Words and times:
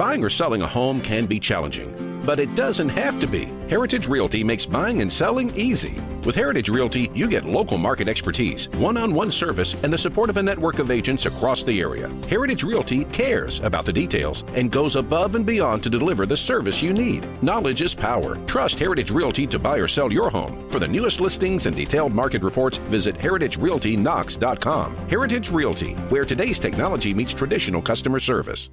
Buying 0.00 0.24
or 0.24 0.30
selling 0.30 0.62
a 0.62 0.66
home 0.66 1.02
can 1.02 1.26
be 1.26 1.38
challenging, 1.38 2.22
but 2.24 2.40
it 2.40 2.54
doesn't 2.54 2.88
have 2.88 3.20
to 3.20 3.26
be. 3.26 3.50
Heritage 3.68 4.08
Realty 4.08 4.42
makes 4.42 4.64
buying 4.64 5.02
and 5.02 5.12
selling 5.12 5.54
easy. 5.54 6.00
With 6.24 6.34
Heritage 6.34 6.70
Realty, 6.70 7.10
you 7.12 7.28
get 7.28 7.44
local 7.44 7.76
market 7.76 8.08
expertise, 8.08 8.70
one 8.78 8.96
on 8.96 9.12
one 9.12 9.30
service, 9.30 9.74
and 9.82 9.92
the 9.92 9.98
support 9.98 10.30
of 10.30 10.38
a 10.38 10.42
network 10.42 10.78
of 10.78 10.90
agents 10.90 11.26
across 11.26 11.64
the 11.64 11.82
area. 11.82 12.08
Heritage 12.30 12.64
Realty 12.64 13.04
cares 13.04 13.60
about 13.60 13.84
the 13.84 13.92
details 13.92 14.42
and 14.54 14.72
goes 14.72 14.96
above 14.96 15.34
and 15.34 15.44
beyond 15.44 15.82
to 15.82 15.90
deliver 15.90 16.24
the 16.24 16.34
service 16.34 16.82
you 16.82 16.94
need. 16.94 17.28
Knowledge 17.42 17.82
is 17.82 17.94
power. 17.94 18.36
Trust 18.46 18.78
Heritage 18.78 19.10
Realty 19.10 19.46
to 19.48 19.58
buy 19.58 19.76
or 19.76 19.86
sell 19.86 20.10
your 20.10 20.30
home. 20.30 20.66
For 20.70 20.78
the 20.78 20.88
newest 20.88 21.20
listings 21.20 21.66
and 21.66 21.76
detailed 21.76 22.14
market 22.14 22.42
reports, 22.42 22.78
visit 22.88 23.16
heritagerealtyknox.com. 23.16 24.96
Heritage 25.10 25.50
Realty, 25.50 25.92
where 26.08 26.24
today's 26.24 26.58
technology 26.58 27.12
meets 27.12 27.34
traditional 27.34 27.82
customer 27.82 28.18
service. 28.18 28.70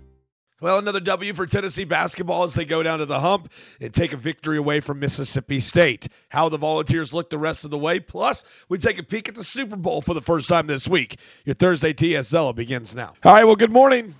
Well, 0.59 0.79
another 0.79 0.99
W 0.99 1.33
for 1.35 1.45
Tennessee 1.45 1.83
basketball 1.83 2.41
as 2.41 2.55
they 2.55 2.65
go 2.65 2.81
down 2.81 2.97
to 2.97 3.05
the 3.05 3.19
hump 3.19 3.51
and 3.79 3.93
take 3.93 4.13
a 4.13 4.17
victory 4.17 4.57
away 4.57 4.79
from 4.79 4.99
Mississippi 4.99 5.59
State. 5.59 6.07
How 6.29 6.49
the 6.49 6.57
Volunteers 6.57 7.13
look 7.13 7.29
the 7.29 7.37
rest 7.37 7.63
of 7.63 7.69
the 7.69 7.77
way. 7.77 7.99
Plus, 7.99 8.43
we 8.67 8.79
take 8.79 8.97
a 8.97 9.03
peek 9.03 9.29
at 9.29 9.35
the 9.35 9.43
Super 9.43 9.75
Bowl 9.75 10.01
for 10.01 10.15
the 10.15 10.21
first 10.21 10.49
time 10.49 10.65
this 10.65 10.87
week. 10.87 11.17
Your 11.45 11.53
Thursday 11.53 11.93
TSL 11.93 12.55
begins 12.55 12.95
now. 12.95 13.13
All 13.23 13.33
right, 13.33 13.43
well, 13.43 13.55
good 13.55 13.71
morning. 13.71 14.15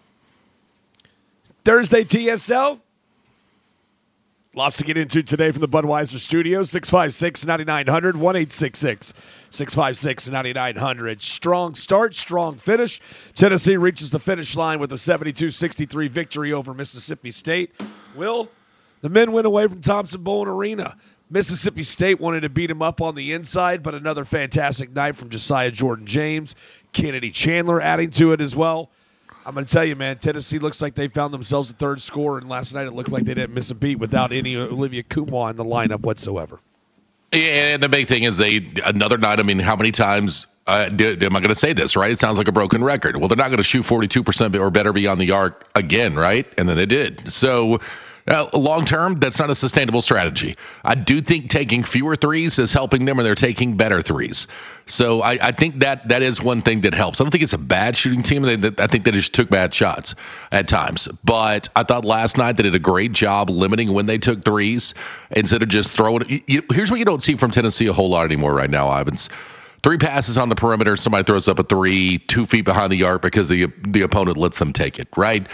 Thursday 1.66 2.04
TSL. 2.04 2.80
Lots 4.58 4.78
to 4.78 4.84
get 4.84 4.98
into 4.98 5.22
today 5.22 5.52
from 5.52 5.62
the 5.62 5.68
Budweiser 5.68 6.20
Studios. 6.20 6.72
656 6.72 7.46
9900 7.46 8.16
1866 8.16 9.14
656 9.52 10.30
9900. 10.30 11.22
Strong 11.22 11.76
start, 11.76 12.16
strong 12.16 12.58
finish. 12.58 13.00
Tennessee 13.36 13.78
reaches 13.78 14.10
the 14.10 14.18
finish 14.18 14.56
line 14.56 14.80
with 14.80 14.92
a 14.92 14.98
72 14.98 15.52
63 15.52 16.08
victory 16.08 16.54
over 16.54 16.74
Mississippi 16.74 17.30
State. 17.30 17.72
Will, 18.16 18.50
the 19.02 19.10
men 19.10 19.32
went 19.32 19.46
away 19.46 19.68
from 19.68 19.82
Thompson 19.82 20.24
Boling 20.24 20.50
Arena. 20.50 20.98
Mississippi 21.30 21.84
State 21.84 22.20
wanted 22.20 22.42
to 22.42 22.50
beat 22.50 22.72
him 22.72 22.82
up 22.82 23.00
on 23.00 23.14
the 23.14 23.34
inside, 23.34 23.84
but 23.84 23.94
another 23.94 24.26
fantastic 24.26 24.92
night 24.92 25.18
from 25.18 25.30
Josiah 25.30 25.70
Jordan 25.70 26.08
James. 26.08 26.56
Kennedy 26.94 27.30
Chandler 27.30 27.80
adding 27.80 28.10
to 28.10 28.32
it 28.32 28.42
as 28.42 28.56
well. 28.56 28.90
I'm 29.48 29.54
going 29.54 29.66
to 29.66 29.74
tell 29.74 29.86
you, 29.86 29.96
man, 29.96 30.18
Tennessee 30.18 30.60
looks 30.60 30.82
like 30.82 30.94
they 30.94 31.08
found 31.08 31.34
themselves 31.34 31.72
a 31.72 31.74
third 31.74 32.02
score, 32.02 32.38
and 32.38 32.50
last 32.50 32.74
night 32.74 32.86
it 32.86 32.92
looked 32.92 33.14
like 33.14 33.24
they 33.24 33.34
didn't 33.34 33.54
miss 33.54 33.72
a 33.72 33.76
beat 33.76 33.98
without 33.98 34.34
any 34.34 34.58
Olivier 34.58 35.04
Nkamhoua 35.04 35.52
in 35.52 35.56
the 35.56 35.64
lineup 35.64 36.02
whatsoever. 36.02 36.60
And 37.32 37.82
the 37.82 37.88
big 37.88 38.08
thing 38.08 38.24
is 38.24 38.36
they 38.36 38.70
another 38.86 39.18
night. 39.18 39.40
I 39.40 39.44
mean, 39.44 39.60
how 39.60 39.78
many 39.78 39.94
times 39.94 40.48
uh, 40.68 40.90
do, 40.90 41.18
am 41.22 41.34
I 41.34 41.40
going 41.40 41.48
to 41.48 41.56
say 41.56 41.72
this? 41.72 41.96
Right? 41.96 42.12
It 42.12 42.20
sounds 42.20 42.38
like 42.38 42.50
a 42.50 42.52
broken 42.52 42.84
record. 42.84 43.16
Well, 43.16 43.30
they're 43.30 43.38
not 43.38 43.48
going 43.48 43.58
to 43.58 43.64
shoot 43.64 43.84
42 43.84 44.22
percent 44.22 44.54
or 44.58 44.70
better 44.70 44.92
beyond 44.92 45.22
the 45.22 45.32
arc 45.32 45.66
again, 45.76 46.16
right? 46.16 46.46
And 46.58 46.68
then 46.68 46.76
they 46.76 46.86
did. 46.86 47.32
So 47.32 47.80
uh, 48.28 48.50
long 48.54 48.86
term, 48.86 49.20
that's 49.20 49.40
not 49.40 49.50
a 49.50 49.56
sustainable 49.56 50.02
strategy. 50.02 50.58
I 50.84 50.96
do 50.96 51.22
think 51.22 51.50
taking 51.50 51.84
fewer 51.84 52.16
threes 52.16 52.60
is 52.60 52.74
helping 52.74 53.06
them, 53.06 53.20
and 53.20 53.26
they're 53.26 53.36
taking 53.36 53.78
better 53.78 54.02
threes. 54.02 54.48
So 54.86 55.22
I, 55.22 55.38
I 55.42 55.52
think 55.52 55.80
that 55.80 56.10
that 56.10 56.22
is 56.22 56.42
one 56.42 56.62
thing 56.62 56.82
that 56.82 56.94
helps. 56.94 57.22
I 57.22 57.24
don't 57.24 57.32
think 57.32 57.44
it's 57.44 57.54
a 57.54 57.58
bad 57.58 57.96
shooting 57.96 58.24
team. 58.24 58.42
They, 58.42 58.56
they, 58.56 58.84
I 58.84 58.88
think 58.88 59.06
they 59.06 59.12
just 59.12 59.34
took 59.34 59.50
bad 59.50 59.74
shots 59.74 60.16
at 60.52 60.68
times. 60.68 61.08
But 61.24 61.70
I 61.76 61.84
thought 61.84 62.06
last 62.06 62.38
night 62.38 62.58
they 62.58 62.64
did 62.64 62.76
a 62.76 62.80
great 62.80 63.14
job 63.14 63.50
limiting 63.50 63.94
when 63.94 64.06
they 64.06 64.18
took 64.18 64.44
threes 64.44 64.94
instead 65.32 65.64
of 65.64 65.70
just 65.70 65.92
throwing. 65.92 66.30
You, 66.30 66.42
you, 66.48 66.64
here's 66.72 66.92
what 66.92 67.00
you 67.00 67.06
don't 67.06 67.24
see 67.24 67.36
from 67.36 67.52
Tennessee 67.52 67.88
a 67.88 67.94
whole 67.94 68.10
lot 68.10 68.26
anymore 68.26 68.54
right 68.54 68.70
now, 68.70 68.90
Ivans. 68.90 69.30
Three 69.84 69.98
passes 69.98 70.38
on 70.38 70.50
the 70.50 70.56
perimeter, 70.56 70.98
somebody 70.98 71.24
throws 71.24 71.48
up 71.48 71.60
a 71.60 71.64
three, 71.64 72.18
two 72.18 72.46
feet 72.46 72.66
behind 72.66 72.92
the 72.92 73.04
arc 73.04 73.22
because 73.22 73.48
the 73.48 73.68
the 73.88 74.02
opponent 74.02 74.38
lets 74.38 74.60
them 74.60 74.74
take 74.74 75.00
it. 75.00 75.08
Right. 75.16 75.48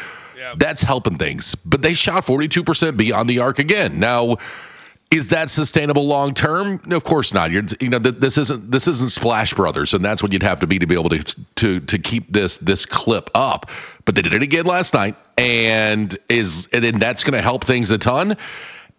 That's 0.57 0.81
helping 0.81 1.17
things. 1.17 1.55
But 1.55 1.81
they 1.81 1.93
shot 1.93 2.25
42% 2.25 2.97
beyond 2.97 3.29
the 3.29 3.39
arc 3.39 3.59
again. 3.59 3.99
Now, 3.99 4.37
is 5.13 5.29
that 5.29 5.51
sustainable 5.51 6.07
long 6.07 6.33
term? 6.33 6.81
Of 6.91 7.03
course 7.03 7.33
not. 7.33 7.51
You're, 7.51 7.63
you 7.79 7.89
know, 7.89 7.99
this 7.99 8.37
isn't 8.39 8.71
this 8.71 8.87
isn't 8.87 9.11
Splash 9.11 9.53
Brothers, 9.53 9.93
and 9.93 10.03
that's 10.03 10.23
what 10.23 10.33
you'd 10.33 10.41
have 10.43 10.61
to 10.61 10.67
be 10.67 10.79
to 10.79 10.87
be 10.87 10.95
able 10.95 11.09
to 11.09 11.23
to 11.55 11.79
to 11.81 11.99
keep 11.99 12.33
this 12.33 12.57
this 12.57 12.87
clip 12.87 13.29
up. 13.35 13.69
But 14.05 14.15
they 14.15 14.23
did 14.23 14.33
it 14.33 14.41
again 14.41 14.65
last 14.65 14.95
night, 14.95 15.15
and 15.37 16.17
is 16.29 16.67
and 16.73 16.99
that's 16.99 17.23
going 17.23 17.33
to 17.33 17.41
help 17.41 17.63
things 17.63 17.91
a 17.91 17.99
ton. 17.99 18.37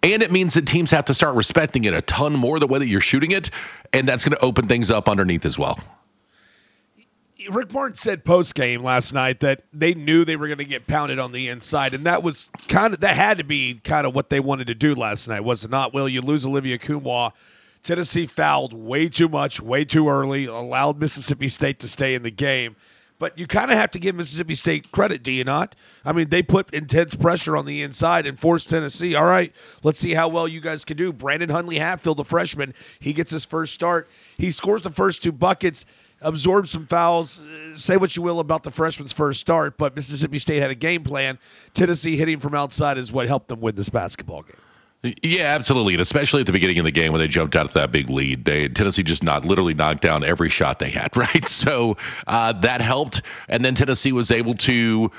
And 0.04 0.22
it 0.22 0.30
means 0.30 0.54
that 0.54 0.66
teams 0.66 0.90
have 0.92 1.06
to 1.06 1.14
start 1.14 1.34
respecting 1.34 1.84
it 1.84 1.94
a 1.94 2.02
ton 2.02 2.34
more 2.34 2.60
the 2.60 2.66
way 2.66 2.78
that 2.78 2.86
you're 2.86 3.00
shooting 3.00 3.32
it, 3.32 3.50
and 3.92 4.06
that's 4.06 4.24
going 4.24 4.36
to 4.36 4.44
open 4.44 4.68
things 4.68 4.90
up 4.90 5.08
underneath 5.08 5.46
as 5.46 5.58
well. 5.58 5.80
Rick 7.50 7.72
Martin 7.72 7.96
said 7.96 8.24
post 8.24 8.54
game 8.54 8.82
last 8.82 9.12
night 9.12 9.40
that 9.40 9.64
they 9.72 9.94
knew 9.94 10.24
they 10.24 10.36
were 10.36 10.46
going 10.46 10.58
to 10.58 10.64
get 10.64 10.86
pounded 10.86 11.18
on 11.18 11.32
the 11.32 11.48
inside, 11.48 11.94
and 11.94 12.06
that 12.06 12.22
was 12.22 12.50
kind 12.68 12.94
of 12.94 13.00
that 13.00 13.16
had 13.16 13.38
to 13.38 13.44
be 13.44 13.74
kind 13.74 14.06
of 14.06 14.14
what 14.14 14.30
they 14.30 14.40
wanted 14.40 14.68
to 14.68 14.74
do 14.74 14.94
last 14.94 15.28
night, 15.28 15.40
was 15.40 15.64
it 15.64 15.70
not? 15.70 15.94
Will 15.94 16.08
you 16.08 16.22
lose 16.22 16.46
Olivier 16.46 16.78
Nkamhoua? 16.78 17.32
Tennessee 17.82 18.26
fouled 18.26 18.72
way 18.72 19.08
too 19.08 19.28
much, 19.28 19.60
way 19.60 19.84
too 19.84 20.08
early, 20.08 20.46
allowed 20.46 20.98
Mississippi 20.98 21.48
State 21.48 21.80
to 21.80 21.88
stay 21.88 22.14
in 22.14 22.22
the 22.22 22.30
game. 22.30 22.76
But 23.18 23.38
you 23.38 23.46
kind 23.46 23.70
of 23.70 23.78
have 23.78 23.92
to 23.92 24.00
give 24.00 24.14
Mississippi 24.16 24.54
State 24.54 24.90
credit, 24.90 25.22
do 25.22 25.30
you 25.30 25.44
not? 25.44 25.76
I 26.04 26.12
mean, 26.12 26.28
they 26.30 26.42
put 26.42 26.74
intense 26.74 27.14
pressure 27.14 27.56
on 27.56 27.64
the 27.64 27.82
inside 27.82 28.26
and 28.26 28.38
forced 28.38 28.70
Tennessee. 28.70 29.14
All 29.14 29.24
right, 29.24 29.52
let's 29.82 30.00
see 30.00 30.12
how 30.12 30.28
well 30.28 30.48
you 30.48 30.60
guys 30.60 30.84
can 30.84 30.96
do. 30.96 31.12
Brandon 31.12 31.48
Huntley 31.48 31.78
Hatfield, 31.78 32.16
the 32.16 32.24
freshman, 32.24 32.74
he 32.98 33.12
gets 33.12 33.30
his 33.30 33.44
first 33.44 33.72
start. 33.72 34.08
He 34.36 34.50
scores 34.50 34.82
the 34.82 34.90
first 34.90 35.22
two 35.22 35.30
buckets 35.30 35.86
absorbed 36.24 36.68
some 36.68 36.86
fouls. 36.86 37.42
Say 37.74 37.96
what 37.96 38.16
you 38.16 38.22
will 38.22 38.40
about 38.40 38.62
the 38.62 38.70
freshman's 38.70 39.12
first 39.12 39.40
start, 39.40 39.78
but 39.78 39.94
Mississippi 39.94 40.38
State 40.38 40.60
had 40.60 40.70
a 40.70 40.74
game 40.74 41.04
plan. 41.04 41.38
Tennessee 41.74 42.16
hitting 42.16 42.40
from 42.40 42.54
outside 42.54 42.98
is 42.98 43.12
what 43.12 43.28
helped 43.28 43.48
them 43.48 43.60
win 43.60 43.74
this 43.74 43.88
basketball 43.88 44.42
game. 44.42 44.56
Yeah, 45.22 45.54
absolutely, 45.54 45.92
and 45.94 46.00
especially 46.00 46.40
at 46.40 46.46
the 46.46 46.52
beginning 46.52 46.78
of 46.78 46.86
the 46.86 46.90
game 46.90 47.12
when 47.12 47.20
they 47.20 47.28
jumped 47.28 47.56
out 47.56 47.66
of 47.66 47.74
that 47.74 47.92
big 47.92 48.08
lead, 48.08 48.46
they 48.46 48.68
Tennessee 48.68 49.02
just 49.02 49.22
not 49.22 49.44
literally 49.44 49.74
knocked 49.74 50.00
down 50.00 50.24
every 50.24 50.48
shot 50.48 50.78
they 50.78 50.88
had, 50.88 51.14
right? 51.16 51.46
So 51.46 51.98
uh, 52.26 52.54
that 52.60 52.80
helped, 52.80 53.20
and 53.46 53.62
then 53.62 53.74
Tennessee 53.74 54.12
was 54.12 54.30
able 54.30 54.54
to 54.54 55.10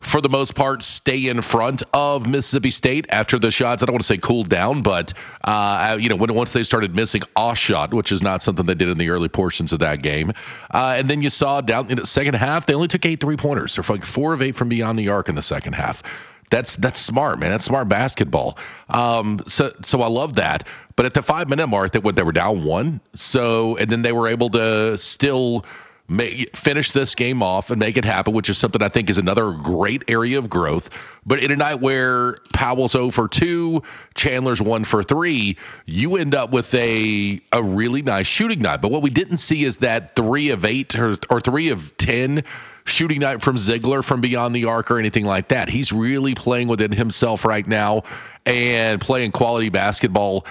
for 0.00 0.20
the 0.20 0.28
most 0.28 0.54
part, 0.54 0.82
stay 0.82 1.26
in 1.26 1.42
front 1.42 1.82
of 1.92 2.26
Mississippi 2.26 2.70
State 2.70 3.06
after 3.08 3.38
the 3.38 3.50
shots. 3.50 3.82
I 3.82 3.86
don't 3.86 3.94
want 3.94 4.02
to 4.02 4.06
say 4.06 4.18
cooled 4.18 4.48
down, 4.48 4.82
but 4.82 5.12
uh, 5.42 5.98
you 6.00 6.08
know, 6.08 6.16
when 6.16 6.32
once 6.34 6.52
they 6.52 6.62
started 6.62 6.94
missing 6.94 7.22
a 7.36 7.54
shot, 7.56 7.92
which 7.92 8.12
is 8.12 8.22
not 8.22 8.42
something 8.42 8.64
they 8.64 8.74
did 8.74 8.88
in 8.88 8.98
the 8.98 9.10
early 9.10 9.28
portions 9.28 9.72
of 9.72 9.80
that 9.80 10.02
game, 10.02 10.32
uh, 10.72 10.94
and 10.96 11.10
then 11.10 11.20
you 11.20 11.30
saw 11.30 11.60
down 11.60 11.90
in 11.90 11.98
the 11.98 12.06
second 12.06 12.34
half, 12.34 12.66
they 12.66 12.74
only 12.74 12.88
took 12.88 13.04
eight 13.06 13.20
three 13.20 13.36
pointers. 13.36 13.74
They're 13.74 13.84
like 13.88 14.04
four 14.04 14.32
of 14.32 14.42
eight 14.42 14.56
from 14.56 14.68
beyond 14.68 14.98
the 14.98 15.08
arc 15.08 15.28
in 15.28 15.34
the 15.34 15.42
second 15.42 15.72
half. 15.72 16.02
That's 16.50 16.76
that's 16.76 17.00
smart, 17.00 17.38
man. 17.38 17.50
That's 17.50 17.64
smart 17.64 17.88
basketball. 17.88 18.56
Um, 18.88 19.42
so 19.46 19.74
so 19.82 20.00
I 20.02 20.08
love 20.08 20.36
that. 20.36 20.64
But 20.96 21.06
at 21.06 21.14
the 21.14 21.22
five 21.22 21.48
minute 21.48 21.66
mark, 21.66 21.92
that 21.92 22.02
what 22.02 22.16
they 22.16 22.22
were 22.22 22.32
down 22.32 22.64
one. 22.64 23.00
So 23.14 23.76
and 23.76 23.90
then 23.90 24.02
they 24.02 24.12
were 24.12 24.28
able 24.28 24.50
to 24.50 24.96
still 24.96 25.64
finish 26.08 26.92
this 26.92 27.14
game 27.14 27.42
off 27.42 27.70
and 27.70 27.78
make 27.78 27.98
it 27.98 28.04
happen, 28.04 28.32
which 28.32 28.48
is 28.48 28.56
something 28.56 28.82
I 28.82 28.88
think 28.88 29.10
is 29.10 29.18
another 29.18 29.52
great 29.52 30.04
area 30.08 30.38
of 30.38 30.48
growth. 30.48 30.88
But 31.26 31.42
in 31.42 31.50
a 31.50 31.56
night 31.56 31.80
where 31.80 32.38
Powell's 32.54 32.92
0 32.92 33.10
for 33.10 33.28
2, 33.28 33.82
Chandler's 34.14 34.62
1 34.62 34.84
for 34.84 35.02
3, 35.02 35.56
you 35.84 36.16
end 36.16 36.34
up 36.34 36.50
with 36.50 36.72
a 36.74 37.40
a 37.52 37.62
really 37.62 38.00
nice 38.00 38.26
shooting 38.26 38.60
night. 38.60 38.80
But 38.80 38.90
what 38.90 39.02
we 39.02 39.10
didn't 39.10 39.36
see 39.38 39.64
is 39.64 39.78
that 39.78 40.16
3 40.16 40.50
of 40.50 40.64
8 40.64 40.98
or, 40.98 41.18
or 41.28 41.40
3 41.40 41.68
of 41.68 41.96
10 41.98 42.42
shooting 42.86 43.20
night 43.20 43.42
from 43.42 43.56
Zeigler 43.56 44.02
from 44.02 44.22
beyond 44.22 44.54
the 44.54 44.64
arc 44.64 44.90
or 44.90 44.98
anything 44.98 45.26
like 45.26 45.48
that. 45.48 45.68
He's 45.68 45.92
really 45.92 46.34
playing 46.34 46.68
within 46.68 46.90
himself 46.90 47.44
right 47.44 47.66
now 47.66 48.04
and 48.46 48.98
playing 48.98 49.32
quality 49.32 49.68
basketball 49.68 50.46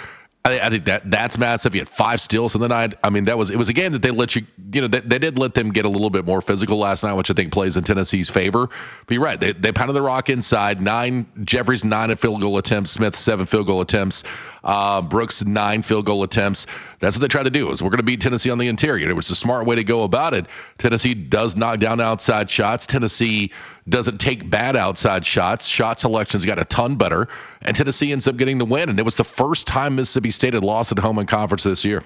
I, 0.47 0.68
I, 0.68 0.69
think 0.69 0.85
that 0.85 1.12
that's 1.12 1.38
massive. 1.38 1.75
You 1.75 1.81
had 1.81 1.90
five 1.90 2.22
steals 2.22 2.56
in 2.56 2.62
the 2.62 2.69
night. 2.69 2.96
I 3.03 3.09
mean, 3.09 3.25
that 3.25 3.38
was 3.38 3.50
it 3.50 3.58
was 3.58 3.68
a 3.68 3.74
game 3.74 3.91
that 3.91 4.02
they 4.02 4.12
let 4.12 4.35
you, 4.35 4.46
you 4.72 4.81
know, 4.81 4.88
they, 4.88 5.02
they 5.02 5.19
did 5.19 5.38
let 5.38 5.53
them 5.53 5.72
get 5.72 5.85
a 5.85 5.90
little 5.90 6.09
bit 6.09 6.25
more 6.25 6.41
physical 6.41 6.78
last 6.78 7.03
night, 7.03 7.13
which 7.13 7.30
I 7.30 7.34
think 7.34 7.52
plays 7.52 7.75
in 7.75 7.84
Tennessee's 7.84 8.30
favor. 8.30 8.69
But 9.06 9.13
you're 9.13 9.24
right, 9.24 9.40
they, 9.40 9.52
they 9.52 9.74
pounded 9.74 9.96
the 9.96 10.02
rock 10.02 10.30
inside. 10.30 10.80
Nine 10.80 11.28
Jeffries 11.44 11.83
nine 11.83 12.16
field 12.16 12.42
goal 12.42 12.57
attempts, 12.57 12.92
Smith 12.92 13.18
seven 13.18 13.45
field 13.45 13.68
goal 13.68 13.81
attempts, 13.81 14.24
uh, 14.63 15.01
Brooks 15.01 15.44
nine 15.44 15.81
field 15.81 16.06
goal 16.06 16.24
attempts. 16.24 16.66
That's 17.00 17.18
what 17.18 17.22
they 17.22 17.27
tried 17.27 17.44
to 17.44 17.50
do. 17.50 17.69
Is 17.72 17.83
we're 17.83 17.89
going 17.89 17.98
to 17.98 18.04
beat 18.04 18.22
Tennessee 18.22 18.50
on 18.50 18.57
the 18.57 18.69
interior. 18.69 19.10
It 19.10 19.16
was 19.16 19.30
a 19.30 19.36
smart 19.36 19.66
way 19.66 19.75
to 19.75 19.83
go 19.83 20.04
about 20.04 20.33
it. 20.33 20.45
Tennessee 20.77 21.13
does 21.13 21.56
knock 21.56 21.80
down 21.80 22.00
outside 22.00 22.50
shots. 22.50 22.88
Tennessee 22.88 23.51
doesn't 23.89 24.19
take 24.19 24.50
bad 24.50 24.75
outside 24.75 25.25
shots. 25.25 25.66
Shot 25.68 26.00
selection's 26.00 26.45
got 26.45 26.60
a 26.60 26.66
ton 26.66 26.95
better, 26.95 27.28
and 27.62 27.75
Tennessee 27.75 28.12
ends 28.12 28.28
up 28.28 28.38
getting 28.38 28.57
the 28.57 28.66
win. 28.66 28.89
And 28.89 29.00
it 29.00 29.06
was 29.06 29.16
the 29.16 29.24
first 29.24 29.68
time 29.68 29.95
Mississippi 29.95 30.31
State 30.31 30.54
had 30.54 30.63
lost 30.63 30.92
at 30.92 31.00
home 31.00 31.19
in 31.19 31.28
conference 31.28 31.63
this 31.63 31.86
year. 31.86 32.04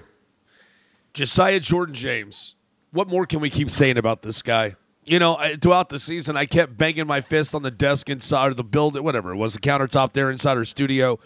Josiah 1.13 1.59
Jordan 1.59 1.95
James. 1.95 2.55
What 2.91 3.09
more 3.09 3.25
can 3.25 3.39
we 3.39 3.49
keep 3.49 3.71
saying 3.71 3.97
about 3.97 4.21
this 4.21 4.41
guy? 4.41 4.75
You 5.03 5.17
know, 5.17 5.39
throughout 5.61 5.89
the 5.89 5.97
season, 5.97 6.37
I 6.37 6.45
kept 6.45 6.77
banging 6.77 7.07
my 7.07 7.21
fist 7.21 7.55
on 7.55 7.63
the 7.63 7.71
desk 7.71 8.09
inside 8.09 8.49
of 8.49 8.57
the 8.57 8.63
building, 8.63 9.03
whatever 9.03 9.31
it 9.31 9.37
was, 9.37 9.53
the 9.53 9.59
countertop 9.59 10.13
there 10.13 10.29
inside 10.29 10.57
our 10.57 10.65
studio. 10.65 11.19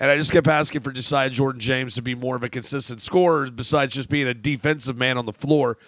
And 0.00 0.10
I 0.10 0.16
just 0.16 0.32
kept 0.32 0.48
asking 0.48 0.80
for 0.80 0.90
Josiah 0.90 1.30
Jordan 1.30 1.60
James 1.60 1.94
to 1.94 2.02
be 2.02 2.14
more 2.14 2.34
of 2.34 2.42
a 2.42 2.48
consistent 2.48 3.00
scorer 3.00 3.50
besides 3.50 3.94
just 3.94 4.08
being 4.08 4.26
a 4.26 4.34
defensive 4.34 4.96
man 4.96 5.16
on 5.16 5.26
the 5.26 5.32
floor. 5.32 5.78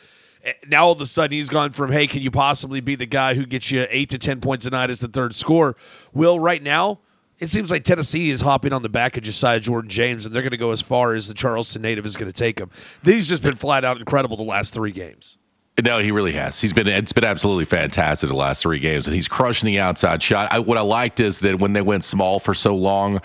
Now 0.66 0.86
all 0.86 0.92
of 0.92 1.00
a 1.00 1.06
sudden 1.06 1.32
he's 1.32 1.48
gone 1.48 1.72
from 1.72 1.92
hey, 1.92 2.06
can 2.06 2.22
you 2.22 2.30
possibly 2.30 2.80
be 2.80 2.96
the 2.96 3.06
guy 3.06 3.34
who 3.34 3.46
gets 3.46 3.70
you 3.70 3.86
eight 3.88 4.10
to 4.10 4.18
ten 4.18 4.40
points 4.40 4.66
a 4.66 4.70
night 4.70 4.90
as 4.90 5.00
the 5.00 5.08
third 5.08 5.34
score? 5.34 5.76
Will 6.12 6.38
right 6.38 6.62
now 6.62 6.98
it 7.38 7.50
seems 7.50 7.70
like 7.72 7.82
Tennessee 7.82 8.30
is 8.30 8.40
hopping 8.40 8.72
on 8.72 8.82
the 8.82 8.88
back 8.88 9.16
of 9.16 9.24
Josiah 9.24 9.58
Jordan 9.58 9.90
James, 9.90 10.26
and 10.26 10.34
they're 10.34 10.42
going 10.42 10.52
to 10.52 10.56
go 10.56 10.70
as 10.70 10.80
far 10.80 11.14
as 11.14 11.26
the 11.26 11.34
Charleston 11.34 11.82
native 11.82 12.06
is 12.06 12.16
going 12.16 12.30
to 12.30 12.36
take 12.36 12.58
him. 12.58 12.70
He's 13.04 13.28
just 13.28 13.42
been 13.42 13.56
flat 13.56 13.84
out 13.84 13.98
incredible 13.98 14.36
the 14.36 14.44
last 14.44 14.72
three 14.72 14.92
games. 14.92 15.38
No, 15.82 15.98
he 15.98 16.12
really 16.12 16.32
has. 16.32 16.60
He's 16.60 16.72
been 16.72 16.86
it's 16.86 17.12
been 17.12 17.24
absolutely 17.24 17.64
fantastic 17.64 18.28
the 18.28 18.36
last 18.36 18.62
three 18.62 18.78
games, 18.78 19.06
and 19.06 19.16
he's 19.16 19.26
crushing 19.26 19.66
the 19.66 19.80
outside 19.80 20.22
shot. 20.22 20.52
I, 20.52 20.58
what 20.58 20.78
I 20.78 20.82
liked 20.82 21.18
is 21.18 21.38
that 21.40 21.58
when 21.58 21.72
they 21.72 21.80
went 21.80 22.04
small 22.04 22.38
for 22.38 22.52
so 22.54 22.76
long, 22.76 23.22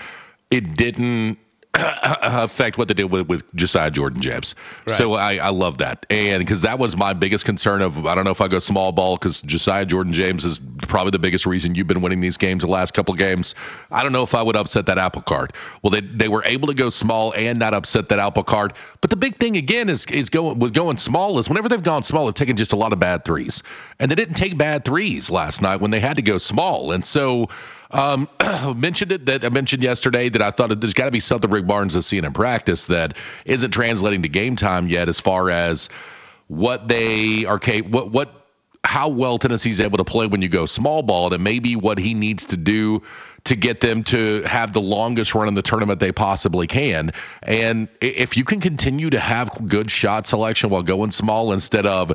it 0.49 0.75
didn't 0.75 1.37
Uh, 1.77 2.15
affect 2.43 2.77
what 2.77 2.87
they 2.87 2.93
did 2.93 3.05
with, 3.05 3.27
with 3.27 3.43
Josiah 3.55 3.91
Jordan 3.91 4.21
James. 4.21 4.55
Right. 4.87 4.95
So 4.95 5.13
I, 5.13 5.35
I 5.35 5.49
love 5.49 5.77
that. 5.77 6.05
And 6.09 6.39
because 6.39 6.61
that 6.61 6.79
was 6.79 6.95
my 6.95 7.13
biggest 7.13 7.45
concern 7.45 7.81
of, 7.81 8.05
I 8.05 8.15
don't 8.15 8.23
know 8.23 8.31
if 8.31 8.41
I 8.41 8.47
go 8.47 8.59
small 8.59 8.91
ball 8.91 9.15
because 9.15 9.41
Josiah 9.41 9.85
Jordan 9.85 10.11
James 10.11 10.43
is 10.43 10.59
probably 10.87 11.11
the 11.11 11.19
biggest 11.19 11.45
reason 11.45 11.75
you've 11.75 11.87
been 11.87 12.01
winning 12.01 12.19
these 12.19 12.37
games 12.37 12.63
the 12.63 12.69
last 12.69 12.93
couple 12.93 13.13
games. 13.13 13.53
I 13.91 14.01
don't 14.01 14.11
know 14.11 14.23
if 14.23 14.33
I 14.33 14.41
would 14.41 14.55
upset 14.55 14.87
that 14.87 14.97
apple 14.97 15.21
cart. 15.21 15.53
Well, 15.83 15.91
they, 15.91 16.01
they 16.01 16.29
were 16.29 16.43
able 16.45 16.67
to 16.67 16.73
go 16.73 16.89
small 16.89 17.33
and 17.33 17.59
not 17.59 17.73
upset 17.73 18.09
that 18.09 18.19
apple 18.19 18.43
cart. 18.43 18.73
But 19.01 19.09
the 19.09 19.15
big 19.15 19.37
thing 19.37 19.55
again 19.55 19.89
is, 19.89 20.05
is 20.07 20.29
going 20.29 20.57
with 20.57 20.73
going 20.73 20.97
small 20.97 21.37
is 21.37 21.47
whenever 21.47 21.69
they've 21.69 21.83
gone 21.83 22.03
small, 22.03 22.25
they've 22.25 22.33
taken 22.33 22.55
just 22.55 22.73
a 22.73 22.77
lot 22.77 22.91
of 22.93 22.99
bad 22.99 23.23
threes. 23.23 23.61
And 23.99 24.09
they 24.09 24.15
didn't 24.15 24.35
take 24.35 24.57
bad 24.57 24.83
threes 24.83 25.29
last 25.29 25.61
night 25.61 25.81
when 25.81 25.91
they 25.91 25.99
had 25.99 26.15
to 26.15 26.23
go 26.23 26.37
small. 26.39 26.91
And 26.91 27.05
so 27.05 27.49
um, 27.91 28.27
mentioned 28.75 29.11
it 29.11 29.25
that 29.27 29.45
I 29.45 29.49
mentioned 29.49 29.83
yesterday 29.83 30.29
that 30.29 30.41
I 30.41 30.51
thought 30.51 30.79
there's 30.79 30.93
got 30.93 31.05
to 31.05 31.11
be 31.11 31.19
something 31.19 31.49
Rick 31.49 31.67
Barnes 31.67 31.93
has 31.93 32.05
seen 32.05 32.25
in 32.25 32.33
practice 32.33 32.85
that 32.85 33.15
isn't 33.45 33.71
translating 33.71 34.23
to 34.23 34.29
game 34.29 34.55
time 34.55 34.87
yet, 34.87 35.09
as 35.09 35.19
far 35.19 35.49
as 35.49 35.89
what 36.47 36.87
they 36.87 37.45
are 37.45 37.59
what 37.89 38.11
what 38.11 38.29
how 38.83 39.09
well 39.09 39.37
Tennessee's 39.37 39.81
able 39.81 39.97
to 39.97 40.05
play 40.05 40.27
when 40.27 40.41
you 40.41 40.49
go 40.49 40.65
small 40.65 41.03
ball, 41.03 41.33
and 41.33 41.43
maybe 41.43 41.75
what 41.75 41.97
he 41.97 42.13
needs 42.13 42.45
to 42.45 42.57
do 42.57 43.03
to 43.43 43.55
get 43.55 43.81
them 43.81 44.03
to 44.03 44.43
have 44.43 44.73
the 44.73 44.81
longest 44.81 45.33
run 45.33 45.47
in 45.47 45.53
the 45.53 45.61
tournament 45.61 45.99
they 45.99 46.11
possibly 46.11 46.67
can. 46.67 47.11
And 47.43 47.87
if 48.01 48.35
you 48.37 48.43
can 48.43 48.59
continue 48.59 49.09
to 49.09 49.19
have 49.19 49.67
good 49.67 49.89
shot 49.89 50.27
selection 50.27 50.69
while 50.69 50.83
going 50.83 51.11
small 51.11 51.53
instead 51.53 51.85
of 51.85 52.13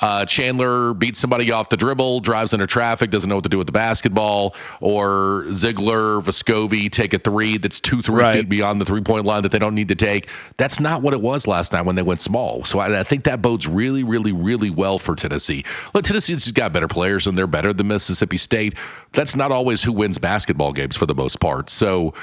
uh, 0.00 0.24
Chandler 0.24 0.94
beats 0.94 1.18
somebody 1.20 1.50
off 1.50 1.68
the 1.68 1.76
dribble, 1.76 2.20
drives 2.20 2.52
into 2.52 2.66
traffic, 2.66 3.10
doesn't 3.10 3.28
know 3.28 3.36
what 3.36 3.44
to 3.44 3.50
do 3.50 3.58
with 3.58 3.66
the 3.66 3.72
basketball, 3.72 4.54
or 4.80 5.44
Zeigler, 5.48 6.22
Vescovi 6.22 6.90
take 6.90 7.14
a 7.14 7.18
three 7.18 7.58
that's 7.58 7.80
two, 7.80 8.02
three 8.02 8.22
right. 8.22 8.34
feet 8.34 8.48
beyond 8.48 8.80
the 8.80 8.84
three 8.84 9.02
point 9.02 9.24
line 9.24 9.42
that 9.42 9.52
they 9.52 9.58
don't 9.58 9.74
need 9.74 9.88
to 9.88 9.94
take. 9.94 10.28
That's 10.56 10.80
not 10.80 11.02
what 11.02 11.14
it 11.14 11.20
was 11.20 11.46
last 11.46 11.72
night 11.72 11.82
when 11.82 11.96
they 11.96 12.02
went 12.02 12.20
small. 12.22 12.64
So 12.64 12.78
I, 12.78 13.00
I 13.00 13.04
think 13.04 13.24
that 13.24 13.42
bodes 13.42 13.66
really, 13.66 14.04
really, 14.04 14.32
really 14.32 14.70
well 14.70 14.98
for 14.98 15.14
Tennessee. 15.14 15.64
Look, 15.92 16.04
Tennessee's 16.04 16.50
got 16.52 16.72
better 16.72 16.88
players 16.88 17.26
and 17.26 17.36
they're 17.36 17.46
better 17.46 17.72
than 17.72 17.88
Mississippi 17.88 18.36
State. 18.36 18.74
That's 19.12 19.36
not 19.36 19.52
always 19.52 19.82
who 19.82 19.92
wins 19.92 20.18
basketball 20.18 20.72
games 20.72 20.96
for 20.96 21.06
the 21.06 21.14
most 21.14 21.40
part. 21.40 21.70
So 21.70 22.14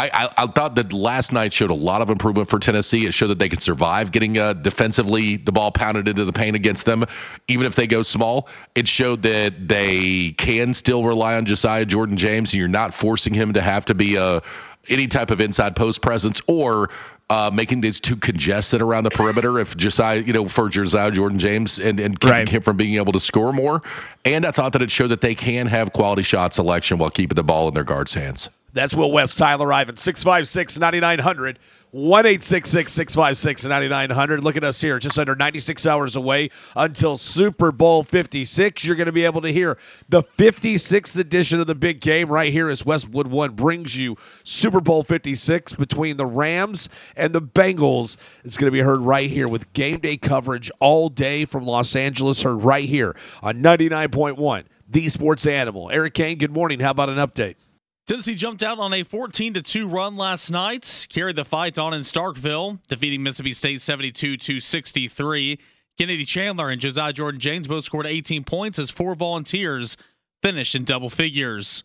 I, 0.00 0.24
I, 0.24 0.44
I, 0.44 0.46
thought 0.46 0.76
that 0.76 0.94
last 0.94 1.30
night 1.30 1.52
showed 1.52 1.68
a 1.68 1.74
lot 1.74 2.00
of 2.00 2.08
improvement 2.08 2.48
for 2.48 2.58
Tennessee. 2.58 3.04
It 3.04 3.12
showed 3.12 3.26
that 3.26 3.38
they 3.38 3.50
can 3.50 3.60
survive 3.60 4.12
getting 4.12 4.38
uh, 4.38 4.54
defensively 4.54 5.36
the 5.36 5.52
ball 5.52 5.72
pounded 5.72 6.08
into 6.08 6.24
the 6.24 6.32
paint 6.32 6.56
against 6.56 6.86
them, 6.86 7.04
even 7.48 7.66
if 7.66 7.74
they 7.74 7.86
go 7.86 8.02
small. 8.02 8.48
It 8.74 8.88
showed 8.88 9.20
that 9.24 9.68
they 9.68 10.30
can 10.38 10.72
still 10.72 11.04
rely 11.04 11.36
on 11.36 11.44
Josiah 11.44 11.84
Jordan 11.84 12.16
James, 12.16 12.54
and 12.54 12.58
you're 12.58 12.68
not 12.68 12.94
forcing 12.94 13.34
him 13.34 13.52
to 13.52 13.60
have 13.60 13.84
to 13.86 13.94
be 13.94 14.16
a 14.16 14.24
uh, 14.24 14.40
any 14.88 15.06
type 15.06 15.30
of 15.30 15.40
inside 15.40 15.76
post 15.76 16.02
presence 16.02 16.40
or 16.46 16.90
uh, 17.30 17.50
making 17.52 17.80
these 17.80 18.00
too 18.00 18.16
congested 18.16 18.82
around 18.82 19.04
the 19.04 19.10
perimeter 19.10 19.60
if 19.60 19.76
Josiah, 19.76 20.20
you 20.20 20.32
know, 20.32 20.48
for 20.48 20.68
Josiah 20.68 21.12
Jordan 21.12 21.38
James 21.38 21.78
and, 21.78 22.00
and 22.00 22.18
keeping 22.18 22.36
right. 22.36 22.48
him 22.48 22.60
from 22.60 22.76
being 22.76 22.96
able 22.96 23.12
to 23.12 23.20
score 23.20 23.52
more. 23.52 23.82
And 24.24 24.44
I 24.44 24.50
thought 24.50 24.72
that 24.72 24.82
it 24.82 24.90
showed 24.90 25.08
that 25.08 25.20
they 25.20 25.36
can 25.36 25.66
have 25.68 25.92
quality 25.92 26.24
shot 26.24 26.54
selection 26.54 26.98
while 26.98 27.10
keeping 27.10 27.36
the 27.36 27.44
ball 27.44 27.68
in 27.68 27.74
their 27.74 27.84
guards' 27.84 28.12
hands. 28.12 28.50
That's 28.72 28.94
Will 28.94 29.12
West, 29.12 29.38
Tyler 29.38 29.72
Ivan, 29.72 29.96
656 29.96 30.78
9900. 30.78 31.58
1 31.92 32.40
656 32.40 33.64
9900. 33.64 34.44
Look 34.44 34.56
at 34.56 34.64
us 34.64 34.80
here, 34.80 34.98
just 34.98 35.18
under 35.18 35.34
96 35.34 35.86
hours 35.86 36.16
away 36.16 36.50
until 36.76 37.16
Super 37.16 37.72
Bowl 37.72 38.04
56. 38.04 38.84
You're 38.84 38.96
going 38.96 39.06
to 39.06 39.12
be 39.12 39.24
able 39.24 39.40
to 39.42 39.52
hear 39.52 39.76
the 40.08 40.22
56th 40.22 41.16
edition 41.16 41.60
of 41.60 41.66
the 41.66 41.74
big 41.74 42.00
game 42.00 42.28
right 42.28 42.52
here 42.52 42.68
as 42.68 42.84
Westwood 42.84 43.26
One 43.26 43.52
brings 43.52 43.96
you 43.96 44.16
Super 44.44 44.80
Bowl 44.80 45.02
56 45.02 45.74
between 45.74 46.16
the 46.16 46.26
Rams 46.26 46.88
and 47.16 47.34
the 47.34 47.42
Bengals. 47.42 48.16
It's 48.44 48.56
going 48.56 48.70
to 48.70 48.76
be 48.76 48.80
heard 48.80 49.00
right 49.00 49.28
here 49.28 49.48
with 49.48 49.72
game 49.72 49.98
day 49.98 50.16
coverage 50.16 50.70
all 50.78 51.08
day 51.08 51.44
from 51.44 51.64
Los 51.64 51.96
Angeles, 51.96 52.42
heard 52.42 52.62
right 52.62 52.88
here 52.88 53.16
on 53.42 53.62
99.1, 53.62 54.64
the 54.88 55.08
sports 55.08 55.46
animal. 55.46 55.90
Eric 55.90 56.14
Kane, 56.14 56.38
good 56.38 56.52
morning. 56.52 56.78
How 56.78 56.90
about 56.90 57.08
an 57.08 57.16
update? 57.16 57.56
Tennessee 58.06 58.34
jumped 58.34 58.62
out 58.62 58.78
on 58.78 58.92
a 58.92 59.04
14 59.04 59.54
2 59.54 59.88
run 59.88 60.16
last 60.16 60.50
night, 60.50 61.06
carried 61.10 61.36
the 61.36 61.44
fight 61.44 61.78
on 61.78 61.94
in 61.94 62.00
Starkville, 62.00 62.80
defeating 62.88 63.22
Mississippi 63.22 63.52
State 63.52 63.80
72 63.80 64.60
63. 64.60 65.58
Kennedy 65.96 66.24
Chandler 66.24 66.70
and 66.70 66.80
Josiah 66.80 67.12
Jordan 67.12 67.40
James 67.40 67.68
both 67.68 67.84
scored 67.84 68.06
18 68.06 68.44
points 68.44 68.78
as 68.78 68.90
four 68.90 69.14
volunteers 69.14 69.96
finished 70.42 70.74
in 70.74 70.84
double 70.84 71.10
figures. 71.10 71.84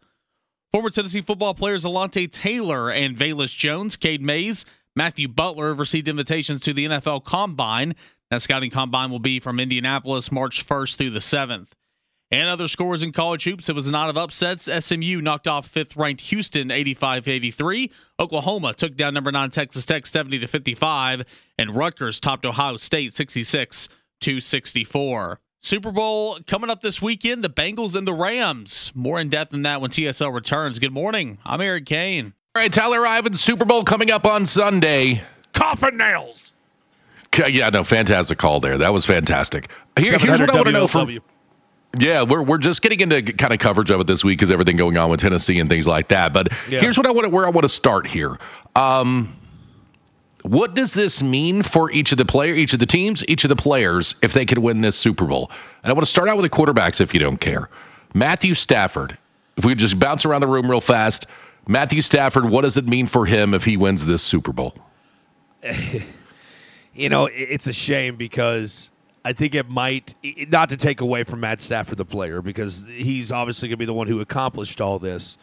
Former 0.72 0.90
Tennessee 0.90 1.22
football 1.22 1.54
players 1.54 1.86
Alontae 1.86 2.32
Taylor 2.32 2.90
and 2.90 3.18
Velus 3.18 3.56
Jones, 3.56 3.96
Cade 3.96 4.22
Mays, 4.22 4.66
Matthew 4.96 5.28
Butler 5.28 5.74
received 5.74 6.08
invitations 6.08 6.62
to 6.62 6.74
the 6.74 6.86
NFL 6.86 7.26
Combine. 7.26 7.94
That 8.32 8.42
scouting 8.42 8.72
combine 8.72 9.12
will 9.12 9.20
be 9.20 9.40
from 9.40 9.60
Indianapolis 9.60 10.32
March 10.32 10.66
1st 10.66 10.96
through 10.96 11.10
the 11.12 11.20
7th. 11.20 11.70
And 12.36 12.50
other 12.50 12.68
scores 12.68 13.02
in 13.02 13.14
college 13.14 13.46
hoops. 13.46 13.70
It 13.70 13.76
was 13.76 13.88
a 13.88 13.92
night 13.92 14.10
of 14.10 14.18
upsets. 14.18 14.66
SMU 14.66 15.22
knocked 15.22 15.48
off 15.48 15.70
fifth 15.70 15.96
ranked 15.96 16.20
Houston 16.24 16.70
85 16.70 17.30
83. 17.30 17.90
Oklahoma 18.20 18.74
took 18.74 18.98
down 18.98 19.14
number 19.14 19.32
nine 19.32 19.52
Texas 19.52 19.86
Tech 19.86 20.06
70 20.06 20.40
to 20.40 20.48
55. 20.48 21.24
And 21.58 21.78
Rutgers 21.78 22.20
topped 22.20 22.46
Ohio 22.46 22.76
State 22.76 23.14
66 23.14 23.88
to 24.20 24.42
64. 24.42 25.40
Super 25.62 25.94
Bowl 25.94 26.38
coming 26.46 26.70
up 26.70 26.82
this 26.82 27.02
weekend. 27.02 27.42
The 27.42 27.50
Bengals 27.50 27.96
and 27.96 28.06
the 28.06 28.14
Rams. 28.14 28.92
More 28.94 29.18
in 29.18 29.30
depth 29.30 29.52
than 29.52 29.62
that 29.62 29.80
when 29.80 29.92
TSL 29.92 30.34
returns. 30.34 30.78
Good 30.78 30.92
morning. 30.92 31.38
I'm 31.46 31.62
Eric 31.62 31.86
Kane. 31.86 32.34
All 32.54 32.62
right, 32.62 32.74
Tyler 32.74 33.08
Ivan, 33.08 33.36
Super 33.36 33.64
Bowl 33.64 33.86
coming 33.86 34.12
up 34.12 34.26
on 34.26 34.46
Sunday. 34.46 35.22
Coffin 35.54 35.96
nails. 35.96 36.52
Yeah, 37.48 37.70
no, 37.70 37.86
fantastic 37.86 38.38
call 38.38 38.60
there. 38.60 38.78
That 38.78 38.92
was 38.92 39.06
fantastic. 39.06 39.70
Here, 39.98 40.18
here's 40.18 40.42
what 40.42 40.52
I 40.52 40.56
want 40.56 40.66
to 40.66 40.72
know 40.74 40.88
from. 40.90 41.18
Yeah, 41.98 42.24
we're 42.24 42.42
we're 42.42 42.58
just 42.58 42.82
getting 42.82 43.00
into 43.00 43.34
kind 43.34 43.54
of 43.54 43.60
coverage 43.60 43.92
of 43.92 44.00
it 44.02 44.08
this 44.08 44.24
week 44.24 44.40
because 44.40 44.52
everything 44.52 44.76
going 44.76 44.98
on 44.98 45.10
with 45.10 45.20
Tennessee 45.20 45.60
and 45.60 45.70
things 45.70 45.88
like 45.88 46.10
that. 46.10 46.34
But 46.34 46.52
yeah. 46.70 46.80
here's 46.80 46.98
what 46.98 47.08
I 47.08 47.12
want 47.12 47.24
to 47.24 47.30
where 47.30 47.46
I 47.46 47.50
want 47.50 47.64
to 47.64 47.70
start 47.70 48.08
here. 48.08 48.38
Um, 48.76 49.36
what 50.42 50.76
does 50.76 50.94
this 50.94 51.24
mean 51.24 51.64
for 51.64 51.90
each 51.92 52.12
of 52.12 52.18
the 52.18 52.26
player, 52.26 52.54
each 52.54 52.74
of 52.74 52.80
the 52.80 52.86
teams, 52.86 53.24
each 53.28 53.44
of 53.46 53.50
the 53.50 53.56
players 53.56 54.14
if 54.22 54.34
they 54.34 54.46
could 54.46 54.60
win 54.60 54.82
this 54.82 54.96
Super 54.96 55.26
Bowl? 55.26 55.50
And 55.84 55.90
I 55.90 55.94
want 55.94 56.06
to 56.06 56.12
start 56.12 56.30
out 56.30 56.38
with 56.38 56.44
the 56.44 56.56
quarterbacks 56.56 57.02
if 57.02 57.14
you 57.14 57.20
don't 57.20 57.38
care. 57.38 57.70
Matthew 58.14 58.54
Stafford. 58.54 59.18
If 59.58 59.64
we 59.64 59.74
just 59.74 59.98
bounce 59.98 60.26
around 60.26 60.42
the 60.42 60.48
room 60.48 60.70
real 60.70 60.82
fast, 60.82 61.28
Matthew 61.68 62.02
Stafford, 62.02 62.50
what 62.50 62.62
does 62.62 62.78
it 62.78 62.86
mean 62.86 63.08
for 63.08 63.26
him 63.26 63.54
if 63.54 63.64
he 63.64 63.78
wins 63.78 64.06
this 64.06 64.22
Super 64.22 64.52
Bowl? 64.52 64.76
you 66.94 67.10
know, 67.10 67.26
it's 67.26 67.68
a 67.68 67.74
shame 67.74 68.18
because 68.18 68.92
I 69.26 69.34
think 69.34 69.56
it 69.56 69.68
might 69.68 70.14
not 70.50 70.70
to 70.70 70.78
take 70.78 71.02
away 71.02 71.24
from 71.24 71.40
Matt 71.40 71.60
Stafford, 71.60 71.98
the 71.98 72.06
player, 72.06 72.44
because 72.44 72.86
he's 72.88 73.32
obviously 73.32 73.70
going 73.70 73.74
to 73.74 73.78
be 73.78 73.86
the 73.86 73.94
one 73.94 74.06
who 74.06 74.20
accomplished 74.22 74.82
all 74.82 75.00
this. 75.00 75.40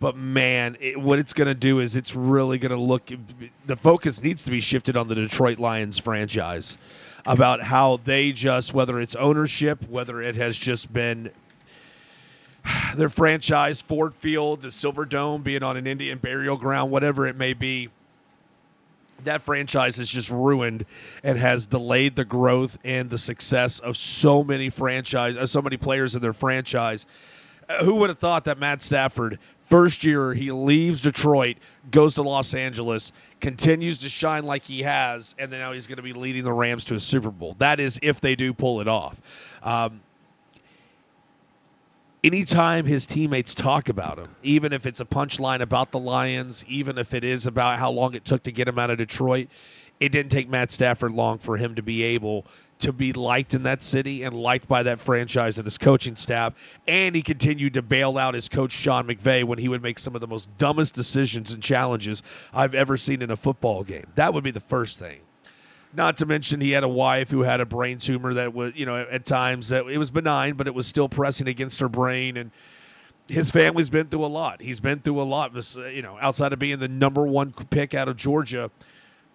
But 0.00 0.16
man, 0.16 0.76
it, 0.80 1.00
what 1.00 1.20
it's 1.20 1.32
going 1.32 1.46
to 1.46 1.54
do 1.54 1.78
is 1.78 1.94
it's 1.94 2.16
really 2.16 2.58
going 2.58 2.72
to 2.72 2.80
look. 2.80 3.08
The 3.64 3.76
focus 3.76 4.20
needs 4.20 4.42
to 4.42 4.50
be 4.50 4.60
shifted 4.60 4.96
on 4.96 5.06
the 5.06 5.14
Detroit 5.14 5.60
Lions 5.60 6.00
franchise 6.00 6.78
about 7.24 7.62
how 7.62 7.98
they 7.98 8.32
just, 8.32 8.74
whether 8.74 8.98
it's 8.98 9.14
ownership, 9.14 9.88
whether 9.88 10.20
it 10.20 10.34
has 10.34 10.56
just 10.56 10.92
been 10.92 11.30
their 12.96 13.08
franchise, 13.08 13.80
Ford 13.82 14.14
Field, 14.14 14.62
the 14.62 14.72
Silver 14.72 15.04
Dome 15.04 15.42
being 15.42 15.62
on 15.62 15.76
an 15.76 15.86
Indian 15.86 16.18
burial 16.18 16.56
ground, 16.56 16.90
whatever 16.90 17.28
it 17.28 17.36
may 17.36 17.54
be 17.54 17.88
that 19.24 19.42
franchise 19.42 19.98
is 19.98 20.08
just 20.08 20.30
ruined 20.30 20.86
and 21.22 21.38
has 21.38 21.66
delayed 21.66 22.16
the 22.16 22.24
growth 22.24 22.78
and 22.84 23.10
the 23.10 23.18
success 23.18 23.78
of 23.78 23.96
so 23.96 24.44
many 24.44 24.68
franchise, 24.68 25.36
uh, 25.36 25.46
so 25.46 25.62
many 25.62 25.76
players 25.76 26.14
in 26.14 26.22
their 26.22 26.32
franchise. 26.32 27.06
Uh, 27.68 27.84
who 27.84 27.96
would 27.96 28.10
have 28.10 28.18
thought 28.18 28.44
that 28.44 28.58
Matt 28.58 28.82
Stafford, 28.82 29.38
first 29.68 30.04
year 30.04 30.32
he 30.32 30.52
leaves 30.52 31.00
Detroit, 31.00 31.56
goes 31.90 32.14
to 32.14 32.22
Los 32.22 32.54
Angeles, 32.54 33.12
continues 33.40 33.98
to 33.98 34.08
shine 34.08 34.44
like 34.44 34.64
he 34.64 34.82
has, 34.82 35.34
and 35.38 35.52
then 35.52 35.60
now 35.60 35.72
he's 35.72 35.86
going 35.86 35.96
to 35.96 36.02
be 36.02 36.12
leading 36.12 36.44
the 36.44 36.52
Rams 36.52 36.84
to 36.86 36.94
a 36.94 37.00
Super 37.00 37.30
Bowl. 37.30 37.54
That 37.58 37.80
is 37.80 37.98
if 38.02 38.20
they 38.20 38.36
do 38.36 38.52
pull 38.52 38.80
it 38.80 38.88
off. 38.88 39.20
Um, 39.62 40.00
anytime 42.26 42.86
his 42.86 43.06
teammates 43.06 43.54
talk 43.54 43.88
about 43.88 44.18
him, 44.18 44.28
even 44.42 44.72
if 44.72 44.84
it's 44.84 45.00
a 45.00 45.04
punchline 45.04 45.60
about 45.60 45.92
the 45.92 45.98
Lions, 45.98 46.64
even 46.66 46.98
if 46.98 47.14
it 47.14 47.22
is 47.22 47.46
about 47.46 47.78
how 47.78 47.92
long 47.92 48.14
it 48.14 48.24
took 48.24 48.42
to 48.42 48.52
get 48.52 48.66
him 48.66 48.80
out 48.80 48.90
of 48.90 48.98
Detroit, 48.98 49.48
it 50.00 50.10
didn't 50.10 50.32
take 50.32 50.48
Matt 50.48 50.72
Stafford 50.72 51.12
long 51.12 51.38
for 51.38 51.56
him 51.56 51.76
to 51.76 51.82
be 51.82 52.02
able 52.02 52.44
to 52.80 52.92
be 52.92 53.12
liked 53.12 53.54
in 53.54 53.62
that 53.62 53.82
city 53.82 54.24
and 54.24 54.34
liked 54.34 54.68
by 54.68 54.82
that 54.82 55.00
franchise 55.00 55.56
and 55.56 55.64
his 55.64 55.78
coaching 55.78 56.16
staff. 56.16 56.52
And 56.86 57.14
he 57.14 57.22
continued 57.22 57.74
to 57.74 57.82
bail 57.82 58.18
out 58.18 58.34
his 58.34 58.48
coach, 58.48 58.72
Sean 58.72 59.06
McVay, 59.06 59.44
when 59.44 59.58
he 59.58 59.68
would 59.68 59.82
make 59.82 59.98
some 59.98 60.14
of 60.14 60.20
the 60.20 60.26
most 60.26 60.48
dumbest 60.58 60.94
decisions 60.94 61.52
and 61.52 61.62
challenges 61.62 62.22
I've 62.52 62.74
ever 62.74 62.96
seen 62.96 63.22
in 63.22 63.30
a 63.30 63.36
football 63.36 63.84
game. 63.84 64.06
That 64.16 64.34
would 64.34 64.44
be 64.44 64.50
the 64.50 64.60
first 64.60 64.98
thing. 64.98 65.20
Not 65.96 66.18
to 66.18 66.26
mention 66.26 66.60
he 66.60 66.72
had 66.72 66.84
a 66.84 66.88
wife 66.88 67.30
who 67.30 67.40
had 67.42 67.60
a 67.60 67.64
brain 67.64 67.96
tumor 67.98 68.34
that 68.34 68.52
was, 68.52 68.74
you 68.76 68.84
know, 68.84 68.96
at 68.96 69.24
times 69.24 69.70
that 69.70 69.86
it 69.86 69.96
was 69.96 70.10
benign, 70.10 70.54
but 70.54 70.66
it 70.66 70.74
was 70.74 70.86
still 70.86 71.08
pressing 71.08 71.48
against 71.48 71.80
her 71.80 71.88
brain. 71.88 72.36
And 72.36 72.50
his 73.28 73.50
family's 73.50 73.88
been 73.88 74.08
through 74.08 74.24
a 74.24 74.26
lot. 74.26 74.60
He's 74.60 74.78
been 74.78 75.00
through 75.00 75.22
a 75.22 75.24
lot. 75.24 75.56
Uh, 75.56 75.86
you 75.86 76.02
know, 76.02 76.18
outside 76.20 76.52
of 76.52 76.58
being 76.58 76.78
the 76.78 76.88
number 76.88 77.26
one 77.26 77.52
pick 77.70 77.94
out 77.94 78.08
of 78.08 78.16
Georgia, 78.18 78.70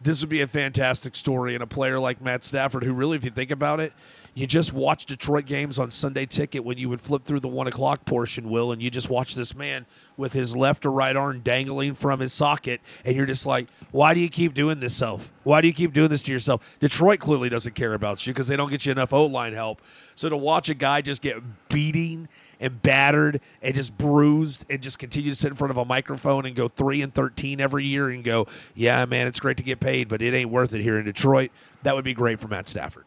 this 0.04 0.22
would 0.22 0.30
be 0.30 0.42
a 0.42 0.48
fantastic 0.48 1.16
story. 1.16 1.54
And 1.54 1.64
a 1.64 1.68
player 1.68 2.00
like 2.00 2.22
Matt 2.22 2.44
Stafford, 2.44 2.84
who 2.84 2.94
really, 2.94 3.18
if 3.18 3.26
you 3.26 3.32
think 3.32 3.52
about 3.52 3.80
it, 3.80 3.94
you 4.34 4.48
just 4.48 4.72
watch 4.72 5.06
Detroit 5.08 5.46
games 5.46 5.78
on 5.78 5.92
Sunday 5.92 6.26
Ticket 6.26 6.64
when 6.64 6.78
you 6.78 6.88
would 6.88 7.02
flip 7.02 7.26
through 7.26 7.42
the 7.42 7.50
one 7.50 7.68
o'clock 7.68 8.06
portion, 8.06 8.50
Will, 8.50 8.72
and 8.72 8.82
you 8.82 8.90
just 8.90 9.10
watch 9.10 9.36
this 9.36 9.54
man 9.54 9.86
with 10.16 10.32
his 10.32 10.56
left 10.56 10.86
or 10.86 10.92
right 10.92 11.16
arm 11.16 11.42
dangling 11.42 11.96
from 11.96 12.22
his 12.22 12.32
socket, 12.32 12.80
and 13.04 13.16
you're 13.16 13.26
just 13.26 13.46
like, 13.46 13.68
why 13.92 14.14
do 14.14 14.22
you 14.22 14.30
keep 14.30 14.54
doing 14.54 14.80
this 14.80 14.96
self? 14.96 15.30
Why 15.44 15.60
do 15.60 15.68
you 15.68 15.74
keep 15.74 15.94
doing 15.94 16.10
this 16.10 16.24
to 16.24 16.32
yourself? 16.32 16.62
Detroit 16.80 17.20
clearly 17.20 17.50
doesn't 17.50 17.76
care 17.76 17.94
about 17.94 18.26
you 18.26 18.32
because 18.32 18.48
they 18.48 18.56
don't 18.56 18.70
get 18.70 18.86
you 18.86 18.94
enough 18.94 19.12
O 19.12 19.26
line 19.26 19.54
help. 19.54 19.82
So 20.16 20.30
to 20.30 20.38
watch 20.38 20.70
a 20.70 20.76
guy 20.76 21.02
just 21.02 21.22
get 21.22 21.38
beating 21.68 22.30
and 22.62 22.82
battered 22.82 23.42
and 23.62 23.76
just 23.76 23.98
bruised 23.98 24.66
and 24.70 24.82
just 24.82 25.00
continue 25.00 25.32
to 25.32 25.36
sit 25.36 25.50
in 25.50 25.58
front 25.58 25.72
of 25.72 25.78
a 25.78 25.84
microphone 25.84 26.46
and 26.46 26.56
go 26.56 26.70
three 26.70 27.02
and 27.02 27.14
thirteen 27.14 27.60
every 27.60 27.86
year 27.86 28.10
and 28.10 28.24
go, 28.24 28.48
yeah, 28.76 29.04
man, 29.06 29.28
it's 29.28 29.40
great 29.40 29.58
to 29.58 29.64
get 29.64 29.82
paid, 29.82 30.08
but 30.08 30.22
it 30.22 30.34
ain't 30.34 30.50
worth 30.50 30.74
it 30.74 30.82
here 30.82 30.98
in 30.98 31.06
Detroit. 31.06 31.52
That 31.84 31.96
would 31.96 32.06
be 32.06 32.14
great 32.14 32.40
for 32.40 32.48
Matt 32.48 32.70
Stafford. 32.70 33.04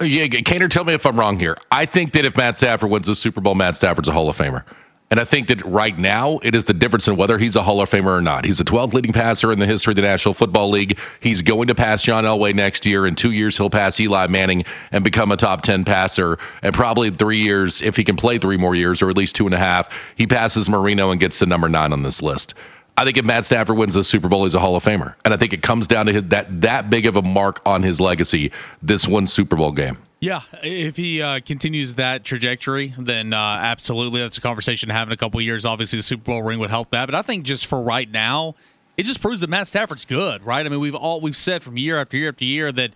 Yeah, 0.00 0.28
Kaner, 0.28 0.70
tell 0.70 0.84
me 0.84 0.92
if 0.92 1.04
I'm 1.04 1.18
wrong 1.18 1.40
here. 1.40 1.58
I 1.72 1.84
think 1.84 2.12
that 2.12 2.24
if 2.24 2.36
Matt 2.36 2.56
Stafford 2.56 2.88
wins 2.88 3.08
the 3.08 3.16
Super 3.16 3.40
Bowl, 3.40 3.56
Matt 3.56 3.74
Stafford's 3.74 4.06
a 4.06 4.12
Hall 4.12 4.28
of 4.28 4.36
Famer. 4.36 4.62
And 5.10 5.18
I 5.18 5.24
think 5.24 5.48
that 5.48 5.64
right 5.64 5.96
now 5.98 6.38
it 6.42 6.54
is 6.54 6.64
the 6.64 6.74
difference 6.74 7.08
in 7.08 7.16
whether 7.16 7.38
he's 7.38 7.56
a 7.56 7.62
Hall 7.62 7.80
of 7.80 7.88
Famer 7.88 8.18
or 8.18 8.20
not. 8.20 8.44
He's 8.44 8.58
the 8.58 8.64
12th 8.64 8.92
leading 8.92 9.12
passer 9.12 9.50
in 9.52 9.58
the 9.58 9.66
history 9.66 9.92
of 9.92 9.96
the 9.96 10.02
National 10.02 10.34
Football 10.34 10.68
League. 10.70 10.98
He's 11.20 11.40
going 11.40 11.68
to 11.68 11.74
pass 11.74 12.02
John 12.02 12.24
Elway 12.24 12.54
next 12.54 12.84
year. 12.84 13.06
In 13.06 13.14
two 13.14 13.30
years, 13.30 13.56
he'll 13.56 13.70
pass 13.70 13.98
Eli 13.98 14.26
Manning 14.26 14.64
and 14.92 15.02
become 15.02 15.32
a 15.32 15.36
top 15.36 15.62
10 15.62 15.84
passer. 15.84 16.38
And 16.62 16.74
probably 16.74 17.10
three 17.10 17.40
years, 17.40 17.80
if 17.80 17.96
he 17.96 18.04
can 18.04 18.16
play 18.16 18.38
three 18.38 18.58
more 18.58 18.74
years, 18.74 19.00
or 19.00 19.08
at 19.08 19.16
least 19.16 19.34
two 19.34 19.46
and 19.46 19.54
a 19.54 19.58
half, 19.58 19.88
he 20.16 20.26
passes 20.26 20.68
Marino 20.68 21.10
and 21.10 21.18
gets 21.18 21.38
to 21.38 21.46
number 21.46 21.70
nine 21.70 21.94
on 21.94 22.02
this 22.02 22.20
list. 22.20 22.54
I 22.98 23.04
think 23.04 23.16
if 23.16 23.24
Matt 23.24 23.44
Stafford 23.44 23.76
wins 23.76 23.94
the 23.94 24.02
Super 24.02 24.26
Bowl, 24.26 24.42
he's 24.42 24.56
a 24.56 24.58
Hall 24.58 24.74
of 24.74 24.82
Famer. 24.82 25.14
And 25.24 25.32
I 25.32 25.36
think 25.36 25.52
it 25.52 25.62
comes 25.62 25.86
down 25.86 26.06
to 26.06 26.20
that 26.20 26.62
that 26.62 26.90
big 26.90 27.06
of 27.06 27.14
a 27.14 27.22
mark 27.22 27.60
on 27.64 27.84
his 27.84 28.00
legacy 28.00 28.50
this 28.82 29.06
one 29.06 29.28
Super 29.28 29.54
Bowl 29.54 29.70
game. 29.70 29.98
Yeah, 30.18 30.42
if 30.64 30.96
he 30.96 31.22
uh, 31.22 31.38
continues 31.46 31.94
that 31.94 32.24
trajectory, 32.24 32.92
then 32.98 33.32
uh, 33.32 33.36
absolutely, 33.36 34.20
that's 34.20 34.36
a 34.38 34.40
conversation 34.40 34.88
to 34.88 34.96
have 34.96 35.06
in 35.06 35.12
a 35.12 35.16
couple 35.16 35.40
years. 35.40 35.64
Obviously, 35.64 35.96
the 36.00 36.02
Super 36.02 36.24
Bowl 36.24 36.42
ring 36.42 36.58
would 36.58 36.70
help 36.70 36.90
that, 36.90 37.06
but 37.06 37.14
I 37.14 37.22
think 37.22 37.44
just 37.44 37.66
for 37.66 37.80
right 37.80 38.10
now, 38.10 38.56
it 38.96 39.04
just 39.04 39.20
proves 39.20 39.42
that 39.42 39.48
Matt 39.48 39.68
Stafford's 39.68 40.04
good, 40.04 40.44
right? 40.44 40.66
I 40.66 40.68
mean, 40.68 40.80
we've 40.80 40.96
all 40.96 41.20
we've 41.20 41.36
said 41.36 41.62
from 41.62 41.78
year 41.78 42.00
after 42.00 42.16
year 42.16 42.30
after 42.30 42.44
year 42.44 42.72
that 42.72 42.90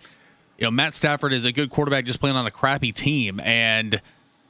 you 0.57 0.65
know 0.65 0.71
Matt 0.71 0.93
Stafford 0.93 1.31
is 1.31 1.45
a 1.45 1.53
good 1.53 1.69
quarterback 1.69 2.03
just 2.03 2.19
playing 2.19 2.35
on 2.35 2.45
a 2.45 2.51
crappy 2.51 2.91
team, 2.91 3.39
and 3.39 4.01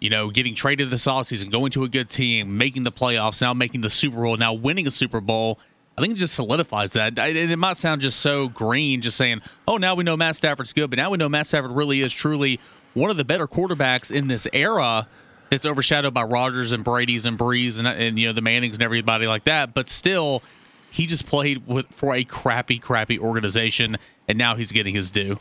you 0.03 0.11
know 0.11 0.29
getting 0.29 0.53
traded 0.53 0.91
this 0.91 1.07
offseason, 1.07 1.51
going 1.51 1.71
to 1.71 1.83
a 1.83 1.89
good 1.89 2.09
team, 2.09 2.57
making 2.57 2.83
the 2.83 2.91
playoffs, 2.91 3.41
now 3.41 3.55
making 3.55 3.81
the 3.81 3.89
Super 3.89 4.21
Bowl, 4.21 4.37
now 4.37 4.53
winning 4.53 4.85
a 4.85 4.91
Super 4.91 5.19
Bowl 5.19 5.59
I 5.97 6.01
think 6.01 6.15
it 6.15 6.17
just 6.17 6.33
solidifies 6.33 6.93
that. 6.93 7.17
It 7.17 7.57
might 7.57 7.77
sound 7.77 8.01
just 8.01 8.19
so 8.19 8.49
green, 8.49 9.01
just 9.01 9.15
saying, 9.15 9.41
"Oh, 9.67 9.77
now 9.77 9.93
we 9.93 10.03
know 10.03 10.17
Matt 10.17 10.35
Stafford's 10.35 10.73
good," 10.73 10.89
but 10.89 10.97
now 10.97 11.11
we 11.11 11.17
know 11.17 11.29
Matt 11.29 11.47
Stafford 11.47 11.71
really 11.71 12.01
is 12.01 12.11
truly 12.11 12.59
one 12.93 13.11
of 13.11 13.17
the 13.17 13.23
better 13.23 13.47
quarterbacks 13.47 14.11
in 14.11 14.27
this 14.27 14.47
era. 14.53 15.07
That's 15.49 15.67
overshadowed 15.67 16.15
by 16.15 16.23
Rodgers 16.23 16.71
and 16.71 16.83
Brady's 16.83 17.27
and 17.27 17.37
Brees 17.37 17.77
and, 17.77 17.87
and 17.87 18.17
you 18.17 18.25
know 18.25 18.33
the 18.33 18.41
Mannings 18.41 18.75
and 18.75 18.83
everybody 18.83 19.27
like 19.27 19.43
that. 19.43 19.75
But 19.75 19.87
still, 19.87 20.41
he 20.89 21.05
just 21.05 21.27
played 21.27 21.67
with 21.67 21.85
for 21.93 22.15
a 22.15 22.23
crappy, 22.23 22.79
crappy 22.79 23.19
organization, 23.19 23.99
and 24.27 24.35
now 24.35 24.55
he's 24.55 24.71
getting 24.71 24.95
his 24.95 25.11
due. 25.11 25.37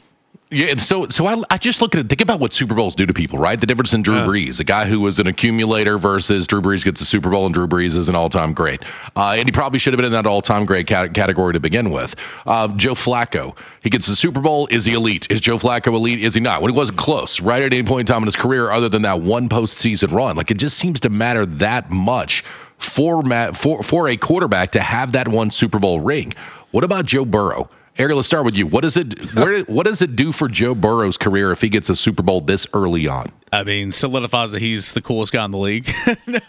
Yeah, 0.52 0.76
so 0.76 1.08
so 1.08 1.26
I, 1.26 1.42
I 1.48 1.56
just 1.56 1.80
look 1.80 1.94
at 1.94 2.04
it. 2.04 2.08
Think 2.10 2.20
about 2.20 2.38
what 2.38 2.52
Super 2.52 2.74
Bowls 2.74 2.94
do 2.94 3.06
to 3.06 3.14
people, 3.14 3.38
right? 3.38 3.58
The 3.58 3.66
difference 3.66 3.94
in 3.94 4.02
Drew 4.02 4.16
yeah. 4.16 4.26
Brees, 4.26 4.60
a 4.60 4.64
guy 4.64 4.84
who 4.84 5.00
was 5.00 5.18
an 5.18 5.26
accumulator 5.26 5.96
versus 5.96 6.46
Drew 6.46 6.60
Brees 6.60 6.84
gets 6.84 7.00
a 7.00 7.06
Super 7.06 7.30
Bowl, 7.30 7.46
and 7.46 7.54
Drew 7.54 7.66
Brees 7.66 7.96
is 7.96 8.10
an 8.10 8.14
all-time 8.14 8.52
great. 8.52 8.82
Uh, 9.16 9.30
and 9.30 9.48
he 9.48 9.52
probably 9.52 9.78
should 9.78 9.94
have 9.94 9.96
been 9.96 10.04
in 10.04 10.12
that 10.12 10.26
all-time 10.26 10.66
great 10.66 10.86
cat- 10.86 11.14
category 11.14 11.54
to 11.54 11.60
begin 11.60 11.90
with. 11.90 12.14
Uh, 12.44 12.68
Joe 12.68 12.92
Flacco, 12.92 13.56
he 13.82 13.88
gets 13.88 14.06
the 14.06 14.14
Super 14.14 14.40
Bowl. 14.40 14.66
Is 14.66 14.84
he 14.84 14.92
elite? 14.92 15.26
Is 15.30 15.40
Joe 15.40 15.56
Flacco 15.56 15.94
elite? 15.94 16.22
Is 16.22 16.34
he 16.34 16.40
not? 16.40 16.60
When 16.60 16.70
he 16.70 16.76
wasn't 16.76 16.98
close, 16.98 17.40
right 17.40 17.62
at 17.62 17.72
any 17.72 17.82
point 17.82 18.00
in 18.00 18.12
time 18.12 18.22
in 18.22 18.26
his 18.26 18.36
career, 18.36 18.70
other 18.70 18.90
than 18.90 19.02
that 19.02 19.22
one 19.22 19.48
postseason 19.48 20.12
run, 20.12 20.36
like 20.36 20.50
it 20.50 20.58
just 20.58 20.76
seems 20.76 21.00
to 21.00 21.08
matter 21.08 21.46
that 21.46 21.90
much 21.90 22.44
for 22.76 23.22
Matt, 23.22 23.56
for 23.56 23.82
for 23.82 24.06
a 24.08 24.18
quarterback 24.18 24.72
to 24.72 24.80
have 24.80 25.12
that 25.12 25.28
one 25.28 25.50
Super 25.50 25.78
Bowl 25.78 25.98
ring. 26.00 26.34
What 26.72 26.84
about 26.84 27.06
Joe 27.06 27.24
Burrow? 27.24 27.70
Eric, 27.98 28.14
let's 28.14 28.26
start 28.26 28.44
with 28.44 28.54
you. 28.54 28.66
What 28.66 28.82
does 28.82 28.96
it 28.96 29.34
where, 29.34 29.60
what 29.64 29.84
does 29.84 30.00
it 30.00 30.16
do 30.16 30.32
for 30.32 30.48
Joe 30.48 30.74
Burrow's 30.74 31.18
career 31.18 31.52
if 31.52 31.60
he 31.60 31.68
gets 31.68 31.90
a 31.90 31.96
Super 31.96 32.22
Bowl 32.22 32.40
this 32.40 32.66
early 32.72 33.06
on? 33.06 33.30
I 33.52 33.64
mean, 33.64 33.92
solidifies 33.92 34.52
that 34.52 34.62
he's 34.62 34.92
the 34.92 35.02
coolest 35.02 35.32
guy 35.32 35.44
in 35.44 35.50
the 35.50 35.58
league. 35.58 35.92
no, 36.26 36.40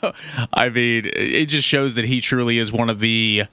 I 0.54 0.70
mean, 0.70 1.10
it 1.14 1.48
just 1.48 1.68
shows 1.68 1.96
that 1.96 2.06
he 2.06 2.22
truly 2.22 2.60
is 2.60 2.72
one 2.72 2.90
of 2.90 3.00
the 3.00 3.44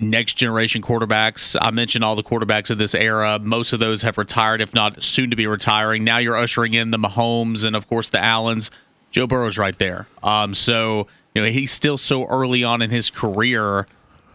next 0.00 0.34
generation 0.34 0.82
quarterbacks. 0.82 1.56
I 1.60 1.70
mentioned 1.70 2.02
all 2.04 2.16
the 2.16 2.24
quarterbacks 2.24 2.70
of 2.70 2.78
this 2.78 2.94
era. 2.94 3.38
Most 3.38 3.72
of 3.72 3.78
those 3.78 4.02
have 4.02 4.18
retired, 4.18 4.60
if 4.60 4.74
not 4.74 5.02
soon 5.02 5.30
to 5.30 5.36
be 5.36 5.46
retiring. 5.46 6.02
Now 6.02 6.18
you're 6.18 6.36
ushering 6.36 6.74
in 6.74 6.90
the 6.90 6.98
Mahomes 6.98 7.64
and, 7.64 7.76
of 7.76 7.88
course, 7.88 8.08
the 8.08 8.22
Allens. 8.22 8.70
Joe 9.12 9.26
Burrow's 9.26 9.56
right 9.56 9.78
there. 9.78 10.06
Um, 10.22 10.54
so 10.54 11.06
you 11.34 11.42
know 11.42 11.48
he's 11.48 11.70
still 11.70 11.98
so 11.98 12.26
early 12.26 12.64
on 12.64 12.82
in 12.82 12.90
his 12.90 13.08
career 13.10 13.86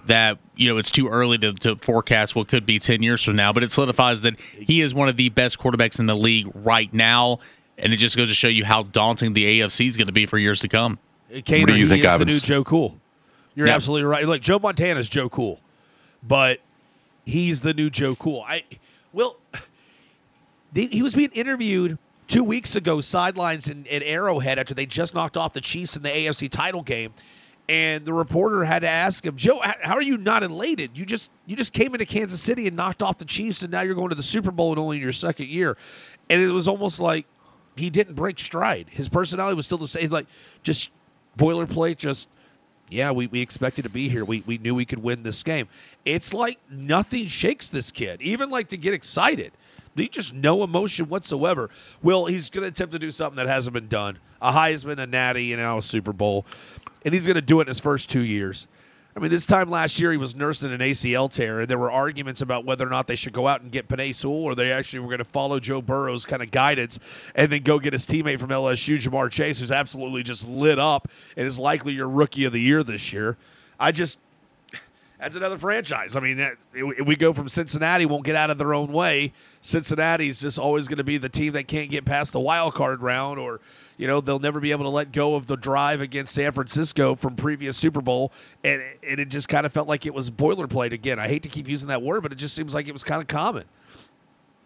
that 0.08 0.38
you 0.56 0.70
know 0.70 0.78
it's 0.78 0.92
too 0.92 1.08
early 1.08 1.38
to, 1.38 1.54
to, 1.54 1.76
forecast 1.76 2.36
what 2.36 2.48
could 2.48 2.66
be 2.66 2.80
10 2.80 3.04
years 3.04 3.24
from 3.24 3.36
now 3.36 3.54
but 3.54 3.64
it 3.64 3.72
solidifies 3.72 4.22
that 4.22 4.40
he 4.40 4.82
is 4.82 4.94
one 4.94 5.08
of 5.08 5.18
the 5.18 5.30
best 5.30 5.60
quarterbacks 5.60 6.00
in 6.00 6.06
the 6.06 6.16
league 6.16 6.50
right 6.54 6.94
now 6.94 7.40
and 7.82 7.92
it 7.92 7.98
just 7.98 8.16
goes 8.16 8.30
to 8.30 8.36
show 8.36 8.48
you 8.48 8.64
how 8.64 8.84
daunting 8.84 9.34
the 9.34 9.60
AFC 9.60 9.88
is 9.88 9.98
going 9.98 10.08
to 10.08 10.14
be 10.14 10.26
for 10.26 10.38
years 10.38 10.60
to 10.62 10.68
come. 10.68 11.00
Kaner, 11.32 11.62
what 11.62 11.68
do 11.70 11.76
you 11.76 11.90
think, 11.90 12.06
is 12.06 12.18
the 12.18 12.26
new 12.26 12.40
Joe 12.40 12.64
Cool. 12.64 12.98
You're 13.56 13.68
yeah. 13.68 13.76
absolutely 13.76 14.06
right. 14.06 14.26
Look, 14.26 14.42
Joe 14.42 14.60
Montana's 14.60 15.10
Joe 15.10 15.30
Cool, 15.30 15.60
but 16.24 16.60
he's 17.26 17.60
the 17.60 17.74
new 17.74 17.90
Joe 17.90 18.16
Cool. 18.16 18.46
I 18.48 18.64
well, 19.14 19.38
he 20.74 21.02
was 21.02 21.14
being 21.14 21.32
interviewed 21.32 21.98
two 22.28 22.44
weeks 22.44 22.76
ago, 22.76 23.02
sidelines 23.02 23.68
in, 23.68 23.86
in 23.88 24.04
Arrowhead 24.04 24.60
after 24.60 24.74
they 24.74 24.86
just 24.86 25.14
knocked 25.14 25.36
off 25.36 25.54
the 25.54 25.62
Chiefs 25.62 25.96
in 25.96 26.04
the 26.04 26.10
AFC 26.10 26.50
title 26.50 26.82
game, 26.82 27.14
and 27.72 28.06
the 28.06 28.12
reporter 28.12 28.66
had 28.66 28.80
to 28.80 28.90
ask 28.90 29.26
him, 29.26 29.38
"Joe, 29.38 29.62
how 29.64 29.96
are 29.96 30.02
you 30.02 30.18
not 30.18 30.44
elated? 30.44 30.98
You 30.98 31.06
just 31.06 31.32
you 31.46 31.56
just 31.56 31.72
came 31.72 31.96
into 31.96 32.06
Kansas 32.06 32.42
City 32.42 32.68
and 32.68 32.76
knocked 32.76 33.02
off 33.02 33.18
the 33.18 33.24
Chiefs, 33.24 33.62
and 33.62 33.72
now 33.72 33.80
you're 33.80 33.96
going 33.96 34.10
to 34.10 34.16
the 34.16 34.22
Super 34.22 34.52
Bowl 34.52 34.74
in 34.74 34.80
only 34.80 35.00
your 35.00 35.14
second 35.14 35.48
year." 35.48 35.78
And 36.30 36.42
it 36.42 36.52
was 36.52 36.68
almost 36.68 37.00
like 37.00 37.26
he 37.78 37.90
didn't 37.90 38.16
break 38.16 38.40
stride. 38.40 38.88
His 38.90 39.08
personality 39.08 39.56
was 39.56 39.68
still 39.68 39.78
the 39.78 39.88
same. 39.88 40.10
Like 40.10 40.28
just 40.64 40.92
boilerplate, 41.38 41.96
just 41.96 42.28
yeah, 42.90 43.12
we, 43.12 43.28
we 43.28 43.40
expected 43.40 43.84
to 43.84 43.90
be 43.90 44.10
here. 44.10 44.26
We, 44.26 44.44
we 44.46 44.58
knew 44.58 44.76
we 44.76 44.84
could 44.84 45.02
win 45.02 45.24
this 45.24 45.42
game. 45.42 45.70
It's 46.04 46.34
like 46.34 46.60
nothing 46.70 47.28
shakes 47.28 47.70
this 47.70 47.90
kid, 47.92 48.22
even 48.22 48.50
like 48.50 48.68
to 48.70 48.78
get 48.78 48.94
excited. 48.94 49.54
He 49.96 50.08
just 50.08 50.34
no 50.34 50.64
emotion 50.64 51.10
whatsoever. 51.10 51.70
Will 52.02 52.26
he's 52.26 52.50
going 52.50 52.64
to 52.64 52.70
attempt 52.70 52.94
to 52.94 53.00
do 53.00 53.12
something 53.12 53.38
that 53.38 53.48
hasn't 53.48 53.74
been 53.74 53.88
done? 53.88 54.18
A 54.42 54.52
Heisman, 54.52 55.00
a 55.00 55.06
Natty, 55.06 55.54
and 55.54 55.62
now 55.62 55.78
a 55.78 55.82
Super 55.82 56.14
Bowl 56.14 56.46
and 57.04 57.14
he's 57.14 57.26
going 57.26 57.36
to 57.36 57.42
do 57.42 57.60
it 57.60 57.64
in 57.64 57.68
his 57.68 57.80
first 57.80 58.10
two 58.10 58.24
years. 58.24 58.68
I 59.16 59.20
mean, 59.20 59.30
this 59.30 59.46
time 59.46 59.70
last 59.70 60.00
year 60.00 60.12
he 60.12 60.18
was 60.18 60.36
nursing 60.36 60.72
an 60.72 60.80
ACL 60.80 61.30
tear, 61.30 61.62
and 61.62 61.68
there 61.68 61.78
were 61.78 61.92
arguments 61.92 62.40
about 62.40 62.64
whether 62.64 62.88
or 62.88 62.90
not 62.90 63.08
they 63.08 63.18
should 63.18 63.34
go 63.34 63.46
out 63.46 63.62
and 63.62 63.70
get 63.70 63.90
Penei 63.90 64.16
Sewell 64.16 64.44
or 64.44 64.56
they 64.56 64.72
actually 64.72 65.00
were 65.00 65.08
going 65.08 65.18
to 65.18 65.26
follow 65.26 65.60
Joe 65.60 65.82
Burrow's 65.82 66.26
kind 66.26 66.42
of 66.42 66.50
guidance 66.50 66.98
and 67.36 67.52
then 67.52 67.64
go 67.64 67.78
get 67.78 67.92
his 67.92 68.08
teammate 68.08 68.40
from 68.40 68.52
LSU, 68.52 69.02
Ja'Marr 69.02 69.30
Chase, 69.30 69.60
who's 69.60 69.72
absolutely 69.72 70.24
just 70.24 70.48
lit 70.48 70.80
up 70.80 71.10
and 71.36 71.46
is 71.46 71.60
likely 71.60 71.92
your 71.92 72.08
rookie 72.08 72.46
of 72.46 72.54
the 72.54 72.62
year 72.62 72.84
this 72.84 73.12
year. 73.12 73.36
I 73.78 73.92
just 73.92 74.18
that's 75.22 75.36
another 75.36 75.58
franchise. 75.58 76.16
I 76.16 76.20
mean, 76.20 76.38
that, 76.38 76.58
we 77.06 77.16
go 77.16 77.32
from 77.32 77.48
Cincinnati 77.48 78.08
won't 78.08 78.26
get 78.26 78.36
out 78.36 78.50
of 78.50 78.58
their 78.58 78.74
own 78.74 78.92
way. 78.92 79.34
Cincinnati's 79.62 80.42
just 80.42 80.58
always 80.58 80.88
going 80.88 80.98
to 80.98 81.04
be 81.04 81.20
the 81.20 81.30
team 81.30 81.54
that 81.54 81.68
can't 81.68 81.92
get 81.92 82.06
past 82.06 82.34
the 82.34 82.40
wild 82.40 82.74
card 82.74 83.04
round, 83.04 83.38
or 83.38 83.62
you 83.98 84.08
know 84.08 84.20
they'll 84.20 84.40
never 84.40 84.60
be 84.60 84.72
able 84.72 84.86
to 84.86 84.90
let 84.90 85.12
go 85.12 85.36
of 85.36 85.46
the 85.46 85.56
drive 85.56 86.02
against 86.02 86.34
San 86.34 86.52
Francisco 86.52 87.14
from 87.14 87.36
previous 87.36 87.78
Super 87.78 88.02
Bowl, 88.02 88.32
and, 88.64 88.82
and 89.08 89.20
it 89.20 89.30
just 89.30 89.48
kind 89.48 89.64
of 89.68 89.72
felt 89.72 89.88
like 89.88 90.08
it 90.08 90.14
was 90.14 90.32
boilerplate 90.32 90.92
again. 90.92 91.20
I 91.20 91.28
hate 91.28 91.44
to 91.44 91.50
keep 91.50 91.70
using 91.70 91.90
that 91.90 92.02
word, 92.02 92.24
but 92.24 92.32
it 92.32 92.36
just 92.36 92.56
seems 92.56 92.74
like 92.74 92.88
it 92.88 92.94
was 92.94 93.04
kind 93.04 93.22
of 93.22 93.28
common. 93.28 93.66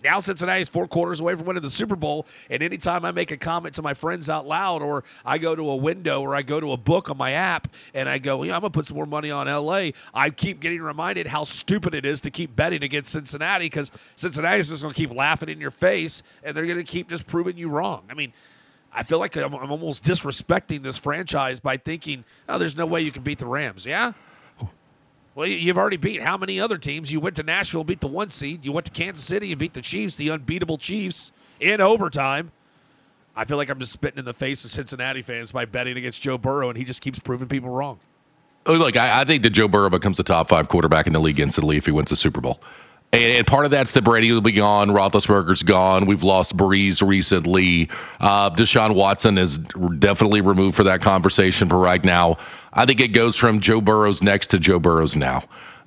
Now 0.05 0.19
Cincinnati 0.19 0.61
is 0.61 0.69
four 0.69 0.87
quarters 0.87 1.19
away 1.19 1.33
from 1.33 1.47
winning 1.47 1.63
the 1.63 1.69
Super 1.69 1.95
Bowl, 1.95 2.27
and 2.51 2.61
anytime 2.61 3.03
I 3.05 3.11
make 3.11 3.31
a 3.31 3.37
comment 3.37 3.73
to 3.75 3.81
my 3.81 3.95
friends 3.95 4.29
out 4.29 4.45
loud, 4.45 4.83
or 4.83 5.03
I 5.25 5.39
go 5.39 5.55
to 5.55 5.71
a 5.71 5.75
window, 5.75 6.21
or 6.21 6.35
I 6.35 6.43
go 6.43 6.59
to 6.59 6.73
a 6.73 6.77
book 6.77 7.09
on 7.09 7.17
my 7.17 7.31
app, 7.31 7.69
and 7.95 8.07
I 8.07 8.19
go, 8.19 8.43
I'm 8.43 8.49
gonna 8.49 8.69
put 8.69 8.85
some 8.85 8.97
more 8.97 9.07
money 9.07 9.31
on 9.31 9.47
LA. 9.47 9.89
I 10.13 10.29
keep 10.29 10.59
getting 10.59 10.83
reminded 10.83 11.25
how 11.25 11.43
stupid 11.43 11.95
it 11.95 12.05
is 12.05 12.21
to 12.21 12.29
keep 12.29 12.55
betting 12.55 12.83
against 12.83 13.13
Cincinnati 13.13 13.65
because 13.65 13.89
Cincinnati 14.15 14.59
is 14.59 14.69
just 14.69 14.83
gonna 14.83 14.93
keep 14.93 15.11
laughing 15.11 15.49
in 15.49 15.59
your 15.59 15.71
face, 15.71 16.21
and 16.43 16.55
they're 16.55 16.67
gonna 16.67 16.83
keep 16.83 17.09
just 17.09 17.25
proving 17.25 17.57
you 17.57 17.69
wrong. 17.69 18.03
I 18.09 18.13
mean. 18.13 18.31
I 18.97 19.03
feel 19.03 19.19
like 19.19 19.35
I'm, 19.35 19.53
I'm 19.53 19.71
almost 19.71 20.05
disrespecting 20.05 20.81
this 20.81 20.97
franchise 20.97 21.59
by 21.59 21.75
thinking, 21.75 22.23
oh, 22.47 22.57
there's 22.57 22.77
no 22.77 22.85
way 22.85 23.01
you 23.01 23.11
can 23.11 23.23
beat 23.23 23.39
the 23.39 23.45
Rams. 23.45 23.85
Yeah? 23.85 24.13
Well, 25.35 25.47
you've 25.47 25.77
already 25.77 25.97
beat 25.97 26.21
how 26.21 26.37
many 26.37 26.61
other 26.61 26.77
teams? 26.77 27.11
You 27.11 27.19
went 27.19 27.35
to 27.35 27.43
Nashville, 27.43 27.83
beat 27.83 27.99
the 27.99 28.07
one 28.07 28.29
seed. 28.29 28.63
You 28.63 28.71
went 28.71 28.85
to 28.85 28.91
Kansas 28.93 29.23
City 29.23 29.51
and 29.51 29.59
beat 29.59 29.73
the 29.73 29.81
Chiefs, 29.81 30.15
the 30.15 30.31
unbeatable 30.31 30.77
Chiefs, 30.77 31.33
in 31.59 31.81
overtime. 31.81 32.51
I 33.35 33.43
feel 33.43 33.57
like 33.57 33.69
I'm 33.69 33.79
just 33.79 33.91
spitting 33.91 34.17
in 34.17 34.23
the 34.23 34.33
face 34.33 34.63
of 34.63 34.71
Cincinnati 34.71 35.21
fans 35.21 35.51
by 35.51 35.65
betting 35.65 35.97
against 35.97 36.21
Joe 36.21 36.37
Burrow, 36.37 36.69
and 36.69 36.77
he 36.77 36.85
just 36.85 37.01
keeps 37.01 37.19
proving 37.19 37.49
people 37.49 37.69
wrong. 37.69 37.99
Oh, 38.65 38.73
look, 38.73 38.95
I, 38.95 39.21
I 39.21 39.25
think 39.25 39.43
that 39.43 39.49
Joe 39.49 39.67
Burrow 39.67 39.89
becomes 39.89 40.15
the 40.15 40.23
top 40.23 40.47
five 40.47 40.69
quarterback 40.69 41.05
in 41.05 41.11
the 41.11 41.19
league 41.19 41.41
instantly 41.41 41.75
if 41.75 41.85
he 41.85 41.91
wins 41.91 42.09
the 42.09 42.15
Super 42.15 42.39
Bowl. 42.39 42.61
And, 43.11 43.45
part 43.45 43.65
of 43.65 43.71
that's 43.71 43.91
that 43.91 44.03
Brady 44.03 44.31
will 44.31 44.41
be 44.41 44.51
gone. 44.51 44.89
Roethlisberger's 44.89 45.63
gone. 45.63 46.05
We've 46.05 46.23
lost 46.23 46.57
Brees 46.57 47.05
recently. 47.05 47.89
Uh, 48.19 48.49
Deshaun 48.49 48.95
Watson 48.95 49.37
is 49.37 49.57
definitely 49.57 50.41
removed 50.41 50.75
for 50.75 50.83
that 50.83 51.01
conversation 51.01 51.69
for 51.69 51.77
right 51.77 52.03
now. 52.03 52.37
I 52.75 52.85
think 52.85 52.99
it 52.99 53.09
goes 53.09 53.35
from 53.35 53.61
Joe 53.61 53.81
Burrow's 53.81 54.21
next 54.21 54.47
to 54.51 54.59
Joe 54.59 54.79
Burrow's 54.79 55.15
now. 55.15 55.43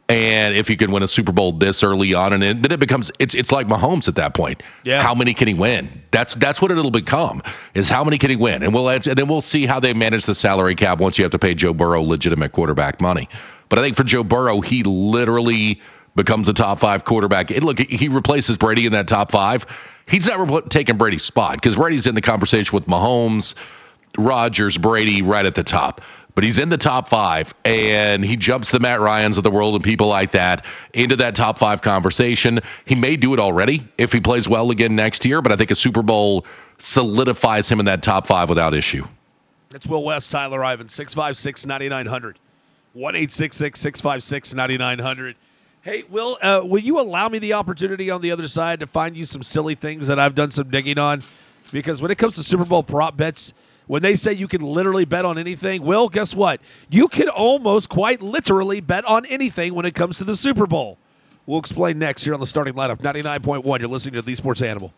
And 0.08 0.56
if 0.56 0.70
you 0.70 0.78
can 0.78 0.90
win 0.90 1.02
a 1.02 1.08
Super 1.08 1.32
Bowl 1.32 1.52
this 1.52 1.82
early 1.82 2.14
on, 2.14 2.32
and 2.32 2.42
then 2.42 2.72
it 2.72 2.80
becomes 2.80 3.12
it's 3.18 3.34
it's 3.34 3.52
like 3.52 3.66
Mahomes 3.66 4.08
at 4.08 4.14
that 4.14 4.32
point. 4.32 4.62
Yeah. 4.82 5.02
How 5.02 5.14
many 5.14 5.34
can 5.34 5.48
he 5.48 5.54
win? 5.54 6.02
That's 6.10 6.34
that's 6.34 6.62
what 6.62 6.70
it'll 6.70 6.90
become. 6.90 7.42
Is 7.74 7.90
how 7.90 8.04
many 8.04 8.16
can 8.16 8.30
he 8.30 8.36
win? 8.36 8.62
And 8.62 8.72
we'll 8.72 8.88
and 8.88 9.04
then 9.04 9.28
we'll 9.28 9.42
see 9.42 9.66
how 9.66 9.80
they 9.80 9.92
manage 9.92 10.24
the 10.24 10.34
salary 10.34 10.76
cap 10.76 10.98
once 10.98 11.18
you 11.18 11.24
have 11.24 11.32
to 11.32 11.38
pay 11.38 11.54
Joe 11.54 11.74
Burrow 11.74 12.00
legitimate 12.00 12.52
quarterback 12.52 13.02
money. 13.02 13.28
But 13.68 13.78
I 13.78 13.82
think 13.82 13.96
for 13.98 14.04
Joe 14.04 14.24
Burrow, 14.24 14.62
he 14.62 14.82
literally 14.82 15.82
becomes 16.14 16.48
a 16.48 16.54
top 16.54 16.80
five 16.80 17.04
quarterback. 17.04 17.50
And 17.50 17.62
look, 17.62 17.78
he 17.78 18.08
replaces 18.08 18.56
Brady 18.56 18.86
in 18.86 18.92
that 18.92 19.08
top 19.08 19.30
five. 19.30 19.66
He's 20.06 20.26
not 20.26 20.70
taking 20.70 20.96
Brady's 20.96 21.22
spot 21.22 21.56
because 21.56 21.76
Brady's 21.76 22.06
in 22.06 22.14
the 22.14 22.22
conversation 22.22 22.74
with 22.74 22.86
Mahomes, 22.86 23.54
Rodgers, 24.16 24.78
Brady 24.78 25.22
right 25.22 25.44
at 25.44 25.54
the 25.54 25.64
top 25.64 26.00
but 26.38 26.44
he's 26.44 26.60
in 26.60 26.68
the 26.68 26.78
top 26.78 27.08
five 27.08 27.52
and 27.64 28.24
he 28.24 28.36
jumps 28.36 28.70
the 28.70 28.78
Matt 28.78 29.00
Ryans 29.00 29.38
of 29.38 29.42
the 29.42 29.50
world 29.50 29.74
and 29.74 29.82
people 29.82 30.06
like 30.06 30.30
that 30.30 30.64
into 30.94 31.16
that 31.16 31.34
top 31.34 31.58
five 31.58 31.82
conversation. 31.82 32.60
He 32.84 32.94
may 32.94 33.16
do 33.16 33.34
it 33.34 33.40
already 33.40 33.88
if 33.98 34.12
he 34.12 34.20
plays 34.20 34.48
well 34.48 34.70
again 34.70 34.94
next 34.94 35.24
year, 35.24 35.42
but 35.42 35.50
I 35.50 35.56
think 35.56 35.72
a 35.72 35.74
Super 35.74 36.00
Bowl 36.00 36.46
solidifies 36.78 37.68
him 37.68 37.80
in 37.80 37.86
that 37.86 38.04
top 38.04 38.28
five 38.28 38.48
without 38.48 38.72
issue. 38.72 39.04
That's 39.70 39.84
Will 39.88 40.04
West, 40.04 40.30
Tyler 40.30 40.64
Ivan, 40.64 40.88
656 40.88 41.66
9900. 41.66 42.38
1 42.92 43.28
656 43.28 44.54
9900. 44.54 45.36
Hey, 45.82 46.04
Will, 46.08 46.38
uh, 46.40 46.62
will 46.64 46.78
you 46.78 47.00
allow 47.00 47.28
me 47.28 47.40
the 47.40 47.54
opportunity 47.54 48.12
on 48.12 48.20
the 48.20 48.30
other 48.30 48.46
side 48.46 48.78
to 48.78 48.86
find 48.86 49.16
you 49.16 49.24
some 49.24 49.42
silly 49.42 49.74
things 49.74 50.06
that 50.06 50.20
I've 50.20 50.36
done 50.36 50.52
some 50.52 50.70
digging 50.70 50.98
on? 50.98 51.24
Because 51.72 52.00
when 52.00 52.12
it 52.12 52.18
comes 52.18 52.36
to 52.36 52.44
Super 52.44 52.64
Bowl 52.64 52.84
prop 52.84 53.16
bets, 53.16 53.54
when 53.88 54.02
they 54.02 54.14
say 54.14 54.34
you 54.34 54.46
can 54.46 54.60
literally 54.60 55.06
bet 55.06 55.24
on 55.24 55.38
anything, 55.38 55.82
well, 55.82 56.08
guess 56.08 56.34
what? 56.34 56.60
You 56.90 57.08
can 57.08 57.28
almost 57.28 57.88
quite 57.88 58.22
literally 58.22 58.80
bet 58.80 59.04
on 59.04 59.26
anything 59.26 59.74
when 59.74 59.86
it 59.86 59.94
comes 59.94 60.18
to 60.18 60.24
the 60.24 60.36
Super 60.36 60.66
Bowl. 60.66 60.98
We'll 61.46 61.58
explain 61.58 61.98
next 61.98 62.22
here 62.22 62.34
on 62.34 62.40
the 62.40 62.46
starting 62.46 62.74
lineup. 62.74 62.98
99.1. 62.98 63.78
You're 63.80 63.88
listening 63.88 64.14
to 64.14 64.22
the 64.22 64.34
Sports 64.34 64.60
Animal. 64.62 64.92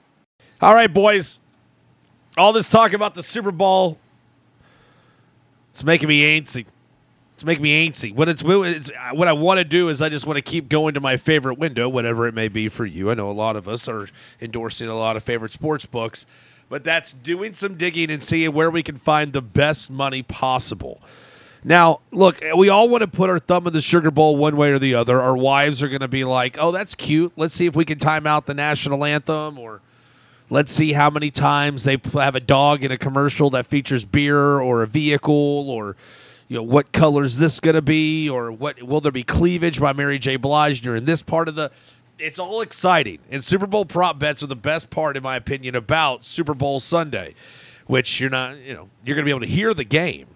All 0.61 0.75
right, 0.75 0.92
boys. 0.92 1.38
All 2.37 2.52
this 2.52 2.68
talk 2.68 2.92
about 2.92 3.14
the 3.14 3.23
Super 3.23 3.52
Bowl, 3.52 3.97
it's 5.70 5.85
making 5.85 6.09
me 6.09 6.40
antsy. 6.40 6.66
It's 7.37 7.44
making 7.44 7.62
me 7.62 7.88
antsy. 7.88 8.14
What 8.14 8.28
it's, 8.28 8.42
it's 8.44 8.90
what 9.12 9.28
I 9.28 9.32
want 9.32 9.59
to 9.59 9.64
do 9.64 9.88
is 9.88 10.02
I 10.02 10.09
just 10.09 10.26
want 10.26 10.37
to 10.37 10.42
keep 10.42 10.68
going 10.68 10.94
to 10.94 11.00
my 11.00 11.16
favorite 11.16 11.59
window, 11.59 11.88
whatever 11.88 12.26
it 12.26 12.35
may 12.35 12.49
be 12.49 12.68
for 12.68 12.85
you. 12.85 13.11
I 13.11 13.14
know 13.14 13.30
a 13.30 13.32
lot 13.32 13.56
of 13.56 13.68
us 13.68 13.88
are 13.88 14.09
endorsing 14.40 14.88
a 14.88 14.94
lot 14.94 15.16
of 15.16 15.23
favorite 15.23 15.52
sports 15.52 15.87
books 15.87 16.26
but 16.71 16.85
that's 16.85 17.12
doing 17.12 17.53
some 17.53 17.75
digging 17.75 18.11
and 18.11 18.23
seeing 18.23 18.55
where 18.55 18.71
we 18.71 18.83
can 18.83 18.97
find 18.97 19.35
the 19.35 19.43
best 19.43 19.91
money 19.91 20.23
possible. 20.23 21.03
Now, 21.62 22.00
look, 22.11 22.43
we 22.57 22.71
all 22.71 22.89
want 22.89 23.03
to 23.03 23.09
put 23.09 23.29
our 23.29 23.39
thumb 23.39 23.67
in 23.67 23.75
the 23.75 23.83
Sugar 23.83 24.11
Bowl 24.11 24.37
one 24.39 24.57
way 24.57 24.71
or 24.71 24.79
the 24.79 24.95
other. 24.95 25.21
Our 25.21 25.37
wives 25.37 25.83
are 25.83 25.89
going 25.89 26.00
to 26.00 26.09
be 26.09 26.25
like, 26.25 26.57
"Oh, 26.59 26.71
that's 26.71 26.95
cute. 26.95 27.33
Let's 27.37 27.54
see 27.54 27.67
if 27.67 27.76
we 27.76 27.85
can 27.85 27.99
time 27.99 28.26
out 28.26 28.47
the 28.47 28.54
national 28.54 29.04
anthem 29.04 29.59
or 29.59 29.83
let's 30.49 30.73
see 30.73 30.93
how 30.93 31.11
many 31.11 31.30
times 31.30 31.83
they 31.85 31.99
have 32.15 32.35
a 32.35 32.41
dog 32.41 32.85
in 32.85 32.93
a 32.93 32.99
commercial 32.99 33.50
that 33.50 33.67
features 33.67 34.04
beer 34.04 34.39
or 34.39 34.83
a 34.83 34.87
vehicle 34.87 35.69
or 35.69 35.97
you 36.49 36.56
know 36.56 36.63
what 36.63 36.93
color 36.93 37.23
is 37.23 37.37
this 37.37 37.61
going 37.61 37.76
to 37.76 37.83
be 37.83 38.30
or 38.30 38.50
what 38.50 38.83
will 38.83 39.00
there 39.00 39.13
be 39.13 39.23
cleavage 39.23 39.80
by 39.80 39.93
Mary 39.93 40.19
J. 40.19 40.37
Blige 40.37 40.80
during 40.80 41.04
this 41.04 41.23
part 41.23 41.49
of 41.49 41.56
the 41.56 41.71
it's 42.21 42.39
all 42.39 42.61
exciting. 42.61 43.19
And 43.30 43.43
Super 43.43 43.67
Bowl 43.67 43.85
prop 43.85 44.19
bets 44.19 44.43
are 44.43 44.47
the 44.47 44.56
best 44.56 44.91
part, 44.91 45.17
in 45.17 45.23
my 45.23 45.37
opinion, 45.37 45.75
about 45.75 46.25
Super 46.25 46.54
Bowl 46.54 46.80
Sunday, 46.80 47.35
which 47.87 48.21
you're 48.21 48.30
not, 48.30 48.59
you 48.59 48.75
know, 48.75 48.89
you're 49.04 49.17
going 49.17 49.25
to 49.25 49.28
be 49.28 49.30
able 49.30 49.41
to 49.41 49.47
hear 49.47 49.75
the 49.75 49.85
game 49.85 50.26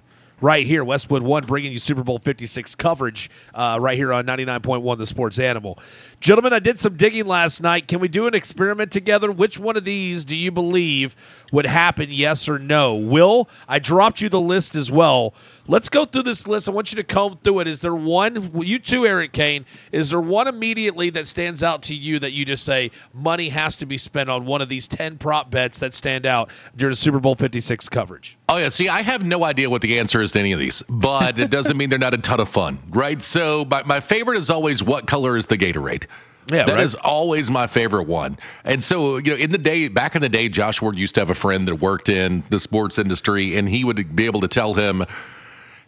right 0.40 0.66
here. 0.66 0.85
Westwood 0.85 1.23
One 1.23 1.44
bringing 1.44 1.73
you 1.73 1.79
Super 1.79 2.03
Bowl 2.03 2.18
56 2.18 2.75
coverage 2.75 3.31
uh, 3.55 3.79
right 3.81 3.97
here 3.97 4.12
on 4.12 4.27
99.1 4.27 4.99
The 4.99 5.07
Sports 5.07 5.38
Animal. 5.38 5.79
Gentlemen, 6.20 6.53
I 6.53 6.59
did 6.59 6.79
some 6.79 6.97
digging 6.97 7.27
last 7.27 7.62
night. 7.62 7.88
Can 7.88 8.01
we 8.01 8.09
do 8.09 8.27
an 8.27 8.35
experiment 8.35 8.92
together? 8.92 9.31
Which 9.31 9.59
one 9.59 9.77
of 9.77 9.85
these 9.85 10.25
do 10.25 10.37
you 10.37 10.51
believe 10.51 11.14
would 11.53 11.66
happen, 11.66 12.09
yes 12.11 12.49
or 12.49 12.59
no? 12.59 12.97
Will, 12.97 13.49
I 13.68 13.79
dropped 13.79 14.20
you 14.20 14.29
the 14.29 14.40
list 14.40 14.77
as 14.77 14.90
well. 14.90 15.35
Let's 15.66 15.88
go 15.88 16.05
through 16.05 16.24
this 16.24 16.46
list. 16.46 16.68
I 16.68 16.72
want 16.72 16.92
you 16.92 16.96
to 16.96 17.05
comb 17.05 17.38
through 17.42 17.61
it. 17.61 17.68
Is 17.68 17.81
there 17.81 17.94
one, 17.94 18.50
you 18.64 18.79
too, 18.79 19.07
Eric 19.07 19.33
Kane, 19.33 19.64
is 19.92 20.11
there 20.11 20.20
one 20.20 20.46
immediately 20.46 21.11
that 21.11 21.27
stands 21.27 21.62
out 21.62 21.85
to 21.85 21.94
you 21.94 22.18
that 22.18 22.33
you 22.33 22.44
just 22.44 22.64
say 22.64 22.90
money 23.14 23.48
has 23.48 23.79
to 23.79 23.87
be 23.87 23.96
spent 23.96 24.29
on 24.29 24.44
one 24.44 24.61
of 24.61 24.68
these 24.68 24.88
10 24.88 25.16
prop 25.16 25.50
bets 25.50 25.79
that 25.79 25.94
stand 25.94 26.27
out 26.27 26.50
during 26.77 26.94
Super 26.94 27.18
Bowl 27.18 27.35
56 27.35 27.88
coverage? 27.88 28.37
Oh, 28.48 28.59
yeah. 28.59 28.68
See, 28.68 28.88
I 28.88 29.00
have 29.03 29.24
no 29.24 29.42
idea 29.42 29.70
what 29.70 29.81
the 29.81 29.98
answer 29.98 30.20
is 30.20 30.33
to 30.33 30.40
any 30.40 30.53
of 30.53 30.61
these, 30.61 30.83
but 30.88 31.38
it 31.38 31.50
doesn't 31.50 31.77
mean 31.77 31.88
they're 31.88 31.98
not 31.98 32.14
a 32.14 32.18
ton 32.18 32.40
of 32.40 32.48
fun, 32.48 32.79
right? 32.90 33.22
So, 33.22 33.64
my, 33.64 33.83
my 33.85 34.00
favorite 34.00 34.38
is 34.38 34.50
always 34.50 34.83
what 34.83 35.07
color 35.07 35.37
is 35.37 35.46
the 35.46 35.57
Gatorade? 35.57 36.07
Yeah, 36.53 36.64
that 36.64 36.74
right. 36.74 36.85
is 36.85 36.94
always 36.94 37.50
my 37.50 37.66
favorite 37.66 38.07
one. 38.07 38.37
And 38.64 38.85
so, 38.85 39.16
you 39.16 39.31
know, 39.31 39.37
in 39.37 39.50
the 39.50 39.59
day 39.59 39.88
back 39.88 40.14
in 40.14 40.20
the 40.20 40.29
day, 40.29 40.50
Josh 40.50 40.83
Ward 40.83 40.98
used 40.98 41.14
to 41.14 41.22
have 41.22 41.31
a 41.31 41.35
friend 41.35 41.66
that 41.68 41.77
worked 41.77 42.11
in 42.11 42.44
the 42.50 42.61
sports 42.61 42.98
industry, 42.98 43.57
and 43.57 43.66
he 43.66 43.83
would 43.83 44.14
be 44.14 44.27
able 44.27 44.42
to 44.42 44.48
tell 44.48 44.74
him, 44.74 45.07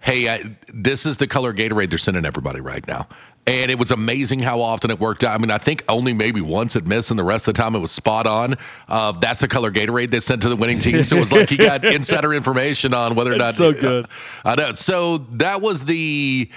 "Hey, 0.01 0.29
I, 0.29 0.57
this 0.73 1.07
is 1.07 1.17
the 1.17 1.27
color 1.27 1.53
Gatorade 1.53 1.91
they're 1.91 1.99
sending 1.99 2.25
everybody 2.25 2.61
right 2.61 2.87
now." 2.87 3.09
And 3.49 3.71
it 3.71 3.79
was 3.79 3.93
amazing 3.93 4.41
how 4.41 4.61
often 4.61 4.91
it 4.91 4.99
worked 4.99 5.23
out. 5.23 5.33
I 5.33 5.39
mean, 5.39 5.53
I 5.53 5.59
think 5.59 5.85
only 5.89 6.13
maybe 6.13 6.41
once 6.41 6.75
it 6.75 6.85
missed, 6.85 7.11
and 7.11 7.19
the 7.19 7.23
rest 7.23 7.47
of 7.47 7.55
the 7.55 7.63
time 7.63 7.77
it 7.77 7.79
was 7.79 7.93
spot 7.93 8.27
on. 8.27 8.57
Uh, 8.89 9.13
that's 9.13 9.39
the 9.39 9.47
color 9.47 9.71
Gatorade 9.71 10.11
they 10.11 10.19
sent 10.19 10.43
to 10.43 10.49
the 10.49 10.57
winning 10.57 10.81
team. 10.81 11.05
So 11.05 11.17
it 11.17 11.21
was 11.21 11.31
like 11.31 11.49
he 11.49 11.57
got 11.57 11.85
insider 11.95 12.35
information 12.35 12.93
on 12.93 13.15
whether 13.15 13.33
or 13.33 13.37
not. 13.37 13.55
so 13.55 13.73
good. 13.73 14.07
Uh, 14.07 14.09
I 14.45 14.55
know. 14.57 14.73
So 14.73 15.19
that 15.19 15.61
was 15.61 15.85
the 15.85 16.51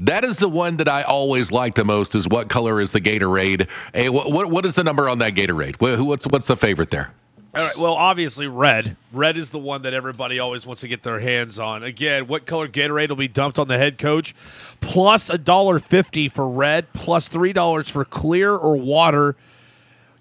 that 0.00 0.24
is 0.24 0.36
the 0.36 0.48
one 0.48 0.76
that 0.78 0.88
I 0.88 1.02
always 1.02 1.50
like 1.50 1.76
the 1.76 1.84
most. 1.84 2.14
Is 2.14 2.28
what 2.28 2.50
color 2.50 2.78
is 2.78 2.90
the 2.90 3.00
Gatorade? 3.00 3.66
Hey, 3.94 4.10
what 4.10 4.30
what, 4.30 4.50
what 4.50 4.66
is 4.66 4.74
the 4.74 4.84
number 4.84 5.08
on 5.08 5.18
that 5.18 5.34
Gatorade? 5.34 5.80
what's 6.04 6.26
what's 6.26 6.46
the 6.46 6.56
favorite 6.56 6.90
there? 6.90 7.10
All 7.56 7.64
right. 7.64 7.76
Well, 7.76 7.94
obviously 7.94 8.48
red. 8.48 8.96
Red 9.12 9.36
is 9.36 9.50
the 9.50 9.60
one 9.60 9.82
that 9.82 9.94
everybody 9.94 10.40
always 10.40 10.66
wants 10.66 10.80
to 10.80 10.88
get 10.88 11.04
their 11.04 11.20
hands 11.20 11.60
on. 11.60 11.84
Again, 11.84 12.26
what 12.26 12.46
color 12.46 12.66
Gatorade 12.66 13.10
will 13.10 13.16
be 13.16 13.28
dumped 13.28 13.60
on 13.60 13.68
the 13.68 13.78
head 13.78 13.96
coach? 13.96 14.34
Plus 14.80 15.30
a 15.30 15.38
dollar 15.38 15.78
fifty 15.78 16.28
for 16.28 16.48
red. 16.48 16.92
Plus 16.92 17.28
three 17.28 17.52
dollars 17.52 17.88
for 17.88 18.04
clear 18.04 18.52
or 18.54 18.74
water 18.76 19.36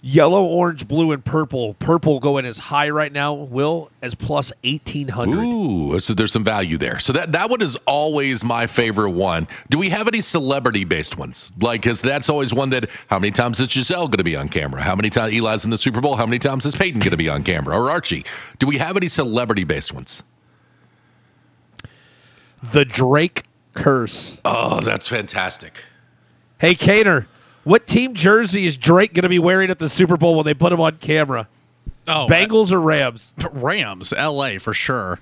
Yellow, 0.05 0.43
orange, 0.43 0.85
blue, 0.85 1.13
and 1.13 1.23
purple. 1.23 1.75
Purple 1.75 2.19
going 2.19 2.43
as 2.45 2.57
high 2.57 2.89
right 2.89 3.11
now, 3.11 3.35
Will, 3.35 3.89
as 4.01 4.13
plus 4.15 4.51
1800. 4.65 5.41
Ooh, 5.41 5.97
so 6.01 6.13
there's 6.13 6.33
some 6.33 6.43
value 6.43 6.77
there. 6.77 6.99
So 6.99 7.13
that, 7.13 7.31
that 7.31 7.49
one 7.49 7.61
is 7.61 7.77
always 7.87 8.43
my 8.43 8.67
favorite 8.67 9.11
one. 9.11 9.47
Do 9.69 9.77
we 9.77 9.87
have 9.91 10.09
any 10.09 10.19
celebrity 10.19 10.83
based 10.83 11.17
ones? 11.17 11.53
Like, 11.57 11.83
because 11.83 12.01
that's 12.01 12.27
always 12.27 12.53
one 12.53 12.71
that, 12.71 12.89
how 13.07 13.17
many 13.17 13.31
times 13.31 13.61
is 13.61 13.69
Gisele 13.69 14.09
going 14.09 14.17
to 14.17 14.25
be 14.25 14.35
on 14.35 14.49
camera? 14.49 14.81
How 14.81 14.93
many 14.93 15.09
times 15.09 15.33
Eli's 15.33 15.63
in 15.63 15.69
the 15.69 15.77
Super 15.77 16.01
Bowl? 16.01 16.17
How 16.17 16.25
many 16.25 16.39
times 16.39 16.65
is 16.65 16.75
Peyton 16.75 16.99
going 16.99 17.11
to 17.11 17.17
be 17.17 17.29
on 17.29 17.45
camera? 17.45 17.79
Or 17.79 17.89
Archie? 17.89 18.25
Do 18.59 18.67
we 18.67 18.79
have 18.79 18.97
any 18.97 19.07
celebrity 19.07 19.63
based 19.63 19.93
ones? 19.93 20.21
The 22.73 22.83
Drake 22.83 23.43
curse. 23.73 24.37
Oh, 24.43 24.81
that's 24.81 25.07
fantastic. 25.07 25.81
Hey, 26.59 26.75
Cater. 26.75 27.25
What 27.63 27.87
team 27.87 28.13
jersey 28.13 28.65
is 28.65 28.77
Drake 28.77 29.13
going 29.13 29.23
to 29.23 29.29
be 29.29 29.39
wearing 29.39 29.69
at 29.69 29.79
the 29.79 29.89
Super 29.89 30.17
Bowl 30.17 30.35
when 30.35 30.45
they 30.45 30.53
put 30.53 30.73
him 30.73 30.81
on 30.81 30.97
camera? 30.97 31.47
Oh, 32.07 32.27
Bengals 32.29 32.71
or 32.71 32.81
Rams? 32.81 33.33
Rams, 33.51 34.11
L.A. 34.11 34.57
for 34.57 34.73
sure. 34.73 35.19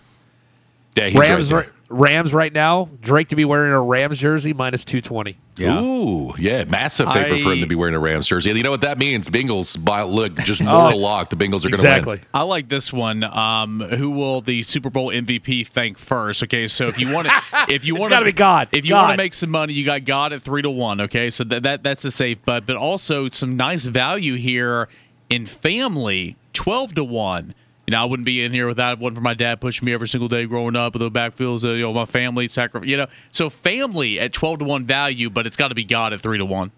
Yeah, 0.95 1.11
Rams, 1.15 1.53
right 1.53 1.69
Rams 1.91 2.33
right 2.33 2.51
now. 2.51 2.89
Drake 3.01 3.27
to 3.29 3.35
be 3.35 3.45
wearing 3.45 3.71
a 3.71 3.81
Rams 3.81 4.17
jersey 4.17 4.53
minus 4.53 4.85
220. 4.85 5.37
Yeah. 5.57 5.81
Ooh, 5.81 6.33
yeah, 6.39 6.63
massive 6.63 7.07
favorite 7.11 7.41
I, 7.41 7.43
for 7.43 7.51
him 7.53 7.59
to 7.59 7.67
be 7.67 7.75
wearing 7.75 7.93
a 7.93 7.99
Rams 7.99 8.27
jersey. 8.27 8.49
And 8.49 8.57
you 8.57 8.63
know 8.63 8.71
what 8.71 8.81
that 8.81 8.97
means? 8.97 9.27
Bengals 9.27 9.83
by 9.83 10.01
look 10.03 10.35
just 10.37 10.61
more 10.63 10.93
oh, 10.93 10.97
lock. 10.97 11.29
The 11.29 11.35
Bengals 11.35 11.65
are 11.65 11.69
going 11.69 11.73
to 11.73 11.87
win. 11.87 11.91
exactly. 11.97 12.17
win. 12.17 12.25
I 12.33 12.43
like 12.43 12.69
this 12.69 12.91
one. 12.91 13.23
Um, 13.23 13.81
who 13.81 14.11
will 14.11 14.41
the 14.41 14.63
Super 14.63 14.89
Bowl 14.89 15.09
MVP 15.09 15.67
thank 15.67 15.97
first? 15.97 16.41
Okay, 16.43 16.67
so 16.67 16.87
if 16.87 16.97
you 16.97 17.11
want 17.11 17.27
to, 17.27 17.41
if 17.69 17.85
you 17.85 17.95
want 17.95 18.13
to 18.13 18.23
be 18.23 18.31
God, 18.31 18.69
if 18.71 18.85
you 18.85 18.95
want 18.95 19.11
to 19.11 19.17
make 19.17 19.33
some 19.33 19.49
money, 19.51 19.73
you 19.73 19.85
got 19.85 20.05
God 20.05 20.33
at 20.33 20.41
three 20.41 20.61
to 20.61 20.69
one. 20.69 21.01
Okay, 21.01 21.29
so 21.29 21.43
that, 21.43 21.63
that 21.63 21.83
that's 21.83 22.05
a 22.05 22.11
safe 22.11 22.43
bet, 22.45 22.65
but 22.65 22.77
also 22.77 23.29
some 23.29 23.57
nice 23.57 23.83
value 23.83 24.35
here 24.35 24.87
in 25.29 25.45
family, 25.45 26.37
twelve 26.53 26.95
to 26.95 27.03
one. 27.03 27.53
You 27.87 27.91
know, 27.91 28.01
I 28.01 28.05
wouldn't 28.05 28.25
be 28.25 28.43
in 28.43 28.51
here 28.51 28.67
without 28.67 28.99
one 28.99 29.15
for 29.15 29.21
my 29.21 29.33
dad 29.33 29.59
pushing 29.59 29.85
me 29.85 29.93
every 29.93 30.07
single 30.07 30.29
day 30.29 30.45
growing 30.45 30.75
up 30.75 30.93
with 30.93 31.01
the 31.01 31.11
backfields. 31.11 31.65
Uh, 31.65 31.69
you 31.69 31.81
know, 31.81 31.93
my 31.93 32.05
family 32.05 32.47
sacrifice. 32.47 32.87
You 32.87 32.97
know, 32.97 33.07
so 33.31 33.49
family 33.49 34.19
at 34.19 34.33
twelve 34.33 34.59
to 34.59 34.65
one 34.65 34.85
value, 34.85 35.29
but 35.29 35.47
it's 35.47 35.57
got 35.57 35.69
to 35.69 35.75
be 35.75 35.83
God 35.83 36.13
at 36.13 36.21
three 36.21 36.37
to 36.37 36.45
one. 36.45 36.71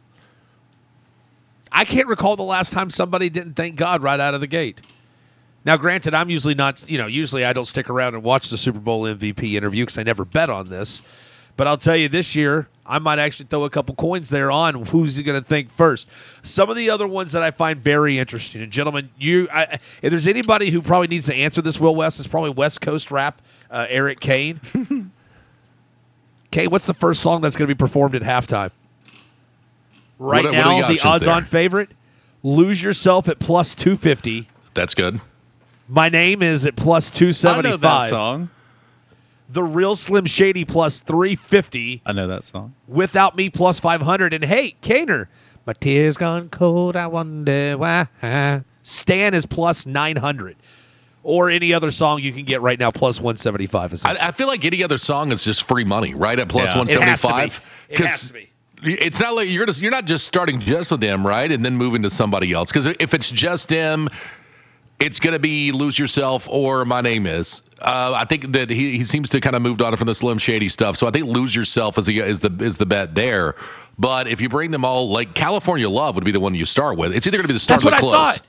I 1.71 1.85
can't 1.85 2.07
recall 2.07 2.35
the 2.35 2.43
last 2.43 2.71
time 2.71 2.89
somebody 2.89 3.29
didn't 3.29 3.55
thank 3.55 3.75
God 3.75 4.01
right 4.03 4.19
out 4.19 4.33
of 4.33 4.41
the 4.41 4.47
gate. 4.47 4.79
Now, 5.65 5.77
granted, 5.77 6.13
I'm 6.13 6.29
usually 6.29 6.55
not. 6.55 6.89
You 6.89 6.97
know, 6.97 7.07
usually 7.07 7.45
I 7.45 7.53
don't 7.53 7.65
stick 7.65 7.89
around 7.89 8.15
and 8.15 8.23
watch 8.23 8.49
the 8.49 8.57
Super 8.57 8.79
Bowl 8.79 9.03
MVP 9.03 9.53
interview 9.53 9.83
because 9.83 9.97
I 9.97 10.03
never 10.03 10.25
bet 10.25 10.49
on 10.49 10.69
this. 10.69 11.01
But 11.55 11.67
I'll 11.67 11.77
tell 11.77 11.95
you, 11.95 12.09
this 12.09 12.35
year 12.35 12.67
I 12.85 12.99
might 12.99 13.19
actually 13.19 13.47
throw 13.47 13.63
a 13.63 13.69
couple 13.69 13.95
coins 13.95 14.29
there 14.29 14.51
on 14.51 14.85
who's 14.85 15.15
he 15.15 15.23
going 15.23 15.41
to 15.41 15.47
think 15.47 15.71
first. 15.71 16.07
Some 16.41 16.69
of 16.69 16.75
the 16.75 16.89
other 16.89 17.07
ones 17.07 17.31
that 17.33 17.43
I 17.43 17.51
find 17.51 17.79
very 17.79 18.19
interesting, 18.19 18.61
and 18.61 18.71
gentlemen, 18.71 19.09
you, 19.17 19.47
I, 19.51 19.79
if 20.01 20.11
there's 20.11 20.27
anybody 20.27 20.69
who 20.69 20.81
probably 20.81 21.07
needs 21.07 21.27
to 21.27 21.33
answer 21.33 21.61
this, 21.61 21.79
Will 21.79 21.95
West, 21.95 22.19
it's 22.19 22.27
probably 22.27 22.49
West 22.51 22.81
Coast 22.81 23.11
rap, 23.11 23.41
uh, 23.71 23.85
Eric 23.89 24.19
Kane. 24.19 24.59
Kane, 26.51 26.69
what's 26.69 26.85
the 26.85 26.93
first 26.93 27.21
song 27.21 27.41
that's 27.41 27.55
going 27.55 27.67
to 27.67 27.73
be 27.73 27.77
performed 27.77 28.15
at 28.15 28.21
halftime? 28.21 28.71
Right 30.19 30.43
what, 30.43 30.53
now, 30.53 30.75
what 30.75 30.87
the 30.87 31.01
odds-on 31.01 31.45
favorite, 31.45 31.89
"Lose 32.43 32.81
Yourself" 32.81 33.27
at 33.27 33.39
plus 33.39 33.73
two 33.75 33.97
fifty. 33.97 34.47
That's 34.75 34.93
good. 34.93 35.19
My 35.87 36.09
name 36.09 36.43
is 36.43 36.65
at 36.65 36.75
plus 36.75 37.09
two 37.09 37.33
seventy 37.33 37.71
five. 37.71 37.83
I 37.83 37.87
know 37.87 37.99
that 38.01 38.09
song. 38.09 38.49
The 39.53 39.63
Real 39.63 39.95
Slim 39.95 40.25
Shady 40.25 40.65
plus 40.65 41.01
350. 41.01 42.01
I 42.07 42.13
know 42.13 42.27
that 42.27 42.43
song. 42.43 42.73
Without 42.87 43.37
Me 43.37 43.51
plus 43.51 43.79
500. 43.79 44.33
And 44.33 44.43
hey, 44.43 44.75
Kaner, 44.81 45.27
my 45.67 45.73
tears 45.73 46.17
gone 46.17 46.49
cold. 46.49 46.95
I 46.95 47.05
wonder 47.05 47.77
why. 47.77 48.63
Stan 48.81 49.35
is 49.35 49.45
plus 49.45 49.85
900. 49.85 50.57
Or 51.21 51.51
any 51.51 51.71
other 51.71 51.91
song 51.91 52.19
you 52.19 52.33
can 52.33 52.45
get 52.45 52.61
right 52.61 52.77
now, 52.77 52.89
plus 52.91 53.19
175. 53.19 54.01
I, 54.03 54.17
I 54.19 54.31
feel 54.31 54.47
like 54.47 54.65
any 54.65 54.83
other 54.83 54.97
song 54.97 55.31
is 55.31 55.43
just 55.43 55.67
free 55.67 55.85
money, 55.85 56.15
right? 56.15 56.37
At 56.37 56.49
plus 56.49 56.71
yeah. 56.71 56.79
175. 56.79 57.61
It 57.89 57.99
has 57.99 58.27
to 58.27 58.33
be. 58.33 58.49
It's 58.81 59.19
not 59.19 59.33
like 59.33 59.47
you're 59.47 59.65
just 59.65 59.81
you're 59.81 59.91
not 59.91 60.03
just 60.03 60.27
starting 60.27 60.59
just 60.59 60.91
with 60.91 60.99
them, 60.99 61.25
right? 61.25 61.49
And 61.49 61.63
then 61.63 61.77
moving 61.77 62.01
to 62.01 62.09
somebody 62.09 62.51
else. 62.51 62.71
Because 62.71 62.87
if 62.99 63.13
it's 63.13 63.31
just 63.31 63.69
them, 63.69 64.09
it's 65.03 65.19
going 65.19 65.33
to 65.33 65.39
be 65.39 65.71
lose 65.73 65.99
yourself 65.99 66.47
or 66.49 66.85
my 66.85 67.01
name 67.01 67.27
is. 67.27 67.61
Uh, 67.79 68.13
I 68.15 68.25
think 68.25 68.53
that 68.53 68.69
he, 68.69 68.97
he 68.97 69.03
seems 69.03 69.29
to 69.31 69.41
kind 69.41 69.55
of 69.55 69.61
moved 69.61 69.81
on 69.81 69.95
from 69.97 70.07
the 70.07 70.15
Slim 70.15 70.37
Shady 70.37 70.69
stuff. 70.69 70.95
So 70.97 71.07
I 71.07 71.11
think 71.11 71.25
lose 71.27 71.53
yourself 71.53 71.97
is 71.97 72.05
the 72.05 72.19
is 72.19 72.39
the 72.39 72.55
is 72.61 72.77
the 72.77 72.85
bet 72.85 73.13
there. 73.13 73.55
But 73.99 74.27
if 74.27 74.39
you 74.39 74.47
bring 74.49 74.71
them 74.71 74.85
all, 74.85 75.09
like 75.09 75.35
California 75.35 75.89
Love 75.89 76.15
would 76.15 76.23
be 76.23 76.31
the 76.31 76.39
one 76.39 76.55
you 76.55 76.65
start 76.65 76.97
with. 76.97 77.13
It's 77.13 77.27
either 77.27 77.37
going 77.37 77.43
to 77.43 77.49
be 77.49 77.53
the 77.53 77.59
start 77.59 77.81
that's 77.81 77.93
or 77.93 77.95
the 77.95 77.99
close. 77.99 78.15
I 78.15 78.25
thought. 78.25 78.41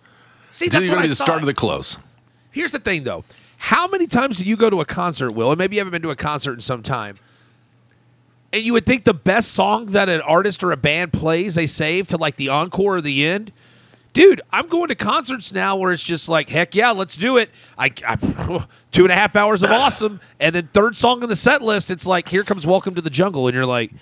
See, 0.53 0.67
it's 0.67 0.75
that's 0.75 0.85
either 0.85 0.93
going 0.93 1.03
to 1.03 1.09
be 1.09 1.11
the 1.11 1.17
start 1.17 1.43
or 1.43 1.47
the 1.47 1.55
close. 1.55 1.97
Here's 2.53 2.71
the 2.71 2.79
thing, 2.79 3.03
though. 3.03 3.25
How 3.57 3.89
many 3.89 4.07
times 4.07 4.39
do 4.39 4.45
you 4.45 4.57
go 4.57 4.71
to 4.71 4.81
a 4.81 4.85
concert, 4.85 5.33
Will? 5.33 5.51
And 5.51 5.59
maybe 5.59 5.77
you 5.77 5.81
haven't 5.81 5.93
been 5.93 6.03
to 6.03 6.11
a 6.11 6.17
concert 6.17 6.55
in 6.55 6.61
some 6.61 6.83
time. 6.83 7.17
And 8.53 8.63
you 8.63 8.75
would 8.75 8.87
think 8.87 9.05
the 9.05 9.15
best 9.15 9.53
song 9.53 9.87
that 9.87 10.09
an 10.09 10.21
artist 10.21 10.63
or 10.63 10.71
a 10.71 10.77
band 10.77 11.13
plays, 11.13 11.57
they 11.57 11.67
save 11.67 12.07
to 12.09 12.17
like 12.17 12.37
the 12.37 12.51
encore 12.51 12.97
or 12.97 13.01
the 13.01 13.27
end 13.27 13.53
dude, 14.15 14.41
I'm 14.51 14.69
going 14.69 14.89
to 14.89 14.95
concerts 14.95 15.53
now 15.53 15.77
where 15.77 15.93
it's 15.93 16.03
just 16.03 16.31
like, 16.31 16.49
heck 16.49 16.75
yeah, 16.75 16.93
let's 16.93 17.19
do 17.19 17.37
it. 17.37 17.51
I, 17.77 17.91
I 18.07 18.17
two 18.93 19.03
and 19.03 19.13
a 19.13 19.15
half 19.15 19.37
hours 19.37 19.63
of 19.63 19.71
awesome, 19.73 20.21
and 20.41 20.55
then 20.55 20.71
third 20.73 20.97
song 20.97 21.23
in 21.23 21.29
the 21.29 21.37
set 21.37 21.61
list, 21.61 21.91
it's 21.91 22.07
like, 22.07 22.29
here 22.29 22.45
comes 22.45 22.67
Welcome 22.67 22.95
to 22.95 23.03
the 23.03 23.11
Jungle, 23.11 23.47
and 23.49 23.55
you're 23.55 23.67
like, 23.67 23.93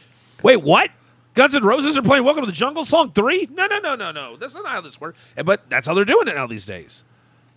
wait, 0.45 0.63
what? 0.63 0.91
Guns 1.35 1.55
N' 1.57 1.65
Roses 1.65 1.97
are 1.97 2.03
playing 2.03 2.25
Welcome 2.25 2.45
to 2.45 2.47
the 2.47 2.53
Jungle 2.53 2.85
song 2.85 3.11
three? 3.13 3.49
No, 3.51 3.67
no, 3.67 3.79
no, 3.79 3.97
no, 3.97 4.13
no. 4.13 4.37
That's 4.37 4.55
not 4.55 4.67
how 4.67 4.83
this 4.83 5.01
works. 5.01 5.19
But 5.43 5.69
that's 5.71 5.87
how 5.87 5.95
they're 5.95 6.05
doing 6.05 6.29
it 6.29 6.35
now 6.35 6.47
these 6.47 6.67
days. 6.67 7.05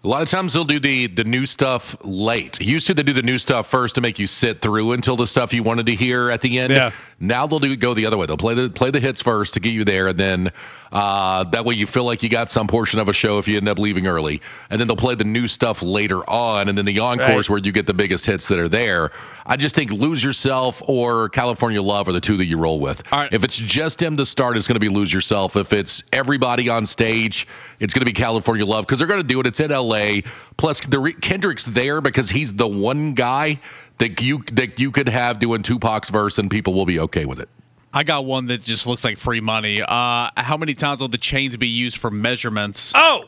A 0.06 0.08
lot 0.08 0.22
of 0.22 0.30
times 0.30 0.54
they'll 0.54 0.64
do 0.64 0.80
the 0.80 1.08
the 1.08 1.24
new 1.24 1.48
stuff 1.48 1.98
late. 2.04 2.62
Used 2.62 2.86
to 2.88 2.94
they 2.94 3.02
do 3.02 3.12
the 3.12 3.24
new 3.24 3.40
stuff 3.40 3.68
first 3.68 3.96
to 3.96 4.02
make 4.02 4.20
you 4.20 4.28
sit 4.28 4.62
through 4.62 4.92
until 4.92 5.16
the 5.16 5.26
stuff 5.26 5.52
you 5.52 5.64
wanted 5.64 5.88
to 5.88 5.96
hear 5.96 6.30
at 6.30 6.42
the 6.42 6.60
end. 6.60 6.74
Yeah. 6.74 6.92
Now 7.20 7.48
they'll 7.48 7.60
do 7.60 7.76
go 7.76 7.96
the 7.96 8.06
other 8.06 8.16
way. 8.16 8.28
They'll 8.28 8.38
play 8.38 8.54
the 8.54 8.70
play 8.70 8.92
the 8.92 9.00
hits 9.00 9.24
first 9.24 9.56
to 9.56 9.60
get 9.60 9.74
you 9.74 9.84
there, 9.84 10.10
and 10.10 10.20
then 10.20 10.52
uh, 10.96 11.44
that 11.44 11.66
way 11.66 11.76
you 11.76 11.86
feel 11.86 12.06
like 12.06 12.24
you 12.24 12.30
got 12.30 12.50
some 12.50 12.68
portion 12.68 13.02
of 13.02 13.10
a 13.10 13.14
show 13.14 13.38
if 13.38 13.50
you 13.50 13.58
end 13.58 13.68
up 13.68 13.78
leaving 13.78 14.08
early. 14.08 14.42
And 14.70 14.80
then 14.80 14.88
they'll 14.88 14.96
play 14.96 15.16
the 15.16 15.26
new 15.26 15.46
stuff 15.50 15.82
later 15.82 16.28
on, 16.30 16.70
and 16.70 16.78
then 16.78 16.86
the 16.86 17.00
encores 17.00 17.30
right. 17.30 17.50
where 17.50 17.60
you 17.60 17.74
get 17.74 17.86
the 17.86 17.94
biggest 17.94 18.26
hits 18.26 18.48
that 18.48 18.60
are 18.60 18.70
there. 18.70 19.12
I 19.46 19.58
just 19.58 19.76
think 19.76 19.92
Lose 19.92 20.24
Yourself 20.24 20.82
or 20.88 21.28
California 21.28 21.82
Love 21.82 22.08
are 22.08 22.14
the 22.14 22.22
two 22.22 22.38
that 22.38 22.46
you 22.46 22.58
roll 22.58 22.80
with. 22.80 23.04
If 23.34 23.44
it's 23.44 23.58
just 23.58 24.02
him 24.02 24.16
to 24.16 24.26
start, 24.26 24.56
it's 24.56 24.68
going 24.68 24.76
to 24.76 24.80
be 24.80 24.88
Lose 24.88 25.12
Yourself. 25.12 25.58
If 25.58 25.74
it's 25.74 26.02
everybody 26.14 26.70
on 26.70 26.86
stage, 26.86 27.46
it's 27.82 27.94
going 27.94 28.00
to 28.00 28.06
be 28.06 28.14
California 28.14 28.66
Love 28.66 28.86
because 28.86 29.00
they're 29.00 29.08
going 29.10 29.22
to 29.22 29.28
do 29.28 29.42
it. 29.42 29.48
It's 29.48 29.60
in 29.60 29.72
LA. 29.72 30.22
Plus, 30.56 30.80
the, 30.80 31.14
Kendrick's 31.22 31.66
there 31.66 32.00
because 32.00 32.30
he's 32.30 32.54
the 32.54 32.68
one 32.68 33.16
guy 33.16 33.60
that 33.98 34.22
you 34.22 34.44
that 34.54 34.80
you 34.80 34.92
could 34.92 35.10
have 35.10 35.40
doing 35.40 35.62
Tupac's 35.62 36.10
verse 36.10 36.38
and 36.38 36.50
people 36.50 36.74
will 36.74 36.86
be 36.86 37.02
okay 37.02 37.26
with 37.26 37.42
it. 37.42 37.50
I 37.96 38.04
got 38.04 38.26
one 38.26 38.48
that 38.48 38.62
just 38.62 38.86
looks 38.86 39.06
like 39.06 39.18
free 39.18 39.40
money. 39.40 39.82
Uh, 39.82 40.30
how 40.36 40.58
many 40.58 40.74
times 40.74 41.00
will 41.00 41.08
the 41.08 41.18
chains 41.18 41.56
be 41.56 41.70
used 41.70 41.98
for 41.98 42.12
measurements? 42.12 42.92
Oh, 42.94 43.24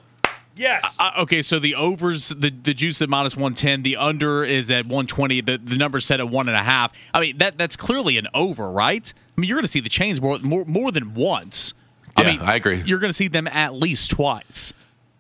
yes. 0.58 0.98
Uh, 1.00 1.12
uh 1.16 1.22
okay, 1.22 1.42
so 1.42 1.58
the 1.58 1.76
overs, 1.76 2.28
the, 2.28 2.50
the 2.52 2.74
juice 2.74 3.02
at 3.02 3.08
minus 3.08 3.38
110, 3.38 3.84
the 3.84 3.96
under 3.96 4.44
is 4.44 4.70
at 4.70 4.84
120, 4.84 5.40
the, 5.40 5.58
the 5.58 5.78
number 5.78 6.02
set 6.02 6.20
at 6.20 6.28
one 6.28 6.50
and 6.50 6.58
a 6.58 6.64
half. 6.64 6.92
I 7.14 7.22
mean, 7.22 7.38
that 7.38 7.58
that's 7.58 7.78
clearly 7.78 8.18
an 8.18 8.28
over, 8.34 8.70
right? 8.70 9.14
I 9.16 9.42
mean, 9.42 9.48
you're 9.48 9.56
going 9.56 9.64
to 9.64 9.72
see 9.72 9.80
the 9.80 9.88
chains 9.88 10.20
more, 10.20 10.38
more, 10.40 10.66
more 10.66 10.92
than 10.92 11.14
once. 11.14 11.74
Yeah, 12.20 12.26
I 12.26 12.32
mean, 12.32 12.42
I 12.42 12.56
agree. 12.56 12.84
You're 12.86 13.00
going 13.00 13.12
to 13.12 13.18
see 13.18 13.30
them 13.30 13.48
at 13.48 13.74
least 13.74 14.12
twice. 14.12 14.74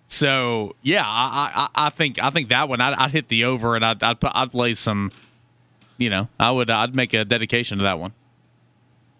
So 0.07 0.75
yeah, 0.81 1.03
I, 1.05 1.69
I, 1.75 1.87
I 1.87 1.89
think 1.89 2.17
I 2.21 2.29
think 2.31 2.49
that 2.49 2.67
one 2.67 2.79
I'd, 2.79 2.93
I'd 2.93 3.11
hit 3.11 3.27
the 3.27 3.45
over 3.45 3.75
and 3.75 3.85
I'd 3.85 4.01
I'd, 4.03 4.17
I'd 4.23 4.51
play 4.51 4.73
some, 4.73 5.11
you 5.97 6.09
know, 6.09 6.27
I 6.39 6.51
would 6.51 6.69
I'd 6.69 6.95
make 6.95 7.13
a 7.13 7.25
dedication 7.25 7.77
to 7.79 7.83
that 7.83 7.99
one 7.99 8.13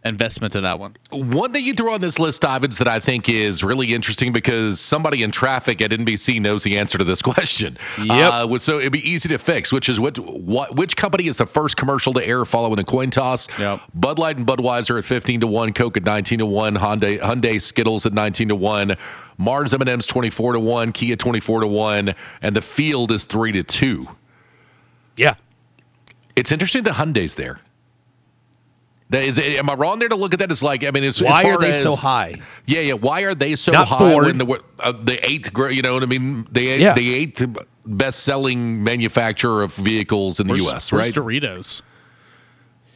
investment 0.08 0.54
to 0.54 0.62
that 0.62 0.80
one. 0.80 0.96
One 1.12 1.54
thing 1.54 1.66
you 1.66 1.74
throw 1.74 1.94
on 1.94 2.02
this 2.02 2.20
list, 2.20 2.44
Ivans, 2.44 2.78
that 2.80 2.88
I 2.88 3.00
think 3.00 3.30
is 3.30 3.64
really 3.64 3.94
interesting 3.94 4.34
because 4.34 4.80
somebody 4.80 5.24
in 5.24 5.32
traffic 5.32 5.82
at 5.82 5.92
NBC 5.92 6.42
knows 6.42 6.64
the 6.64 6.78
answer 6.78 6.98
to 6.98 7.04
this 7.04 7.22
question. 7.24 7.78
Yep. 7.98 8.34
Uh, 8.34 8.58
so 8.58 8.80
it'd 8.80 8.92
be 8.92 9.08
easy 9.10 9.30
to 9.30 9.38
fix, 9.38 9.72
which 9.72 9.90
is 9.90 10.00
what, 10.00 10.18
what 10.20 10.76
which 10.76 10.96
company 10.96 11.28
is 11.28 11.38
the 11.38 11.46
first 11.46 11.78
commercial 11.78 12.14
to 12.14 12.26
air 12.26 12.46
following 12.46 12.76
the 12.76 12.84
coin 12.84 13.10
toss? 13.10 13.48
Yep. 13.60 13.82
Bud 13.94 14.20
Light 14.20 14.38
and 14.38 14.48
Budweiser 14.48 14.98
at 14.98 15.06
15 15.06 15.42
to 15.42 15.48
1, 15.48 15.74
Coke 15.74 15.98
at 15.98 16.04
19 16.04 16.40
to 16.40 16.46
1, 16.46 16.76
Hyundai, 16.76 17.20
Hyundai 17.20 17.62
Skittles 17.62 18.06
at 18.06 18.14
19 18.14 18.50
to 18.50 18.56
1. 18.56 18.98
Mars 19.38 19.74
M&M's 19.74 20.08
24 20.08 20.54
to 20.54 20.60
1, 20.60 20.92
Kia 20.94 21.16
24 21.16 21.62
to 21.62 21.68
1, 21.68 22.16
and 22.42 22.56
the 22.56 22.62
field 22.62 23.12
is 23.12 23.26
3 23.26 23.52
to 23.52 23.64
2. 23.64 24.08
Yeah. 25.16 25.36
It's 26.36 26.52
interesting 26.52 26.84
that 26.84 26.94
Hyundai's 26.94 27.36
there. 27.36 27.60
Is 29.12 29.38
it, 29.38 29.58
am 29.58 29.70
I 29.70 29.76
wrong 29.76 30.00
there 30.00 30.10
to 30.10 30.16
look 30.16 30.34
at 30.34 30.40
that? 30.40 30.52
It's 30.52 30.62
like 30.62 30.84
I 30.84 30.92
mean, 30.92 31.06
it's 31.06 31.22
why 31.22 31.44
as 31.44 31.46
are 31.46 31.58
they 31.60 31.70
as, 31.72 31.82
so 31.82 31.96
high? 31.96 32.42
Yeah, 32.66 32.82
yeah. 32.82 32.94
Why 32.94 33.22
are 33.22 33.34
they 33.34 33.56
so 33.56 33.72
Not 33.72 33.88
high 33.88 33.98
Ford. 33.98 34.26
when 34.26 34.38
the 34.38 34.64
uh, 34.80 34.92
the 34.92 35.30
eighth, 35.30 35.52
you 35.72 35.82
know 35.82 35.94
what 35.94 36.04
I 36.04 36.08
mean? 36.08 36.46
The 36.52 36.62
yeah. 36.62 36.94
the 36.94 37.14
eighth 37.14 37.46
best 37.86 38.24
selling 38.24 38.84
manufacturer 38.84 39.64
of 39.64 39.74
vehicles 39.76 40.42
in 40.42 40.48
the 40.48 40.54
where's, 40.54 40.66
U.S. 40.66 40.92
Right? 40.92 41.14
Doritos. 41.14 41.82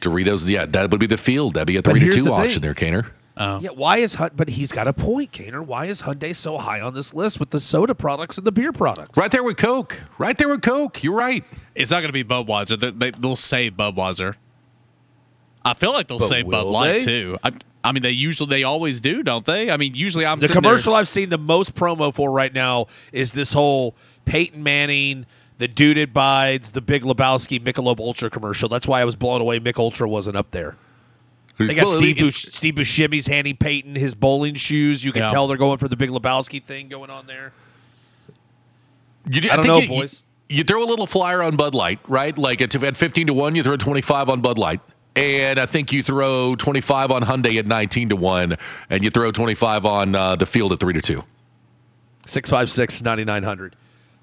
Doritos, 0.02 0.46
yeah, 0.48 0.66
that 0.66 0.90
would 0.90 1.00
be 1.00 1.06
the 1.06 1.16
field. 1.16 1.54
That'd 1.54 1.66
be 1.66 1.76
a 1.76 1.82
three 1.82 2.00
to 2.00 2.10
two 2.10 2.22
the 2.24 2.32
auction 2.32 2.60
thing. 2.60 2.62
there, 2.62 2.74
Kaner. 2.74 3.10
Oh. 3.36 3.60
Yeah, 3.60 3.70
why 3.70 3.98
is 3.98 4.12
Hunt? 4.12 4.36
But 4.36 4.48
he's 4.48 4.72
got 4.72 4.88
a 4.88 4.92
point, 4.92 5.32
Kaner. 5.32 5.64
Why 5.64 5.86
is 5.86 6.02
Hyundai 6.02 6.36
so 6.36 6.58
high 6.58 6.82
on 6.82 6.92
this 6.92 7.14
list 7.14 7.40
with 7.40 7.48
the 7.48 7.60
soda 7.60 7.94
products 7.94 8.36
and 8.36 8.46
the 8.46 8.52
beer 8.52 8.72
products? 8.72 9.16
Right 9.16 9.30
there 9.30 9.42
with 9.42 9.56
Coke. 9.56 9.96
Right 10.18 10.36
there 10.36 10.48
with 10.48 10.60
Coke. 10.60 11.02
You're 11.02 11.14
right. 11.14 11.42
It's 11.74 11.90
not 11.90 12.00
going 12.00 12.12
to 12.12 12.12
be 12.12 12.24
Budweiser. 12.24 12.78
They, 12.78 12.90
they, 12.90 13.10
they'll 13.12 13.36
save 13.36 13.72
Budweiser. 13.74 14.34
I 15.64 15.74
feel 15.74 15.92
like 15.92 16.08
they'll 16.08 16.18
but 16.18 16.28
say 16.28 16.42
Bud 16.42 16.66
Light 16.66 16.92
they? 16.92 17.04
too. 17.04 17.38
I, 17.42 17.52
I, 17.84 17.92
mean, 17.92 18.02
they 18.02 18.10
usually 18.10 18.48
they 18.48 18.64
always 18.64 19.00
do, 19.00 19.22
don't 19.22 19.44
they? 19.44 19.70
I 19.70 19.76
mean, 19.76 19.94
usually 19.94 20.26
I'm 20.26 20.40
the 20.40 20.48
commercial 20.48 20.92
there. 20.92 21.00
I've 21.00 21.08
seen 21.08 21.28
the 21.28 21.38
most 21.38 21.74
promo 21.74 22.12
for 22.12 22.30
right 22.30 22.52
now 22.52 22.88
is 23.12 23.32
this 23.32 23.52
whole 23.52 23.94
Peyton 24.24 24.62
Manning, 24.62 25.26
the 25.58 25.68
dude 25.68 25.98
it 25.98 26.12
bides, 26.12 26.72
the 26.72 26.80
Big 26.80 27.02
Lebowski 27.02 27.62
Michelob 27.62 28.00
Ultra 28.00 28.30
commercial. 28.30 28.68
That's 28.68 28.86
why 28.86 29.00
I 29.00 29.04
was 29.04 29.16
blown 29.16 29.40
away. 29.40 29.58
Mich 29.58 29.78
Ultra 29.78 30.08
wasn't 30.08 30.36
up 30.36 30.50
there. 30.50 30.76
They 31.58 31.74
got 31.74 31.86
well, 31.86 31.98
Steve, 31.98 32.18
Bush, 32.18 32.46
Steve 32.50 32.74
Buscemi's 32.74 33.26
handing 33.26 33.56
Peyton 33.56 33.94
his 33.94 34.14
bowling 34.14 34.54
shoes. 34.54 35.04
You 35.04 35.12
can 35.12 35.22
yeah. 35.22 35.28
tell 35.28 35.46
they're 35.46 35.56
going 35.56 35.78
for 35.78 35.86
the 35.86 35.96
Big 35.96 36.10
Lebowski 36.10 36.62
thing 36.62 36.88
going 36.88 37.10
on 37.10 37.26
there. 37.26 37.52
You, 39.28 39.42
I 39.50 39.56
don't 39.56 39.64
I 39.64 39.68
know, 39.68 39.78
you, 39.78 39.88
boys 39.88 40.22
you 40.52 40.64
throw 40.64 40.82
a 40.82 40.84
little 40.84 41.06
flyer 41.06 41.42
on 41.42 41.56
Bud 41.56 41.74
Light, 41.74 41.98
right? 42.06 42.36
Like 42.36 42.60
at, 42.60 42.74
at 42.74 42.96
15 42.96 43.28
to 43.28 43.34
1, 43.34 43.54
you 43.54 43.62
throw 43.62 43.76
25 43.76 44.28
on 44.28 44.40
Bud 44.42 44.58
Light. 44.58 44.80
And 45.14 45.58
I 45.58 45.66
think 45.66 45.92
you 45.92 46.02
throw 46.02 46.56
25 46.56 47.10
on 47.10 47.22
Hyundai 47.22 47.58
at 47.58 47.66
19 47.66 48.10
to 48.10 48.16
1, 48.16 48.56
and 48.88 49.04
you 49.04 49.10
throw 49.10 49.30
25 49.30 49.84
on 49.84 50.14
uh, 50.14 50.36
the 50.36 50.46
field 50.46 50.72
at 50.72 50.80
3 50.80 50.94
to 50.94 51.02
2. 51.02 51.22
656 52.26 53.02
9900. 53.02 53.76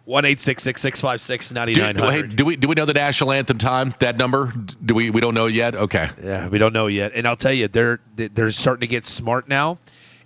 1 0.05 0.37
656 0.37 1.51
9900. 1.51 2.35
Do 2.35 2.45
we, 2.45 2.55
do 2.55 2.67
we 2.67 2.73
know 2.73 2.85
the 2.85 2.93
national 2.93 3.31
anthem 3.31 3.59
time, 3.59 3.93
that 3.99 4.17
number? 4.17 4.51
Do 4.83 4.95
we, 4.95 5.11
we 5.11 5.21
don't 5.21 5.35
know 5.35 5.45
yet? 5.45 5.75
Okay. 5.75 6.09
Yeah, 6.23 6.47
we 6.47 6.57
don't 6.57 6.73
know 6.73 6.87
yet. 6.87 7.11
And 7.13 7.27
I'll 7.27 7.35
tell 7.35 7.53
you, 7.53 7.67
they're, 7.67 7.99
they're 8.15 8.51
starting 8.51 8.81
to 8.81 8.87
get 8.87 9.05
smart 9.05 9.47
now. 9.47 9.77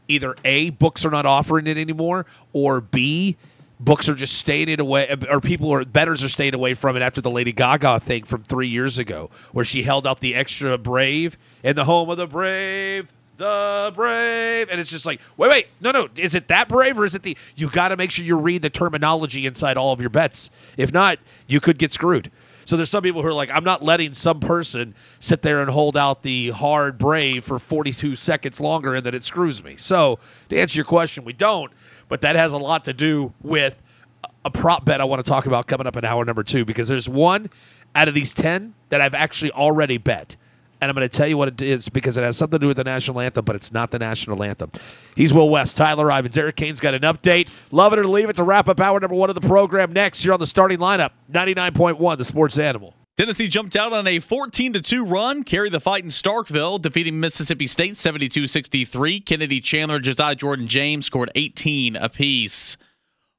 Either 0.07 0.37
A, 0.45 0.69
books 0.69 1.05
are 1.05 1.11
not 1.11 1.25
offering 1.25 1.67
it 1.67 1.77
anymore, 1.77 2.25
or 2.53 2.79
B, 2.79 3.35
books 3.83 4.07
are 4.09 4.15
just 4.15 4.33
staying 4.33 4.69
it 4.69 4.79
away, 4.79 5.15
or 5.29 5.41
people 5.41 5.73
are 5.73 5.83
betters 5.83 6.23
are 6.23 6.29
staying 6.29 6.55
away 6.55 6.73
from 6.73 6.95
it 6.95 7.01
after 7.01 7.21
the 7.21 7.29
Lady 7.29 7.51
Gaga 7.51 7.99
thing 7.99 8.23
from 8.23 8.43
three 8.43 8.67
years 8.67 8.97
ago, 8.97 9.29
where 9.51 9.65
she 9.65 9.83
held 9.83 10.07
out 10.07 10.19
the 10.19 10.35
extra 10.35 10.77
brave 10.77 11.37
in 11.63 11.75
the 11.75 11.83
home 11.83 12.09
of 12.09 12.17
the 12.17 12.27
brave, 12.27 13.11
the 13.37 13.91
brave, 13.95 14.69
and 14.69 14.79
it's 14.79 14.89
just 14.89 15.05
like, 15.05 15.19
wait, 15.37 15.49
wait, 15.49 15.67
no, 15.81 15.91
no, 15.91 16.07
is 16.15 16.35
it 16.35 16.47
that 16.47 16.69
brave 16.69 16.97
or 16.99 17.05
is 17.05 17.15
it 17.15 17.23
the? 17.23 17.37
You 17.55 17.69
got 17.69 17.89
to 17.89 17.97
make 17.97 18.11
sure 18.11 18.23
you 18.25 18.37
read 18.37 18.61
the 18.61 18.69
terminology 18.69 19.45
inside 19.45 19.77
all 19.77 19.91
of 19.91 19.99
your 19.99 20.09
bets. 20.09 20.49
If 20.77 20.93
not, 20.93 21.19
you 21.47 21.59
could 21.59 21.77
get 21.77 21.91
screwed. 21.91 22.31
So 22.65 22.77
there's 22.77 22.89
some 22.89 23.03
people 23.03 23.21
who 23.21 23.27
are 23.27 23.33
like, 23.33 23.49
I'm 23.51 23.65
not 23.65 23.83
letting 23.83 24.13
some 24.13 24.39
person 24.39 24.95
sit 25.19 25.41
there 25.41 25.61
and 25.61 25.69
hold 25.69 25.97
out 25.97 26.23
the 26.23 26.51
hard 26.51 26.97
brave 26.97 27.43
for 27.43 27.59
42 27.59 28.15
seconds 28.15 28.59
longer 28.59 28.95
and 28.95 29.05
then 29.05 29.13
it 29.13 29.23
screws 29.23 29.61
me. 29.61 29.75
So 29.77 30.19
to 30.49 30.57
answer 30.57 30.77
your 30.77 30.85
question, 30.85 31.25
we 31.25 31.33
don't 31.33 31.71
but 32.09 32.21
that 32.21 32.35
has 32.35 32.53
a 32.53 32.57
lot 32.57 32.85
to 32.85 32.93
do 32.93 33.33
with 33.41 33.79
a 34.45 34.51
prop 34.51 34.85
bet 34.85 35.01
I 35.01 35.05
want 35.05 35.23
to 35.23 35.29
talk 35.29 35.45
about 35.45 35.67
coming 35.67 35.87
up 35.87 35.95
in 35.97 36.05
hour 36.05 36.23
number 36.25 36.43
two 36.43 36.65
because 36.65 36.87
there's 36.87 37.07
one 37.07 37.49
out 37.95 38.07
of 38.07 38.13
these 38.13 38.33
10 38.33 38.73
that 38.89 39.01
I've 39.01 39.13
actually 39.13 39.51
already 39.51 39.97
bet. 39.97 40.35
And 40.81 40.89
I'm 40.89 40.95
going 40.95 41.07
to 41.07 41.17
tell 41.17 41.27
you 41.27 41.37
what 41.37 41.47
it 41.47 41.61
is 41.61 41.87
because 41.87 42.17
it 42.17 42.23
has 42.23 42.35
something 42.35 42.59
to 42.59 42.63
do 42.63 42.67
with 42.67 42.75
the 42.75 42.83
national 42.83 43.21
anthem, 43.21 43.45
but 43.45 43.55
it's 43.55 43.71
not 43.71 43.89
the 43.89 43.99
national 43.99 44.43
anthem. 44.43 44.69
He's 45.15 45.33
Will 45.33 45.49
West, 45.49 45.77
Tyler 45.77 46.11
Ivins. 46.11 46.37
Eric 46.37 46.57
Kane's 46.57 46.81
got 46.81 46.93
an 46.93 47.03
update. 47.03 47.47
Love 47.71 47.93
it 47.93 47.99
or 47.99 48.07
leave 48.07 48.29
it 48.29 48.35
to 48.35 48.43
wrap 48.43 48.67
up 48.67 48.81
hour 48.81 48.99
number 48.99 49.15
one 49.15 49.29
of 49.29 49.35
the 49.35 49.47
program 49.47 49.93
next. 49.93 50.25
You're 50.25 50.33
on 50.33 50.41
the 50.41 50.45
starting 50.45 50.79
lineup, 50.79 51.11
99.1, 51.31 52.17
the 52.17 52.25
sports 52.25 52.57
animal. 52.57 52.93
Tennessee 53.15 53.47
jumped 53.47 53.75
out 53.75 53.93
on 53.93 54.07
a 54.07 54.19
14 54.19 54.73
2 54.73 55.05
run, 55.05 55.43
carried 55.43 55.71
the 55.71 55.79
fight 55.79 56.03
in 56.03 56.09
Starkville, 56.09 56.81
defeating 56.81 57.19
Mississippi 57.19 57.67
State 57.67 57.95
72 57.95 58.47
63. 58.47 59.19
Kennedy 59.19 59.61
Chandler, 59.61 59.99
Josiah 59.99 60.33
Jordan 60.33 60.67
James 60.67 61.05
scored 61.05 61.29
18 61.35 61.95
apiece. 61.95 62.75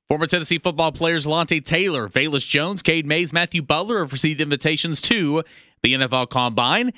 Former 0.09 0.27
Tennessee 0.27 0.61
football 0.61 0.93
players 0.93 1.27
Alontae 1.27 1.65
Taylor, 1.65 2.09
Velus 2.09 2.49
Jones, 2.49 2.83
Cade 2.83 3.05
Mays, 3.05 3.33
Matthew 3.33 3.63
Butler 3.63 3.99
have 4.01 4.13
received 4.13 4.41
invitations 4.41 5.01
to 5.01 5.43
the 5.83 5.95
NFL 5.95 6.31
Combine. 6.31 6.93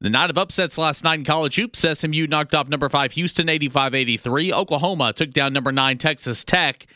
The 0.00 0.08
night 0.08 0.30
of 0.30 0.38
upsets 0.38 0.78
last 0.78 1.04
night 1.04 1.18
in 1.18 1.24
college 1.26 1.56
hoops, 1.56 1.80
SMU 1.80 2.26
knocked 2.26 2.54
off 2.54 2.66
number 2.66 2.88
5 2.88 3.12
Houston 3.12 3.50
85 3.50 3.94
83. 3.94 4.52
Oklahoma 4.54 5.12
took 5.12 5.32
down 5.32 5.52
number 5.52 5.70
9 5.70 5.98
Texas 5.98 6.44
Tech 6.44 6.86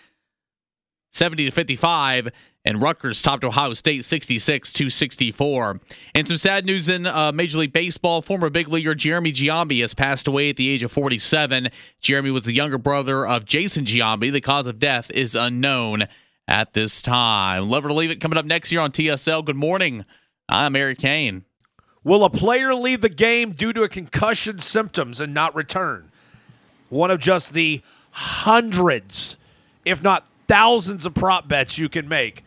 70 1.17 1.47
to 1.47 1.51
55 1.51 2.29
and 2.67 2.83
Rutgers 2.83 3.23
topped 3.23 3.45
Ohio 3.45 3.75
State 3.75 4.05
66 4.05 4.73
to 4.73 4.91
64. 4.91 5.81
And 6.17 6.27
some 6.27 6.37
sad 6.37 6.67
news 6.67 6.89
in 6.89 7.07
uh, 7.07 7.31
Major 7.31 7.59
League 7.59 7.73
Baseball. 7.73 8.23
Former 8.23 8.51
big 8.51 8.67
leaguer 8.67 8.95
Jeremy 8.95 9.33
Giambi 9.33 9.81
has 9.83 9.95
passed 9.95 10.27
away 10.27 10.51
at 10.51 10.57
the 10.57 10.69
age 10.69 10.83
of 10.83 10.91
47. 10.91 11.69
Jeremy 12.01 12.33
was 12.33 12.45
the 12.45 12.53
younger 12.53 12.77
brother 12.77 13.25
of 13.25 13.45
Jason 13.45 13.85
Giambi. 13.85 14.33
The 14.33 14.41
cause 14.41 14.67
of 14.67 14.81
death 14.81 15.13
is 15.13 15.37
unknown 15.37 16.09
at 16.49 16.73
this 16.73 17.01
time. 17.01 17.71
Love 17.71 17.87
or 17.87 17.93
leave 17.93 18.11
it 18.11 18.21
coming 18.21 18.37
up 18.37 18.45
next 18.45 18.73
year 18.73 18.81
on 18.81 18.91
TSL. 18.91 19.45
Good 19.45 19.57
morning. 19.57 20.05
I'm 20.49 20.75
Eric 20.75 20.99
Kane. 20.99 21.45
Will 22.03 22.25
a 22.25 22.31
player 22.31 22.75
leave 22.75 23.01
the 23.01 23.09
game 23.09 23.53
due 23.53 23.73
to 23.73 23.83
a 23.83 23.89
concussion 23.89 24.59
symptoms 24.59 25.21
and 25.21 25.33
not 25.33 25.55
return? 25.55 26.11
One 26.89 27.13
of 27.13 27.21
just 27.21 27.53
the 27.53 27.81
hundreds, 28.11 29.37
if 29.85 30.03
not 30.03 30.27
thousands 30.49 31.07
of 31.07 31.15
prop 31.15 31.49
bets 31.49 31.79
you 31.79 31.89
can 31.89 32.09
make 32.09 32.45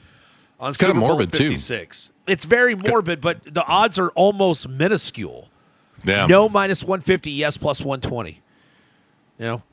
on 0.60 0.72
it's 0.72 0.80
Super 0.80 0.94
Bowl 0.94 1.10
morbid 1.10 1.32
56. 1.32 2.08
Too. 2.08 2.14
It's 2.28 2.46
very 2.46 2.76
morbid, 2.76 3.22
but 3.22 3.44
the 3.44 3.66
odds 3.66 4.00
are 4.00 4.10
almost 4.10 4.68
minuscule. 4.68 5.48
Yeah. 6.04 6.28
No 6.28 6.48
minus 6.48 6.84
150, 6.84 7.32
yes 7.32 7.58
plus 7.58 7.82
120. 7.82 8.42
You 9.40 9.46
know, 9.46 9.64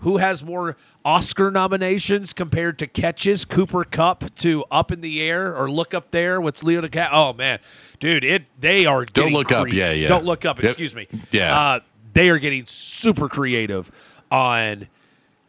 who 0.00 0.16
has 0.16 0.42
more 0.42 0.76
Oscar 1.04 1.50
nominations 1.50 2.32
compared 2.32 2.78
to 2.80 2.86
catches? 2.86 3.44
Cooper 3.44 3.84
Kupp 3.84 4.34
to 4.36 4.64
up 4.70 4.92
in 4.92 5.00
the 5.00 5.22
air 5.22 5.56
or 5.56 5.70
look 5.70 5.94
up 5.94 6.10
there? 6.10 6.40
What's 6.40 6.62
Leo 6.62 6.80
DiCaprio? 6.80 7.08
Oh 7.12 7.32
man, 7.32 7.58
dude, 7.98 8.24
it 8.24 8.44
they 8.58 8.86
are. 8.86 9.04
Don't 9.04 9.32
look 9.32 9.52
up. 9.52 9.72
Yeah, 9.72 9.92
yeah. 9.92 10.08
Don't 10.08 10.24
look 10.24 10.44
up. 10.44 10.62
Excuse 10.62 10.94
me. 10.94 11.06
Yeah. 11.30 11.58
Uh, 11.58 11.80
they 12.12 12.28
are 12.30 12.38
getting 12.38 12.66
super 12.66 13.28
creative 13.28 13.90
on 14.30 14.88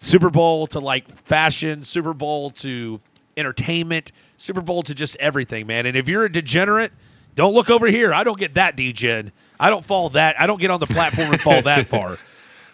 Super 0.02 0.32
Bowl 0.32 0.66
to 0.68 0.80
like 0.80 1.10
fashion, 1.26 1.84
Super 1.84 2.14
Bowl 2.14 2.50
to 2.50 3.00
entertainment, 3.38 4.12
Super 4.38 4.62
Bowl 4.62 4.82
to 4.84 4.96
just 4.96 5.16
everything, 5.18 5.68
man. 5.68 5.86
And 5.86 5.96
if 5.96 6.10
you're 6.10 6.26
a 6.26 6.32
degenerate, 6.32 6.92
don't 7.36 7.54
look 7.54 7.70
over 7.70 7.86
here. 7.86 8.12
I 8.12 8.24
don't 8.24 8.38
get 8.38 8.56
that 8.56 8.76
degen. 8.76 9.32
I 9.60 9.70
don't 9.70 9.86
fall 9.86 10.10
that. 10.10 10.42
I 10.42 10.48
don't 10.48 10.60
get 10.60 10.72
on 10.72 10.80
the 10.80 10.88
platform 10.88 11.32
and 11.32 11.42
fall 11.42 11.62
that 11.62 11.88
far. 11.90 12.18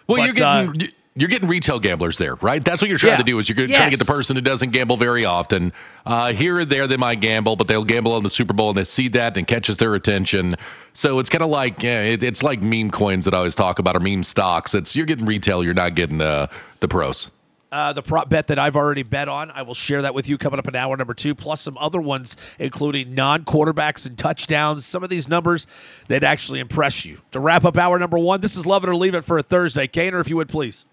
well, 0.06 0.16
but, 0.16 0.24
you're 0.24 0.32
getting. 0.32 0.82
Uh, 0.82 0.86
you're 1.16 1.28
getting 1.28 1.48
retail 1.48 1.80
gamblers 1.80 2.16
there, 2.16 2.36
right? 2.36 2.64
That's 2.64 2.80
what 2.80 2.88
you're 2.88 2.98
trying 2.98 3.14
yeah. 3.14 3.18
to 3.18 3.24
do. 3.24 3.38
Is 3.40 3.48
you're 3.48 3.58
yes. 3.58 3.76
trying 3.76 3.90
to 3.90 3.96
get 3.96 3.98
the 3.98 4.10
person 4.10 4.36
who 4.36 4.42
doesn't 4.42 4.70
gamble 4.70 4.96
very 4.96 5.24
often. 5.24 5.72
Uh, 6.06 6.32
here 6.32 6.58
or 6.58 6.64
there, 6.64 6.86
they 6.86 6.96
might 6.96 7.20
gamble, 7.20 7.56
but 7.56 7.66
they'll 7.66 7.84
gamble 7.84 8.12
on 8.12 8.22
the 8.22 8.30
Super 8.30 8.54
Bowl, 8.54 8.68
and 8.68 8.78
they 8.78 8.84
see 8.84 9.08
that 9.08 9.36
and 9.36 9.44
catches 9.44 9.78
their 9.78 9.96
attention. 9.96 10.54
So 10.94 11.18
it's 11.18 11.28
kind 11.28 11.42
of 11.42 11.50
like 11.50 11.82
yeah, 11.82 12.02
it, 12.02 12.22
it's 12.22 12.44
like 12.44 12.62
meme 12.62 12.92
coins 12.92 13.24
that 13.24 13.34
I 13.34 13.38
always 13.38 13.56
talk 13.56 13.80
about, 13.80 13.96
or 13.96 14.00
meme 14.00 14.22
stocks. 14.22 14.74
It's 14.74 14.94
you're 14.94 15.06
getting 15.06 15.26
retail, 15.26 15.64
you're 15.64 15.74
not 15.74 15.96
getting 15.96 16.20
uh, 16.20 16.46
the 16.80 16.88
pros 16.88 17.30
uh, 17.70 17.92
the 17.92 18.02
prop 18.02 18.28
bet 18.28 18.46
that 18.48 18.58
I've 18.58 18.76
already 18.76 19.02
bet 19.02 19.28
on. 19.28 19.50
I 19.50 19.62
will 19.62 19.74
share 19.74 20.02
that 20.02 20.14
with 20.14 20.28
you 20.28 20.38
coming 20.38 20.58
up 20.58 20.68
in 20.68 20.74
hour 20.74 20.96
number 20.96 21.14
two, 21.14 21.34
plus 21.34 21.60
some 21.60 21.76
other 21.78 22.00
ones, 22.00 22.36
including 22.58 23.14
non 23.14 23.44
quarterbacks 23.44 24.06
and 24.06 24.16
touchdowns. 24.16 24.86
Some 24.86 25.04
of 25.04 25.10
these 25.10 25.28
numbers 25.28 25.66
that 26.08 26.24
actually 26.24 26.60
impress 26.60 27.04
you. 27.04 27.20
To 27.32 27.40
wrap 27.40 27.64
up 27.64 27.76
hour 27.76 27.98
number 27.98 28.18
one, 28.18 28.40
this 28.40 28.56
is 28.56 28.66
Love 28.66 28.84
It 28.84 28.90
or 28.90 28.96
Leave 28.96 29.14
It 29.14 29.22
for 29.22 29.38
a 29.38 29.42
Thursday. 29.42 29.86
Kaner, 29.86 30.20
if 30.20 30.28
you 30.28 30.36
would 30.36 30.48
please. 30.48 30.84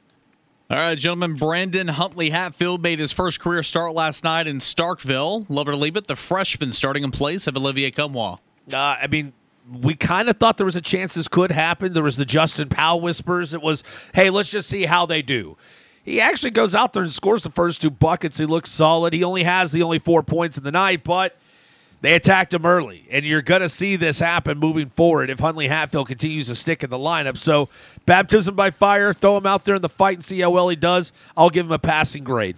All 0.70 0.78
right, 0.78 0.98
gentlemen. 0.98 1.36
Brandon 1.36 1.88
Huntley 1.88 2.32
Hatfield 2.32 2.82
made 2.82 3.00
his 3.00 3.12
first 3.12 3.40
career 3.40 3.62
start 3.62 3.94
last 3.94 4.24
night 4.24 4.48
in 4.48 4.58
Starkville. 4.58 5.46
Love 5.48 5.68
it 5.68 5.72
or 5.72 5.76
leave 5.76 5.96
it. 5.96 6.08
The 6.08 6.16
freshman 6.16 6.74
starting 6.74 7.04
in 7.04 7.12
place 7.12 7.46
of 7.48 7.56
Olivier 7.56 7.92
Nkamhoua. 7.92 8.40
Uh, 8.74 8.78
I 8.78 9.08
mean, 9.08 9.32
we 9.72 9.96
kind 9.96 10.30
of 10.30 10.38
thought 10.38 10.58
there 10.58 10.66
was 10.66 10.76
a 10.76 10.82
chance 10.82 11.14
this 11.14 11.28
could 11.28 11.52
happen. 11.52 11.94
There 11.94 12.04
was 12.04 12.18
the 12.18 12.26
Justin 12.26 12.70
Powell 12.70 13.02
whispers. 13.02 13.54
It 13.54 13.62
was, 13.62 13.84
hey, 14.14 14.30
let's 14.30 14.50
just 14.50 14.70
see 14.70 14.84
how 14.84 15.06
they 15.06 15.22
do. 15.22 15.58
He 16.04 16.22
actually 16.22 16.52
goes 16.52 16.76
out 16.76 16.94
there 16.94 17.02
and 17.02 17.12
scores 17.12 17.42
the 17.42 17.50
first 17.50 17.82
two 17.82 17.90
buckets. 17.90 18.38
He 18.38 18.46
looks 18.46 18.70
solid. 18.70 19.12
He 19.14 19.24
only 19.24 19.44
has 19.44 19.72
the 19.72 19.82
only 19.84 19.98
four 19.98 20.22
points 20.22 20.58
in 20.58 20.64
the 20.64 20.72
night, 20.72 21.04
but 21.04 21.36
they 22.02 22.14
attacked 22.14 22.54
him 22.54 22.64
early. 22.64 23.08
And 23.10 23.26
you're 23.26 23.42
going 23.42 23.62
to 23.62 23.70
see 23.70 23.96
this 23.96 24.20
happen 24.20 24.60
moving 24.60 24.90
forward 24.90 25.32
if 25.32 25.40
Huntley 25.40 25.68
Hatfield 25.68 26.08
continues 26.08 26.48
to 26.48 26.56
stick 26.56 26.84
in 26.84 26.92
the 26.92 27.00
lineup. 27.00 27.38
So, 27.38 27.70
baptism 28.06 28.56
by 28.56 28.70
fire, 28.70 29.14
throw 29.14 29.36
him 29.36 29.48
out 29.48 29.66
there 29.66 29.76
in 29.76 29.82
the 29.82 29.90
fight 29.90 30.18
and 30.18 30.24
see 30.24 30.40
how 30.40 30.52
well 30.52 30.70
he 30.70 30.76
does. 30.76 31.12
I'll 31.36 31.50
give 31.50 31.66
him 31.66 31.72
a 31.72 31.80
passing 31.80 32.24
grade. 32.24 32.58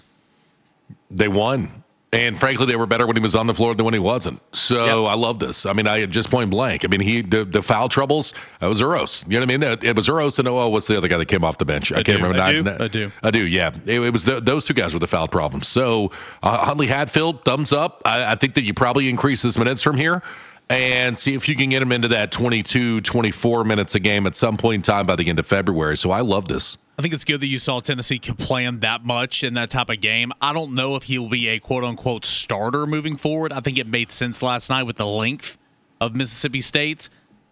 They 1.10 1.30
won. 1.30 1.84
And 2.17 2.39
frankly, 2.39 2.65
they 2.65 2.75
were 2.75 2.88
better 2.88 3.06
when 3.06 3.15
he 3.15 3.21
was 3.21 3.36
on 3.36 3.47
the 3.47 3.53
floor 3.53 3.75
than 3.75 3.86
when 3.86 3.93
he 3.93 3.99
wasn't. 3.99 4.41
So 4.56 5.03
yep. 5.03 5.12
I 5.12 5.13
love 5.13 5.39
this. 5.39 5.65
I 5.65 5.73
mean, 5.73 5.88
I 5.88 6.06
just 6.06 6.32
point 6.32 6.49
blank. 6.49 6.84
I 6.84 6.88
mean, 6.88 6.99
he 6.99 7.21
the, 7.21 7.45
the 7.45 7.62
foul 7.62 7.89
troubles. 7.89 8.34
That 8.60 8.67
was 8.67 8.82
Uros. 8.82 9.23
You 9.27 9.34
know 9.34 9.45
what 9.45 9.51
I 9.51 9.58
mean? 9.58 9.77
It 9.84 9.95
was 9.95 10.08
Uros 10.08 10.39
and 10.39 10.47
oh, 10.47 10.67
what's 10.69 10.88
the 10.88 10.97
other 10.97 11.08
guy 11.08 11.17
that 11.17 11.27
came 11.27 11.43
off 11.43 11.58
the 11.58 11.65
bench? 11.65 11.91
I, 11.91 11.99
I 11.99 12.03
can't 12.03 12.19
do. 12.19 12.25
remember. 12.25 12.41
I 12.41 12.51
do. 12.51 12.84
I 12.84 12.88
do. 12.88 13.12
I 13.23 13.32
do. 13.32 13.45
Yeah, 13.45 13.71
it, 13.86 13.99
it 13.99 14.12
was 14.12 14.23
the, 14.23 14.39
those 14.39 14.65
two 14.65 14.73
guys 14.73 14.93
were 14.93 14.99
the 14.99 15.08
foul 15.08 15.27
problems. 15.27 15.67
So 15.67 16.12
uh, 16.41 16.65
Huntley 16.65 16.88
Hatfield, 16.88 17.45
thumbs 17.45 17.71
up. 17.71 18.01
I, 18.06 18.32
I 18.32 18.36
think 18.36 18.56
that 18.56 18.63
you 18.63 18.73
probably 18.73 19.10
increase 19.10 19.41
his 19.41 19.58
minutes 19.58 19.82
from 19.82 19.95
here 19.95 20.23
and 20.69 21.17
see 21.17 21.34
if 21.34 21.47
you 21.47 21.56
can 21.56 21.69
get 21.69 21.82
him 21.82 21.91
into 21.91 22.10
that 22.10 22.32
22, 22.32 23.01
24 23.01 23.63
minutes 23.63 23.95
a 23.95 23.99
game 23.99 24.27
at 24.27 24.36
some 24.36 24.58
point 24.58 24.75
in 24.75 24.82
time 24.82 25.06
by 25.06 25.15
the 25.15 25.27
end 25.27 25.39
of 25.39 25.47
February. 25.47 25.97
So 25.97 26.12
I 26.12 26.21
love 26.21 26.47
this. 26.47 26.77
I 26.99 27.01
think 27.01 27.13
it's 27.13 27.23
good 27.23 27.41
that 27.41 27.47
you 27.47 27.60
saw 27.60 27.80
Tennessee 27.80 28.19
plan 28.19 28.80
that 28.82 29.06
much 29.06 29.43
in 29.43 29.53
that 29.53 29.69
type 29.69 29.89
of 29.89 30.01
game. 30.01 30.32
I 30.41 30.51
don't 30.51 30.73
know 30.73 30.95
if 30.95 31.03
he'll 31.03 31.30
be 31.30 31.47
a 31.49 31.60
quote 31.60 31.84
unquote 31.84 32.25
starter 32.25 32.86
moving 32.86 33.17
forward. 33.17 33.53
I 33.53 33.62
think 33.62 33.77
it 33.77 33.88
made 33.88 34.12
sense 34.12 34.41
last 34.41 34.69
night 34.69 34.84
with 34.84 34.97
the 34.97 35.06
length 35.06 35.58
of 36.01 36.15
Mississippi 36.15 36.62
State, 36.62 37.10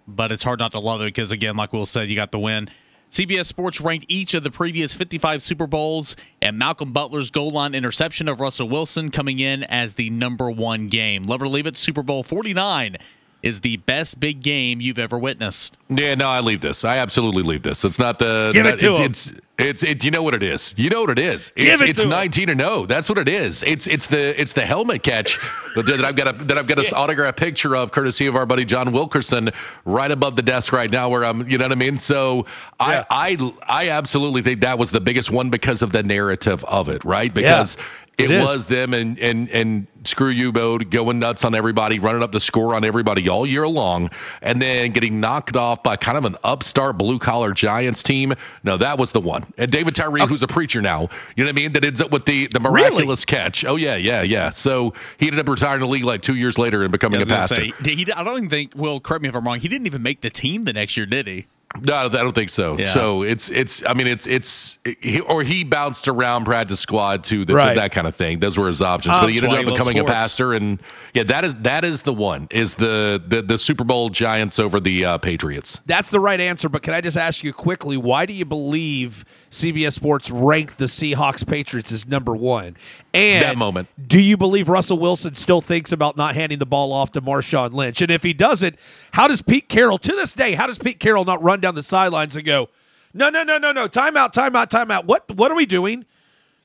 but 0.08 0.32
it's 0.32 0.44
hard 0.44 0.60
not 0.60 0.72
to 0.74 0.80
love 0.80 1.02
it 1.02 1.06
because, 1.06 1.32
again, 1.32 1.56
like 1.56 1.74
Will 1.74 1.86
said, 1.86 2.10
you 2.10 2.16
got 2.16 2.32
the 2.32 2.40
win. 2.40 2.70
CBS 3.16 3.46
Sports 3.46 3.80
ranked 3.80 4.06
each 4.10 4.34
of 4.34 4.44
the 4.44 4.52
previous 4.52 4.94
55 4.94 5.42
Super 5.42 5.68
Bowls 5.68 6.18
and 6.42 6.60
Malcolm 6.60 6.92
Butler's 6.92 7.32
goal 7.32 7.50
line 7.50 7.74
interception 7.74 8.28
of 8.28 8.42
Russell 8.42 8.68
Wilson 8.68 9.10
coming 9.10 9.40
in 9.40 9.64
as 9.64 9.94
the 9.94 10.10
number 10.10 10.52
one 10.52 10.90
game. 10.90 11.26
Love 11.26 11.42
or 11.42 11.48
leave 11.48 11.66
it, 11.66 11.78
Super 11.78 12.04
Bowl 12.04 12.24
49 12.24 12.98
is 13.42 13.62
the 13.62 13.78
best 13.78 14.20
big 14.20 14.42
game 14.42 14.82
you've 14.82 15.00
ever 15.00 15.18
witnessed. 15.18 15.78
Yeah, 15.88 16.16
no, 16.16 16.28
I 16.28 16.42
leave 16.42 16.60
this. 16.60 16.84
I 16.84 16.98
absolutely 16.98 17.44
leave 17.44 17.64
this. 17.64 17.86
It's 17.86 18.00
not 18.00 18.20
the. 18.20 18.50
Give 18.52 18.66
not, 18.66 18.74
it 18.74 18.80
to 18.80 18.90
it's, 18.90 19.30
him. 19.30 19.38
It's, 19.38 19.45
It's 19.58 19.84
it. 19.84 20.04
You 20.04 20.12
know 20.12 20.22
what 20.22 20.34
it 20.34 20.44
is. 20.44 20.76
You 20.78 20.90
know 20.90 21.02
what 21.02 21.12
it 21.12 21.20
is. 21.20 21.52
It's 21.56 21.82
it 21.82 21.90
it's. 21.90 22.04
19 22.04 22.48
to 22.48 22.54
oh. 22.54 22.56
no. 22.56 22.86
That's 22.86 23.08
what 23.08 23.18
it 23.18 23.30
is. 23.30 23.64
It's 23.64 23.88
it's 23.88 24.08
the 24.08 24.40
it's 24.40 24.54
the 24.54 24.66
helmet 24.66 25.02
catch 25.02 25.40
that 25.76 26.04
I've 26.04 26.16
got 26.16 26.28
a 26.28 26.44
that 26.46 26.58
I've 26.58 26.68
got 26.68 26.76
this 26.76 26.92
autograph 26.92 27.38
picture 27.38 27.76
of, 27.76 27.92
courtesy 27.92 28.28
of 28.28 28.36
our 28.36 28.46
buddy 28.46 28.66
John 28.66 28.92
Wilkerson, 28.92 29.52
right 29.86 30.12
above 30.12 30.36
the 30.36 30.42
desk 30.42 30.74
right 30.74 30.92
now, 30.92 31.10
where 31.10 31.24
I'm. 31.24 31.48
You 31.50 31.58
know 31.58 31.66
what 31.66 31.72
I 31.72 31.76
mean? 31.76 31.98
So 31.98 32.46
Yeah. 32.82 33.06
I 33.10 33.38
I 33.38 33.54
I 33.68 33.90
absolutely 33.90 34.42
think 34.42 34.62
that 34.62 34.78
was 34.78 34.92
the 34.92 35.02
biggest 35.02 35.32
one 35.32 35.50
because 35.50 35.82
of 35.82 35.92
the 35.94 36.04
narrative 36.04 36.64
of 36.66 36.90
it, 36.90 37.06
right? 37.06 37.34
Because. 37.34 37.78
It 38.18 38.32
It, 38.32 38.42
was 38.42 38.66
them 38.68 38.94
and 38.94 39.20
and 39.20 39.50
and 39.50 39.88
screw 40.04 40.30
you, 40.30 40.52
Bode, 40.52 40.90
going 40.92 41.20
nuts 41.20 41.44
on 41.44 41.56
everybody, 41.56 42.00
running 42.00 42.22
up 42.22 42.32
the 42.32 42.40
score 42.40 42.76
on 42.76 42.84
everybody 42.84 43.28
all 43.28 43.46
year 43.46 43.68
long, 43.68 44.12
and 44.42 44.62
then 44.62 44.92
getting 44.92 45.20
knocked 45.20 45.56
off 45.56 45.84
by 45.84 45.96
kind 45.96 46.18
of 46.18 46.26
an 46.26 46.38
upstart 46.44 46.98
blue 46.98 47.20
collar 47.20 47.54
Giants 47.54 48.04
team. 48.04 48.34
No, 48.64 48.78
that 48.78 48.98
was 48.98 49.12
the 49.12 49.22
one. 49.22 49.46
And 49.58 49.72
David 49.72 49.96
Tyree, 49.96 50.26
who's 50.28 50.44
a 50.44 50.48
preacher 50.48 50.82
now, 50.82 51.10
you 51.36 51.44
know 51.44 51.50
what 51.50 51.56
I 51.58 51.62
mean? 51.62 51.74
That 51.74 51.84
ends 51.84 52.02
up 52.02 52.12
with 52.12 52.26
the 52.26 52.48
the 52.48 52.60
miraculous 52.60 53.26
catch. 53.26 53.66
Oh 53.66 53.76
yeah, 53.76 53.96
yeah, 53.96 54.22
yeah. 54.22 54.52
So 54.52 54.94
he 55.18 55.28
ended 55.28 55.40
up 55.40 55.48
retiring 55.48 55.82
the 55.82 55.88
league 55.88 56.04
like 56.04 56.22
two 56.22 56.36
years 56.36 56.58
later 56.58 56.84
and 56.84 56.92
becoming 56.92 57.20
was 57.20 57.30
a 57.30 57.34
pastor. 57.34 57.56
say, 57.56 57.74
did 57.82 57.98
he, 57.98 58.12
I 58.14 58.24
don't 58.24 58.38
even 58.38 58.50
think. 58.50 58.74
Will 58.76 59.00
correct 59.00 59.24
me 59.24 59.30
if 59.30 59.36
I'm 59.36 59.46
wrong. 59.46 59.60
He 59.60 59.68
didn't 59.68 59.88
even 59.88 60.04
make 60.04 60.22
the 60.22 60.30
team 60.30 60.64
the 60.64 60.74
next 60.74 60.98
year, 60.98 61.06
did 61.06 61.28
he? 61.28 61.48
No, 61.82 61.94
I 61.94 62.08
don't 62.08 62.34
think 62.34 62.50
so. 62.52 62.78
Yeah. 62.78 62.86
So 62.86 63.24
it's 63.24 63.50
it's. 63.50 63.84
I 63.86 63.94
mean, 63.94 64.08
it's 64.08 64.26
it's 64.28 64.78
he, 65.02 65.20
or 65.20 65.44
he 65.44 65.64
bounced 65.66 66.08
around 66.08 66.46
practice 66.46 66.80
squad 66.80 67.24
to 67.26 67.44
the, 67.44 67.54
Right. 67.54 67.76
that 67.76 67.92
kind 67.92 68.08
of 68.08 68.16
thing. 68.16 68.40
Those 68.40 68.58
were 68.58 68.68
his 68.68 68.82
options. 68.82 69.16
Um, 69.16 69.24
but 69.24 69.30
he 69.32 69.38
ended 69.44 69.68
up 69.68 69.74
becoming 69.74 70.00
a 70.00 70.06
pastor, 70.06 70.54
and 70.54 70.82
yeah, 71.14 71.24
that 71.24 71.44
is 71.44 71.56
that 71.56 71.84
is 71.84 72.04
the 72.04 72.14
one. 72.14 72.48
Is 72.52 72.76
the 72.76 73.22
the 73.28 73.42
the 73.42 73.58
Super 73.58 73.84
Bowl 73.84 74.10
Giants 74.10 74.58
over 74.58 74.80
the 74.80 75.04
uh, 75.04 75.18
Patriots? 75.18 75.82
That's 75.86 76.12
the 76.12 76.20
right 76.20 76.40
answer, 76.40 76.70
but 76.70 76.82
can 76.82 76.94
I 76.94 77.02
just 77.02 77.18
ask 77.18 77.44
you 77.44 77.52
quickly, 77.52 77.98
why 77.98 78.26
do 78.26 78.32
you 78.34 78.46
believe 78.46 79.26
CBS 79.56 79.94
Sports 79.94 80.30
ranked 80.30 80.78
the 80.78 80.86
Seahawks 80.86 81.48
Patriots 81.48 81.92
as 81.92 82.08
number 82.08 82.36
one? 82.36 82.76
And 83.14 83.44
That 83.44 83.58
moment. 83.58 83.88
do 84.08 84.20
you 84.20 84.38
believe 84.38 84.70
Russell 84.70 85.00
Wilson 85.00 85.34
still 85.34 85.62
thinks 85.62 85.92
about 85.92 86.18
not 86.18 86.36
handing 86.36 86.60
the 86.60 86.66
ball 86.66 86.92
off 86.92 87.14
to 87.14 87.22
Marshawn 87.22 87.74
Lynch? 87.74 88.02
And 88.02 88.12
if 88.12 88.22
he 88.22 88.34
doesn't, 88.34 88.78
how 89.12 89.28
does 89.28 89.42
Pete 89.42 89.70
Carroll, 89.70 89.98
to 89.98 90.12
this 90.12 90.34
day, 90.34 90.54
how 90.54 90.68
does 90.68 90.78
Pete 90.78 91.00
Carroll 91.00 91.26
not 91.26 91.42
run 91.42 91.62
down 91.62 91.74
the 91.76 91.84
sidelines 91.84 92.36
and 92.36 92.46
go, 92.46 92.70
no, 93.14 93.30
no, 93.30 93.44
no, 93.44 93.58
no, 93.58 93.72
no, 93.72 93.88
timeout, 93.88 94.34
timeout, 94.34 94.68
timeout. 94.70 95.06
What 95.06 95.34
what 95.36 95.50
are 95.50 95.56
we 95.56 95.66
doing? 95.66 96.06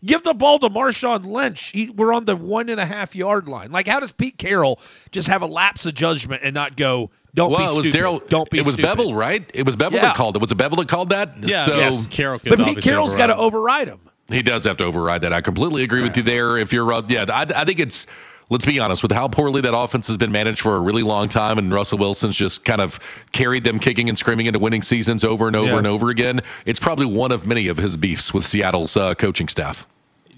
Give 0.04 0.22
the 0.22 0.32
ball 0.32 0.58
to 0.60 0.70
Marshawn 0.70 1.26
Lynch. 1.26 1.72
He, 1.72 1.90
we're 1.90 2.12
on 2.14 2.24
the 2.24 2.34
one 2.36 2.68
and 2.70 2.80
a 2.80 2.86
half 2.86 3.14
yard 3.14 3.48
line. 3.48 3.70
Like, 3.70 3.86
how 3.86 4.00
does 4.00 4.12
Pete 4.12 4.38
Carroll 4.38 4.80
just 5.12 5.28
have 5.28 5.42
a 5.42 5.46
lapse 5.46 5.84
of 5.84 5.94
judgment 5.94 6.42
and 6.42 6.54
not 6.54 6.76
go, 6.76 7.10
don't 7.34 7.50
well, 7.50 7.58
be 7.58 7.64
it 7.64 7.66
was 7.66 7.74
stupid. 7.86 7.92
Darrell. 7.92 8.22
Don't 8.28 8.48
be 8.50 8.58
It 8.58 8.64
was 8.64 8.74
stupid. 8.74 8.98
Bevell, 8.98 9.14
right? 9.16 9.48
It 9.52 9.66
was 9.66 9.76
Bevell 9.76 9.92
Yeah. 9.92 10.02
that 10.02 10.16
called 10.16 10.36
it. 10.36 10.40
Was 10.42 10.52
it 10.52 10.58
Bevell 10.58 10.78
that 10.78 10.88
called 10.88 11.10
that? 11.10 11.34
Yeah, 11.42 11.64
So 11.64 11.76
yes. 11.76 12.06
Carroll 12.08 12.40
but 12.42 12.58
Pete 12.58 12.82
Carroll's 12.82 13.14
got 13.14 13.26
to 13.26 13.36
override 13.36 13.88
him. 13.88 14.00
He 14.28 14.42
does 14.42 14.64
have 14.64 14.76
to 14.78 14.84
override 14.84 15.22
that. 15.22 15.32
I 15.32 15.40
completely 15.40 15.82
agree 15.82 16.02
with 16.02 16.16
you 16.16 16.22
there. 16.22 16.56
If 16.56 16.72
you're, 16.72 16.92
uh, 16.92 17.02
yeah, 17.08 17.26
I, 17.28 17.42
I 17.54 17.64
think 17.64 17.80
it's. 17.80 18.06
Let's 18.50 18.66
be 18.66 18.78
honest 18.80 19.02
with 19.02 19.12
how 19.12 19.28
poorly 19.28 19.60
that 19.62 19.76
offense 19.76 20.08
has 20.08 20.16
been 20.16 20.32
managed 20.32 20.60
for 20.60 20.74
a 20.76 20.80
really 20.80 21.02
long 21.04 21.28
time, 21.28 21.56
and 21.56 21.72
Russell 21.72 21.98
Wilson's 21.98 22.36
just 22.36 22.64
kind 22.64 22.80
of 22.80 22.98
carried 23.32 23.62
them 23.64 23.78
kicking 23.78 24.08
and 24.08 24.18
screaming 24.18 24.46
into 24.46 24.58
winning 24.58 24.82
seasons 24.82 25.22
over 25.22 25.46
and 25.46 25.54
over 25.54 25.68
Yeah. 25.70 25.78
and 25.78 25.86
over 25.86 26.10
again. 26.10 26.40
It's 26.66 26.80
probably 26.80 27.06
one 27.06 27.30
of 27.30 27.46
many 27.46 27.68
of 27.68 27.76
his 27.76 27.96
beefs 27.96 28.34
with 28.34 28.46
Seattle's 28.46 28.96
uh, 28.96 29.14
coaching 29.14 29.46
staff. 29.48 29.86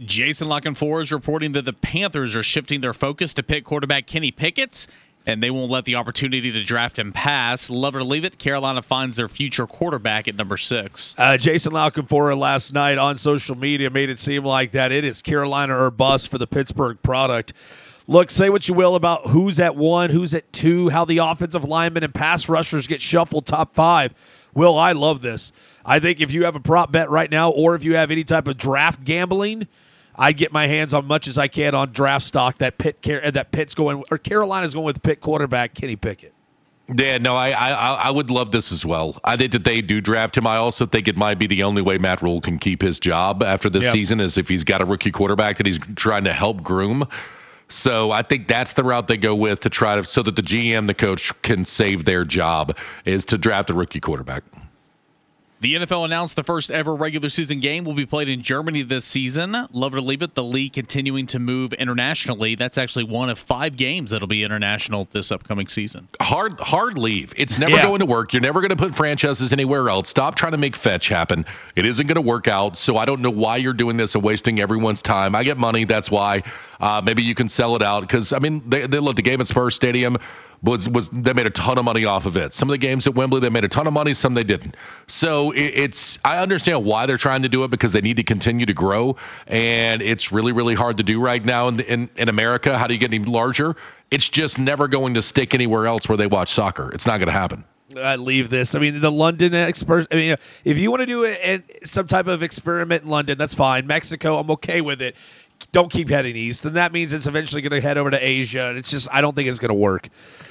Jason 0.05 0.49
La 0.49 0.61
Canfora 0.61 1.03
is 1.03 1.11
reporting 1.13 1.53
that 1.53 1.65
the 1.65 1.73
Panthers 1.73 2.37
are 2.37 2.43
shifting 2.43 2.81
their 2.83 2.93
focus 2.95 3.35
to 3.35 3.43
pick 3.43 3.65
quarterback 3.65 4.07
Kenny 4.07 4.31
Pickett, 4.31 4.87
and 5.25 5.43
they 5.43 5.51
won't 5.51 5.71
let 5.71 5.85
the 5.85 5.95
opportunity 5.95 6.51
to 6.53 6.65
draft 6.65 6.99
him 6.99 7.13
pass. 7.13 7.71
Love 7.71 7.95
it 7.95 7.99
or 7.99 8.05
leave 8.05 8.25
it, 8.25 8.39
Carolina 8.39 8.83
finds 8.83 9.17
their 9.17 9.29
future 9.29 9.67
quarterback 9.67 10.27
at 10.29 10.35
number 10.35 10.57
six. 10.57 11.15
Uh, 11.17 11.37
Jason 11.39 11.73
La 11.73 11.89
Canfora 11.89 12.37
last 12.37 12.75
night 12.75 12.99
on 12.99 13.17
social 13.17 13.57
media 13.57 13.89
made 13.89 14.11
it 14.11 14.19
seem 14.19 14.45
like 14.45 14.73
that 14.73 14.93
it 14.93 15.05
is 15.05 15.23
Carolina 15.23 15.79
or 15.79 15.91
bust 15.91 16.29
for 16.31 16.37
the 16.39 16.47
Pittsburgh 16.47 16.99
product. 17.03 17.53
Look, 18.09 18.31
say 18.31 18.51
what 18.51 18.67
you 18.69 18.75
will 18.75 18.95
about 18.97 19.29
who's 19.29 19.61
at 19.61 19.77
one, 19.77 20.11
who's 20.11 20.35
at 20.35 20.53
two, 20.53 20.89
how 20.89 21.05
the 21.05 21.19
offensive 21.19 21.65
linemen 21.65 22.03
and 22.03 22.13
pass 22.15 22.49
rushers 22.49 22.87
get 22.87 23.01
shuffled 23.01 23.47
top 23.47 23.75
five. 23.75 24.13
Will, 24.55 24.77
I 24.79 24.93
love 24.93 25.23
this. 25.23 25.53
I 25.85 25.99
think 26.01 26.21
if 26.21 26.33
you 26.33 26.45
have 26.45 26.57
a 26.57 26.61
prop 26.61 26.93
bet 26.93 27.11
right 27.11 27.31
now, 27.31 27.51
or 27.51 27.75
if 27.75 27.85
you 27.85 27.95
have 27.97 28.11
any 28.11 28.25
type 28.25 28.49
of 28.49 28.59
draft 28.59 29.03
gambling, 29.05 29.67
I 30.15 30.33
get 30.33 30.53
my 30.53 30.67
hands 30.67 30.93
on 30.95 31.07
much 31.07 31.27
as 31.29 31.39
I 31.39 31.49
can 31.49 31.75
on 31.75 31.93
draft 31.93 32.27
stock 32.27 32.59
that 32.59 32.77
Pitt 32.77 33.01
Car- 33.03 33.23
uh, 33.25 33.31
that 33.31 33.51
Pitt's 33.53 33.75
going 33.75 34.05
or 34.11 34.19
Carolina's 34.19 34.75
going 34.75 34.85
with 34.85 35.03
Pitt 35.03 35.21
quarterback 35.21 35.75
Kenny 35.75 35.97
Pickett. 35.97 36.35
Yeah, 36.95 37.17
no, 37.19 37.35
I, 37.37 37.51
I 37.51 37.71
I 37.95 38.11
would 38.11 38.29
love 38.29 38.51
this 38.53 38.73
as 38.73 38.85
well. 38.85 39.19
I 39.25 39.37
think 39.37 39.53
that 39.53 39.65
they 39.65 39.81
do 39.81 40.01
draft 40.01 40.37
him. 40.37 40.47
I 40.47 40.57
also 40.57 40.85
think 40.85 41.09
it 41.09 41.17
might 41.17 41.39
be 41.39 41.47
the 41.47 41.63
only 41.63 41.81
way 41.81 41.97
Matt 41.97 42.21
Rhule 42.21 42.41
can 42.43 42.59
keep 42.59 42.83
his 42.83 43.01
job 43.01 43.43
after 43.43 43.71
this 43.71 43.85
Yep. 43.85 43.93
season 43.93 44.21
is 44.21 44.37
if 44.37 44.49
he's 44.49 44.65
got 44.65 44.83
a 44.83 44.85
rookie 44.85 45.13
quarterback 45.13 45.57
that 45.57 45.67
he's 45.67 45.79
trying 45.97 46.25
to 46.25 46.33
help 46.33 46.63
groom. 46.63 47.07
So 47.73 48.11
I 48.11 48.23
think 48.23 48.49
that's 48.49 48.75
the 48.75 48.85
route 48.85 49.09
they 49.09 49.17
go 49.17 49.35
with 49.35 49.61
to 49.61 49.71
try 49.71 49.97
to 49.97 50.05
so 50.05 50.23
that 50.23 50.37
the 50.37 50.43
GM, 50.43 50.87
the 50.87 50.95
coach, 50.95 51.33
can 51.43 51.65
save 51.65 52.05
their 52.05 52.25
job 52.25 52.77
is 53.05 53.25
to 53.27 53.39
draft 53.39 53.71
a 53.71 53.75
rookie 53.75 54.01
quarterback. 54.01 54.45
The 55.63 55.77
NFL 55.77 56.05
announced 56.05 56.35
the 56.35 56.43
first 56.43 56.73
ever 56.73 56.93
regular 56.93 57.31
season 57.31 57.61
game 57.61 57.85
will 57.85 57.95
be 57.95 58.05
played 58.05 58.29
in 58.29 58.43
Germany 58.43 58.83
this 58.83 59.05
season. 59.05 59.53
Love 59.71 59.95
it 59.95 59.99
or 59.99 60.01
leave 60.01 60.21
it, 60.21 60.35
the 60.35 60.43
league 60.43 60.73
continuing 60.73 61.29
to 61.29 61.39
move 61.39 61.73
internationally. 61.75 62.57
That's 62.57 62.77
actually 62.77 63.05
one 63.05 63.31
of 63.31 63.39
five 63.39 63.77
games 63.77 64.11
that'll 64.11 64.27
be 64.27 64.43
international 64.43 65.07
this 65.13 65.31
upcoming 65.31 65.69
season. 65.69 66.09
hard 66.21 66.59
hard 66.59 66.99
leave. 66.99 67.33
It's 67.37 67.59
never 67.59 67.77
Yeah. 67.77 67.83
going 67.87 68.01
to 68.01 68.07
work. 68.07 68.33
You're 68.33 68.43
never 68.43 68.61
going 68.61 68.71
to 68.71 68.77
put 68.77 68.93
franchises 68.93 69.53
anywhere 69.53 69.89
else. 69.89 70.09
Stop 70.09 70.35
trying 70.35 70.51
to 70.51 70.59
make 70.59 70.75
fetch 70.75 71.07
happen. 71.07 71.47
It 71.77 71.87
isn't 71.87 72.09
going 72.09 72.17
to 72.17 72.21
work 72.21 72.49
out. 72.49 72.77
So 72.77 72.97
I 72.97 73.05
don't 73.05 73.21
know 73.21 73.31
why 73.31 73.59
you're 73.59 73.73
doing 73.73 73.97
this 73.97 74.17
and 74.17 74.25
wasting 74.25 74.59
everyone's 74.59 75.01
time. 75.01 75.37
I 75.37 75.45
get 75.45 75.59
money. 75.59 75.85
That's 75.85 76.11
why. 76.11 76.43
Uh, 76.81 77.01
maybe 77.05 77.23
you 77.23 77.37
can 77.37 77.49
sell 77.49 77.77
it 77.77 77.83
out 77.83 78.01
because 78.01 78.33
I 78.33 78.41
mean 78.41 78.63
they 78.69 78.89
they 78.89 78.99
look 78.99 79.15
the 79.15 79.23
game 79.23 79.41
at 79.41 79.47
Spurs 79.47 79.77
Stadium 79.77 80.19
was 80.63 80.89
was 80.89 81.11
they 81.11 81.33
made 81.33 81.47
a 81.47 81.51
ton 81.51 81.79
of 81.79 81.85
money 81.85 82.05
off 82.05 82.27
of 82.27 82.37
it. 82.37 82.55
Some 82.55 82.69
of 82.69 82.73
the 82.73 82.79
games 82.79 83.07
at 83.07 83.15
Wembley 83.15 83.41
they 83.41 83.51
made 83.51 83.65
a 83.65 83.69
ton 83.69 83.87
of 83.87 83.93
money. 83.93 84.15
Some 84.15 84.35
they 84.35 84.45
didn't. 84.45 84.77
So 85.09 85.51
it, 85.51 85.61
it's 85.61 86.19
I 86.25 86.39
understand 86.39 86.85
why 86.85 87.07
they're 87.07 87.19
trying 87.19 87.43
to 87.43 87.49
do 87.49 87.65
it 87.65 87.71
because 87.71 87.93
they 87.93 88.01
need 88.01 88.17
to 88.19 88.23
continue 88.23 88.67
to 88.67 88.75
grow 88.75 89.17
and 89.47 90.03
it's 90.03 90.33
really 90.33 90.53
really 90.53 90.75
hard 90.75 90.99
to 90.99 91.03
do 91.03 91.21
right 91.21 91.45
now 91.45 91.69
in 91.69 91.81
in, 91.81 92.11
in 92.17 92.29
America. 92.29 92.79
How 92.79 92.87
do 92.87 92.95
you 92.95 93.01
get 93.01 93.13
any 93.13 93.25
larger? 93.25 93.77
It's 94.11 94.29
just 94.29 94.59
never 94.59 94.89
going 94.89 95.15
to 95.15 95.23
stick 95.23 95.55
anywhere 95.55 95.87
else 95.87 96.09
where 96.09 96.19
they 96.19 96.27
watch 96.27 96.53
soccer. 96.53 96.91
It's 96.93 97.07
not 97.07 97.19
going 97.19 97.29
to 97.29 97.33
happen. 97.33 97.65
I 97.97 98.17
leave 98.17 98.51
this. 98.51 98.75
I 98.75 98.79
mean, 98.79 99.01
the 99.01 99.11
London 99.11 99.55
expert. 99.55 100.07
I 100.11 100.15
mean, 100.15 100.37
if 100.65 100.79
you 100.79 100.91
want 100.91 101.01
to 101.01 101.07
do 101.07 101.25
it, 101.25 101.81
some 101.85 102.07
type 102.07 102.27
of 102.27 102.43
experiment 102.43 103.05
in 103.05 103.11
London, 103.11 103.39
that's 103.39 103.55
fine. 103.55 103.87
Mexico, 103.87 104.39
I'm 104.39 104.51
okay 104.53 104.81
with 104.81 105.03
it. 105.03 105.17
Don't 105.71 105.91
keep 105.91 106.09
heading 106.09 106.35
east, 106.37 106.65
and 106.65 106.77
that 106.77 106.93
means 106.93 107.13
it's 107.13 107.27
eventually 107.27 107.63
going 107.63 107.73
to 107.73 107.81
head 107.81 107.97
over 107.99 108.11
to 108.11 108.19
Asia. 108.19 108.67
And 108.67 108.79
it's 108.79 108.91
just, 108.91 109.09
I 109.13 109.21
don't 109.21 109.35
think 109.35 109.49
it's 109.49 109.59
going 109.61 109.69
to 109.69 109.75
work. 109.75 110.09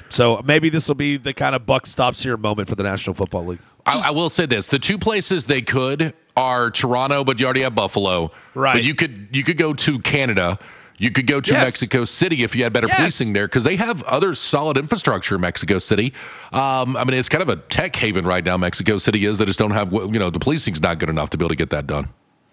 So 0.09 0.41
maybe 0.45 0.69
this 0.69 0.87
will 0.87 0.95
be 0.95 1.17
the 1.17 1.33
kind 1.33 1.55
of 1.55 1.65
buck 1.65 1.85
stops 1.85 2.23
here 2.23 2.37
moment 2.37 2.69
for 2.69 2.75
the 2.75 2.83
National 2.83 3.13
Football 3.13 3.45
League. 3.47 3.61
I, 3.85 4.07
I 4.07 4.11
will 4.11 4.29
say 4.29 4.45
this: 4.45 4.67
the 4.67 4.79
two 4.79 4.97
places 4.97 5.45
they 5.45 5.61
could 5.61 6.13
are 6.35 6.71
Toronto, 6.71 7.23
but 7.23 7.39
you 7.39 7.45
already 7.45 7.61
have 7.61 7.75
Buffalo. 7.75 8.31
Right. 8.53 8.73
But 8.73 8.83
you 8.83 8.95
could 8.95 9.29
you 9.31 9.43
could 9.43 9.57
go 9.57 9.73
to 9.73 9.99
Canada. 9.99 10.59
You 10.97 11.09
could 11.09 11.25
go 11.25 11.41
to 11.41 11.51
Yes. 11.51 11.63
Mexico 11.63 12.05
City 12.05 12.43
if 12.43 12.55
you 12.55 12.63
had 12.63 12.73
better 12.73 12.85
Yes. 12.87 12.97
policing 12.97 13.33
there, 13.33 13.47
because 13.47 13.63
they 13.63 13.75
have 13.75 14.03
other 14.03 14.35
solid 14.35 14.77
infrastructure 14.77 15.33
in 15.33 15.41
Mexico 15.41 15.79
City. 15.79 16.13
Um, 16.51 16.95
I 16.95 17.05
mean, 17.05 17.15
it's 17.15 17.27
kind 17.27 17.41
of 17.41 17.49
a 17.49 17.55
tech 17.55 17.95
haven 17.95 18.23
right 18.23 18.45
now. 18.45 18.55
Mexico 18.57 18.99
City 18.99 19.25
is. 19.25 19.39
They 19.39 19.45
just 19.45 19.57
don't 19.57 19.71
have, 19.71 19.91
you 19.91 20.19
know, 20.19 20.29
the 20.29 20.39
policing's 20.39 20.79
not 20.79 20.99
good 20.99 21.09
enough 21.09 21.31
to 21.31 21.37
be 21.37 21.43
able 21.43 21.49
to 21.49 21.55
get 21.55 21.71
that 21.71 21.87
done. 21.87 22.09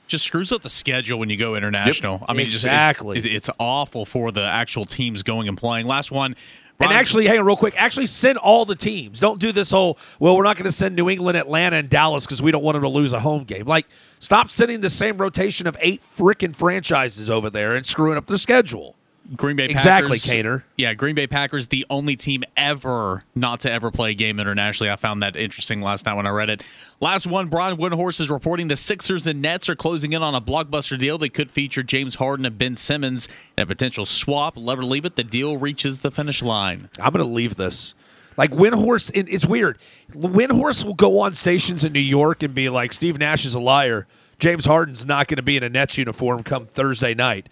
Just 0.08 0.24
screws 0.24 0.50
up 0.52 0.62
the 0.62 0.68
schedule 0.68 1.18
when 1.18 1.28
you 1.30 1.36
go 1.36 1.54
international. 1.54 2.24
I 2.28 2.32
mean, 2.32 2.46
just- 2.50 2.64
it- 2.64 2.68
Exactly. 2.68 3.18
it- 3.18 3.26
it's 3.26 3.50
awful 3.60 4.04
for 4.04 4.32
the 4.32 4.42
actual 4.44 4.84
teams 4.86 5.22
going 5.22 5.48
and 5.48 5.56
playing. 5.56 5.86
Last 5.86 6.10
one. 6.10 6.34
And 6.80 6.92
actually, 6.92 7.26
hang 7.26 7.40
on 7.40 7.44
real 7.44 7.56
quick. 7.56 7.74
Actually, 7.76 8.06
send 8.06 8.38
all 8.38 8.64
the 8.64 8.76
teams. 8.76 9.18
Don't 9.18 9.40
do 9.40 9.50
this 9.50 9.68
whole, 9.70 9.98
well, 10.20 10.36
we're 10.36 10.44
not 10.44 10.56
going 10.56 10.64
to 10.66 10.72
send 10.72 10.94
New 10.94 11.10
England, 11.10 11.36
Atlanta, 11.36 11.74
and 11.76 11.90
Dallas 11.90 12.24
because 12.24 12.40
we 12.40 12.52
don't 12.52 12.62
want 12.62 12.76
them 12.76 12.82
to 12.82 12.88
lose 12.88 13.12
a 13.12 13.18
home 13.18 13.42
game. 13.42 13.66
Like, 13.66 13.86
stop 14.20 14.48
sending 14.48 14.80
the 14.80 14.88
same 14.88 15.16
rotation 15.18 15.66
of 15.66 15.76
eight 15.80 16.00
freaking 16.16 16.54
franchises 16.54 17.28
over 17.30 17.50
there 17.50 17.74
and 17.74 17.84
screwing 17.84 18.16
up 18.16 18.26
the 18.26 18.38
schedule. 18.38 18.94
Green 19.36 19.56
Bay 19.56 19.66
Exactly, 19.66 20.18
Packers. 20.18 20.32
Caner. 20.32 20.62
Yeah, 20.76 20.94
Green 20.94 21.14
Bay 21.14 21.26
Packers, 21.26 21.66
the 21.66 21.84
only 21.90 22.16
team 22.16 22.44
ever 22.56 23.24
not 23.34 23.60
to 23.60 23.70
ever 23.70 23.90
play 23.90 24.12
a 24.12 24.14
game 24.14 24.40
internationally. 24.40 24.90
I 24.90 24.96
found 24.96 25.22
that 25.22 25.36
interesting 25.36 25.82
last 25.82 26.06
night 26.06 26.14
when 26.14 26.26
I 26.26 26.30
read 26.30 26.48
it. 26.48 26.62
Last 27.00 27.26
one, 27.26 27.48
Brian 27.48 27.76
Windhorst 27.76 28.20
is 28.20 28.30
reporting 28.30 28.68
the 28.68 28.76
Sixers 28.76 29.26
and 29.26 29.42
Nets 29.42 29.68
are 29.68 29.76
closing 29.76 30.12
in 30.14 30.22
on 30.22 30.34
a 30.34 30.40
blockbuster 30.40 30.98
deal 30.98 31.18
that 31.18 31.34
could 31.34 31.50
feature 31.50 31.82
James 31.82 32.14
Harden 32.14 32.46
and 32.46 32.56
Ben 32.56 32.74
Simmons 32.74 33.28
in 33.56 33.62
a 33.62 33.66
potential 33.66 34.06
swap. 34.06 34.54
Love 34.56 34.78
or 34.78 34.84
leave 34.84 35.04
it, 35.04 35.16
the 35.16 35.24
deal 35.24 35.58
reaches 35.58 36.00
the 36.00 36.10
finish 36.10 36.42
line. 36.42 36.88
I'm 36.98 37.12
going 37.12 37.24
to 37.24 37.30
leave 37.30 37.54
this. 37.54 37.94
Like 38.38 38.52
Windhorst, 38.52 39.10
it's 39.14 39.44
weird. 39.44 39.78
Windhorst 40.12 40.84
will 40.84 40.94
go 40.94 41.18
on 41.20 41.34
stations 41.34 41.84
in 41.84 41.92
New 41.92 41.98
York 42.00 42.42
and 42.42 42.54
be 42.54 42.68
like, 42.68 42.92
Steve 42.92 43.18
Nash 43.18 43.44
is 43.44 43.54
a 43.54 43.60
liar. 43.60 44.06
James 44.38 44.64
Harden's 44.64 45.04
not 45.04 45.26
going 45.26 45.36
to 45.36 45.42
be 45.42 45.56
in 45.56 45.64
a 45.64 45.68
Nets 45.68 45.98
uniform 45.98 46.44
come 46.44 46.66
Thursday 46.66 47.14
night. 47.14 47.48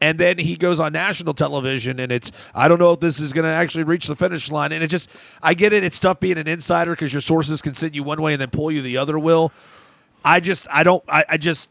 And 0.00 0.18
then 0.18 0.38
he 0.38 0.56
goes 0.56 0.78
on 0.78 0.92
national 0.92 1.34
television 1.34 1.98
and 1.98 2.12
it's, 2.12 2.30
I 2.54 2.68
don't 2.68 2.78
know 2.78 2.92
if 2.92 3.00
this 3.00 3.18
is 3.18 3.32
going 3.32 3.44
to 3.44 3.50
actually 3.50 3.84
reach 3.84 4.06
the 4.06 4.14
finish 4.14 4.50
line. 4.50 4.70
And 4.70 4.82
it 4.84 4.86
just, 4.86 5.10
I 5.42 5.54
get 5.54 5.72
it. 5.72 5.82
It's 5.82 5.98
tough 5.98 6.20
being 6.20 6.38
an 6.38 6.46
insider 6.46 6.92
because 6.92 7.12
your 7.12 7.20
sources 7.20 7.62
can 7.62 7.74
send 7.74 7.96
you 7.96 8.04
one 8.04 8.22
way 8.22 8.34
and 8.34 8.40
then 8.40 8.50
pull 8.50 8.70
you 8.70 8.82
the 8.82 8.98
other, 8.98 9.18
Will. 9.18 9.52
I 10.24 10.40
just 10.40 10.66
I 10.70 10.82
don't 10.82 11.02
I, 11.08 11.24
I 11.28 11.36
just 11.36 11.70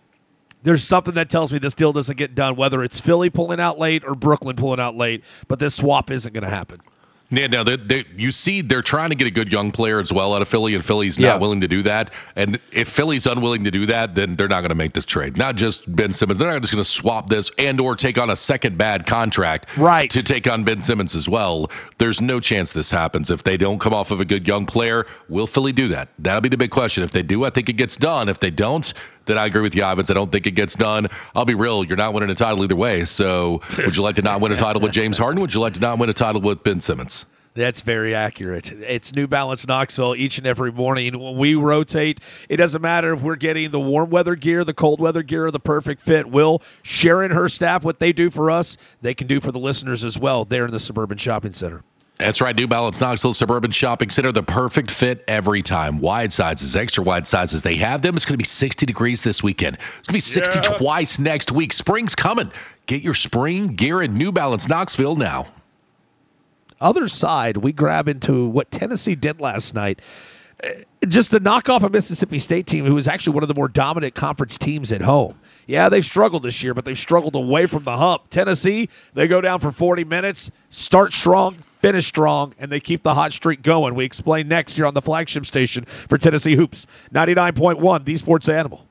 there's 0.64 0.84
something 0.84 1.16
that 1.16 1.30
tells 1.30 1.54
me 1.54 1.60
this 1.60 1.76
deal 1.76 1.94
doesn't 1.94 2.18
get 2.18 2.36
done, 2.36 2.56
whether 2.56 2.84
it's 2.84 3.00
Philly 3.00 3.30
pulling 3.30 3.60
out 3.60 3.78
late 3.78 4.04
or 4.04 4.16
Brooklyn 4.16 4.56
pulling 4.56 4.80
out 4.80 4.96
late. 4.96 5.24
But 5.48 5.60
this 5.60 5.76
swap 5.76 6.12
isn't 6.12 6.34
going 6.34 6.44
to 6.44 6.50
happen. 6.50 6.82
Yeah, 7.30 7.48
now 7.48 7.64
they, 7.64 7.76
they, 7.76 8.06
you 8.16 8.32
see, 8.32 8.62
they're 8.62 8.82
trying 8.82 9.10
to 9.10 9.16
get 9.16 9.28
a 9.28 9.32
good 9.32 9.52
young 9.52 9.72
player 9.74 10.00
as 10.00 10.14
well 10.14 10.34
out 10.34 10.42
of 10.42 10.48
Philly, 10.48 10.76
and 10.76 10.86
Philly's 10.86 11.20
not 11.20 11.28
Yeah. 11.28 11.38
willing 11.38 11.60
to 11.60 11.68
do 11.68 11.84
that. 11.84 12.12
And 12.38 12.58
if 12.72 12.88
Philly's 12.88 13.28
unwilling 13.28 13.66
to 13.66 13.72
do 13.72 13.86
that, 13.88 14.16
then 14.16 14.38
they're 14.38 14.48
not 14.48 14.62
going 14.62 14.70
to 14.70 14.76
make 14.76 14.94
this 14.94 15.06
trade. 15.06 15.36
Not 15.38 15.58
just 15.58 15.94
Ben 15.94 16.14
Simmons; 16.14 16.40
they're 16.40 16.50
not 16.50 16.62
just 16.62 16.72
going 16.72 16.84
to 16.84 16.90
swap 16.90 17.28
this 17.30 17.52
and/or 17.58 17.98
take 17.98 18.18
on 18.18 18.30
a 18.30 18.36
second 18.38 18.78
bad 18.78 19.06
contract, 19.06 19.66
Right. 19.76 20.10
To 20.12 20.24
take 20.24 20.48
on 20.48 20.64
Ben 20.64 20.82
Simmons 20.84 21.16
as 21.16 21.28
well. 21.28 21.70
There's 21.98 22.22
no 22.22 22.40
chance 22.40 22.72
this 22.72 22.90
happens 22.90 23.30
if 23.30 23.44
they 23.44 23.58
don't 23.58 23.80
come 23.80 23.94
off 23.94 24.12
of 24.12 24.22
a 24.22 24.26
good 24.26 24.48
young 24.48 24.66
player. 24.66 25.06
Will 25.28 25.48
Philly 25.48 25.74
do 25.74 25.90
that? 25.90 26.08
That'll 26.20 26.40
be 26.40 26.48
the 26.50 26.58
big 26.58 26.72
question. 26.72 27.04
If 27.04 27.12
they 27.12 27.24
do, 27.24 27.44
I 27.44 27.50
think 27.50 27.68
it 27.68 27.74
gets 27.74 27.98
done. 27.98 28.30
If 28.30 28.40
they 28.40 28.52
don't, 28.52 28.94
then 29.28 29.38
I 29.38 29.46
agree 29.46 29.62
with 29.62 29.76
you, 29.76 29.84
Ivans. 29.84 30.10
I 30.10 30.14
don't 30.14 30.32
think 30.32 30.48
it 30.48 30.52
gets 30.52 30.76
done. 30.76 31.08
I'll 31.36 31.46
be 31.46 31.56
real. 31.56 31.84
You're 31.84 31.98
not 31.98 32.14
winning 32.14 32.30
a 32.30 32.36
title 32.36 32.64
either 32.64 32.76
way. 32.76 33.06
So, 33.06 33.62
would 33.78 33.96
you 33.96 34.02
like 34.02 34.16
to 34.16 34.22
not 34.22 34.42
win 34.42 34.52
a 34.52 34.58
title 34.58 34.82
with 34.82 34.92
James 34.92 35.18
Harden? 35.18 35.42
Would 35.42 35.54
you 35.54 35.60
like 35.60 35.76
to 35.76 35.80
not 35.80 36.00
win 36.00 36.10
a 36.10 36.14
title 36.14 36.42
with 36.42 36.64
Ben 36.64 36.82
Simmons? 36.82 37.26
That's 37.58 37.82
very 37.82 38.14
accurate. 38.14 38.72
It's 38.72 39.16
New 39.16 39.26
Balance 39.26 39.68
Knoxville 39.68 40.16
each 40.16 40.38
and 40.38 40.46
every 40.46 40.72
morning. 40.72 41.20
When 41.20 41.38
we 41.38 41.56
rotate, 41.56 42.20
it 42.50 42.58
doesn't 42.58 42.84
matter 42.84 43.14
if 43.16 43.22
we're 43.22 43.36
getting 43.36 43.72
the 43.72 43.80
warm 43.80 44.12
weather 44.12 44.36
gear, 44.36 44.64
the 44.64 44.76
cold 44.76 45.00
weather 45.00 45.24
gear, 45.24 45.50
the 45.50 45.60
perfect 45.60 46.02
fit. 46.02 46.28
Will 46.28 46.62
Sharon, 46.84 47.32
her 47.32 47.50
staff, 47.50 47.84
what 47.84 48.00
they 48.00 48.14
do 48.14 48.30
for 48.30 48.52
us, 48.52 48.78
they 49.02 49.16
can 49.16 49.26
do 49.26 49.40
for 49.42 49.52
the 49.52 49.58
listeners 49.58 50.04
as 50.04 50.20
well 50.20 50.46
there 50.46 50.66
in 50.66 50.72
the 50.72 50.80
Suburban 50.80 51.18
Shopping 51.18 51.54
Center. 51.54 51.84
That's 52.18 52.42
right. 52.42 52.56
New 52.56 52.68
Balance 52.68 53.00
Knoxville 53.00 53.36
Suburban 53.36 53.70
Shopping 53.70 54.10
Center, 54.10 54.32
the 54.32 54.42
perfect 54.42 54.90
fit 54.90 55.24
every 55.28 55.62
time. 55.62 56.00
Wide 56.00 56.34
sizes, 56.34 56.76
extra 56.76 57.04
wide 57.04 57.28
sizes. 57.28 57.62
They 57.62 57.76
have 57.76 58.02
them. 58.02 58.16
It's 58.16 58.26
going 58.26 58.34
to 58.34 58.38
be 58.38 58.44
60 58.44 58.88
degrees 58.88 59.22
this 59.22 59.44
weekend. 59.44 59.76
It's 60.00 60.08
going 60.08 60.14
to 60.14 60.14
be 60.14 60.20
60 60.22 60.60
Yes. 60.64 60.78
twice 60.78 61.20
next 61.20 61.52
week. 61.52 61.74
Spring's 61.74 62.16
coming. 62.16 62.52
Get 62.88 63.04
your 63.04 63.14
spring 63.14 63.76
gear 63.76 64.02
at 64.02 64.10
New 64.10 64.32
Balance 64.32 64.68
Knoxville 64.68 65.16
now. 65.16 65.48
Other 66.82 67.08
side, 67.08 67.58
we 67.58 67.72
grab 67.72 68.08
into 68.08 68.48
what 68.48 68.72
Tennessee 68.72 69.16
did 69.16 69.40
last 69.42 69.74
night. 69.74 70.00
Uh, 70.64 70.70
Just 71.08 71.32
to 71.32 71.40
knock 71.40 71.70
off 71.70 71.84
a 71.84 71.90
Mississippi 71.90 72.40
State 72.40 72.66
team 72.66 72.86
who 72.86 72.96
was 72.96 73.08
actually 73.08 73.34
one 73.34 73.44
of 73.44 73.48
the 73.50 73.56
more 73.56 73.68
dominant 73.68 74.16
conference 74.16 74.58
teams 74.58 74.92
at 74.92 75.02
home. 75.02 75.40
Yeah, 75.68 75.90
they've 75.90 76.06
struggled 76.06 76.42
this 76.44 76.64
year, 76.64 76.74
but 76.74 76.86
they've 76.86 76.98
struggled 76.98 77.36
away 77.36 77.66
from 77.68 77.84
the 77.84 77.96
hump. 77.96 78.30
Tennessee, 78.32 78.90
they 79.14 79.28
go 79.28 79.42
down 79.42 79.60
for 79.60 79.72
40 79.72 80.04
minutes, 80.04 80.50
start 80.70 81.14
strong, 81.14 81.58
finish 81.80 82.06
strong, 82.06 82.54
and 82.60 82.72
they 82.72 82.80
keep 82.80 83.04
the 83.04 83.14
hot 83.14 83.34
streak 83.34 83.62
going. 83.62 83.96
We 83.96 84.06
explain 84.06 84.48
next 84.48 84.74
here 84.74 84.86
on 84.86 84.94
the 84.94 85.02
flagship 85.02 85.46
station 85.46 85.86
for 85.86 86.18
Tennessee 86.18 86.56
Hoops, 86.56 86.88
99.1, 87.14 88.06
the 88.06 88.18
Sports 88.18 88.50
Animal. 88.50 88.86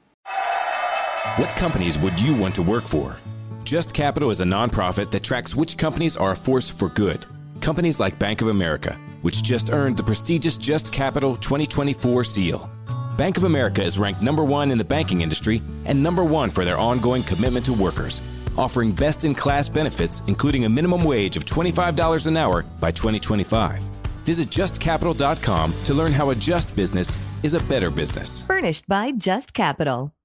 What 1.36 1.48
companies 1.56 1.98
would 1.98 2.18
you 2.20 2.34
want 2.34 2.54
to 2.54 2.62
work 2.62 2.84
for? 2.84 3.16
Just 3.64 3.92
Capital 3.92 4.30
is 4.30 4.40
a 4.40 4.44
nonprofit 4.44 5.10
that 5.10 5.24
tracks 5.24 5.56
which 5.56 5.76
companies 5.76 6.16
are 6.16 6.32
a 6.32 6.36
force 6.36 6.70
for 6.70 6.88
good. 6.90 7.26
Companies 7.60 7.98
like 7.98 8.18
Bank 8.18 8.40
of 8.40 8.48
America, 8.48 8.94
which 9.22 9.42
just 9.42 9.70
earned 9.70 9.96
the 9.96 10.02
prestigious 10.02 10.56
Just 10.56 10.92
Capital 10.92 11.36
2024 11.36 12.22
seal. 12.24 12.70
Bank 13.18 13.36
of 13.36 13.44
America 13.44 13.82
is 13.82 13.98
ranked 13.98 14.22
number 14.22 14.44
one 14.44 14.70
in 14.70 14.78
the 14.78 14.84
banking 14.84 15.22
industry 15.22 15.62
and 15.84 16.00
number 16.00 16.22
one 16.22 16.48
for 16.48 16.64
their 16.64 16.78
ongoing 16.78 17.22
commitment 17.22 17.64
to 17.66 17.72
workers, 17.72 18.22
offering 18.56 18.92
best 18.92 19.24
in 19.24 19.34
class 19.34 19.68
benefits, 19.68 20.22
including 20.26 20.64
a 20.64 20.68
minimum 20.68 21.04
wage 21.04 21.36
of 21.36 21.44
$25 21.44 22.26
an 22.26 22.36
hour 22.36 22.62
by 22.80 22.90
2025. 22.90 23.80
Visit 24.24 24.48
justcapital.com 24.48 25.72
to 25.84 25.94
learn 25.94 26.12
how 26.12 26.30
a 26.30 26.34
just 26.34 26.74
business 26.74 27.16
is 27.44 27.54
a 27.54 27.60
better 27.64 27.90
business. 27.90 28.44
Furnished 28.46 28.88
by 28.88 29.12
Just 29.12 29.54
Capital. 29.54 30.15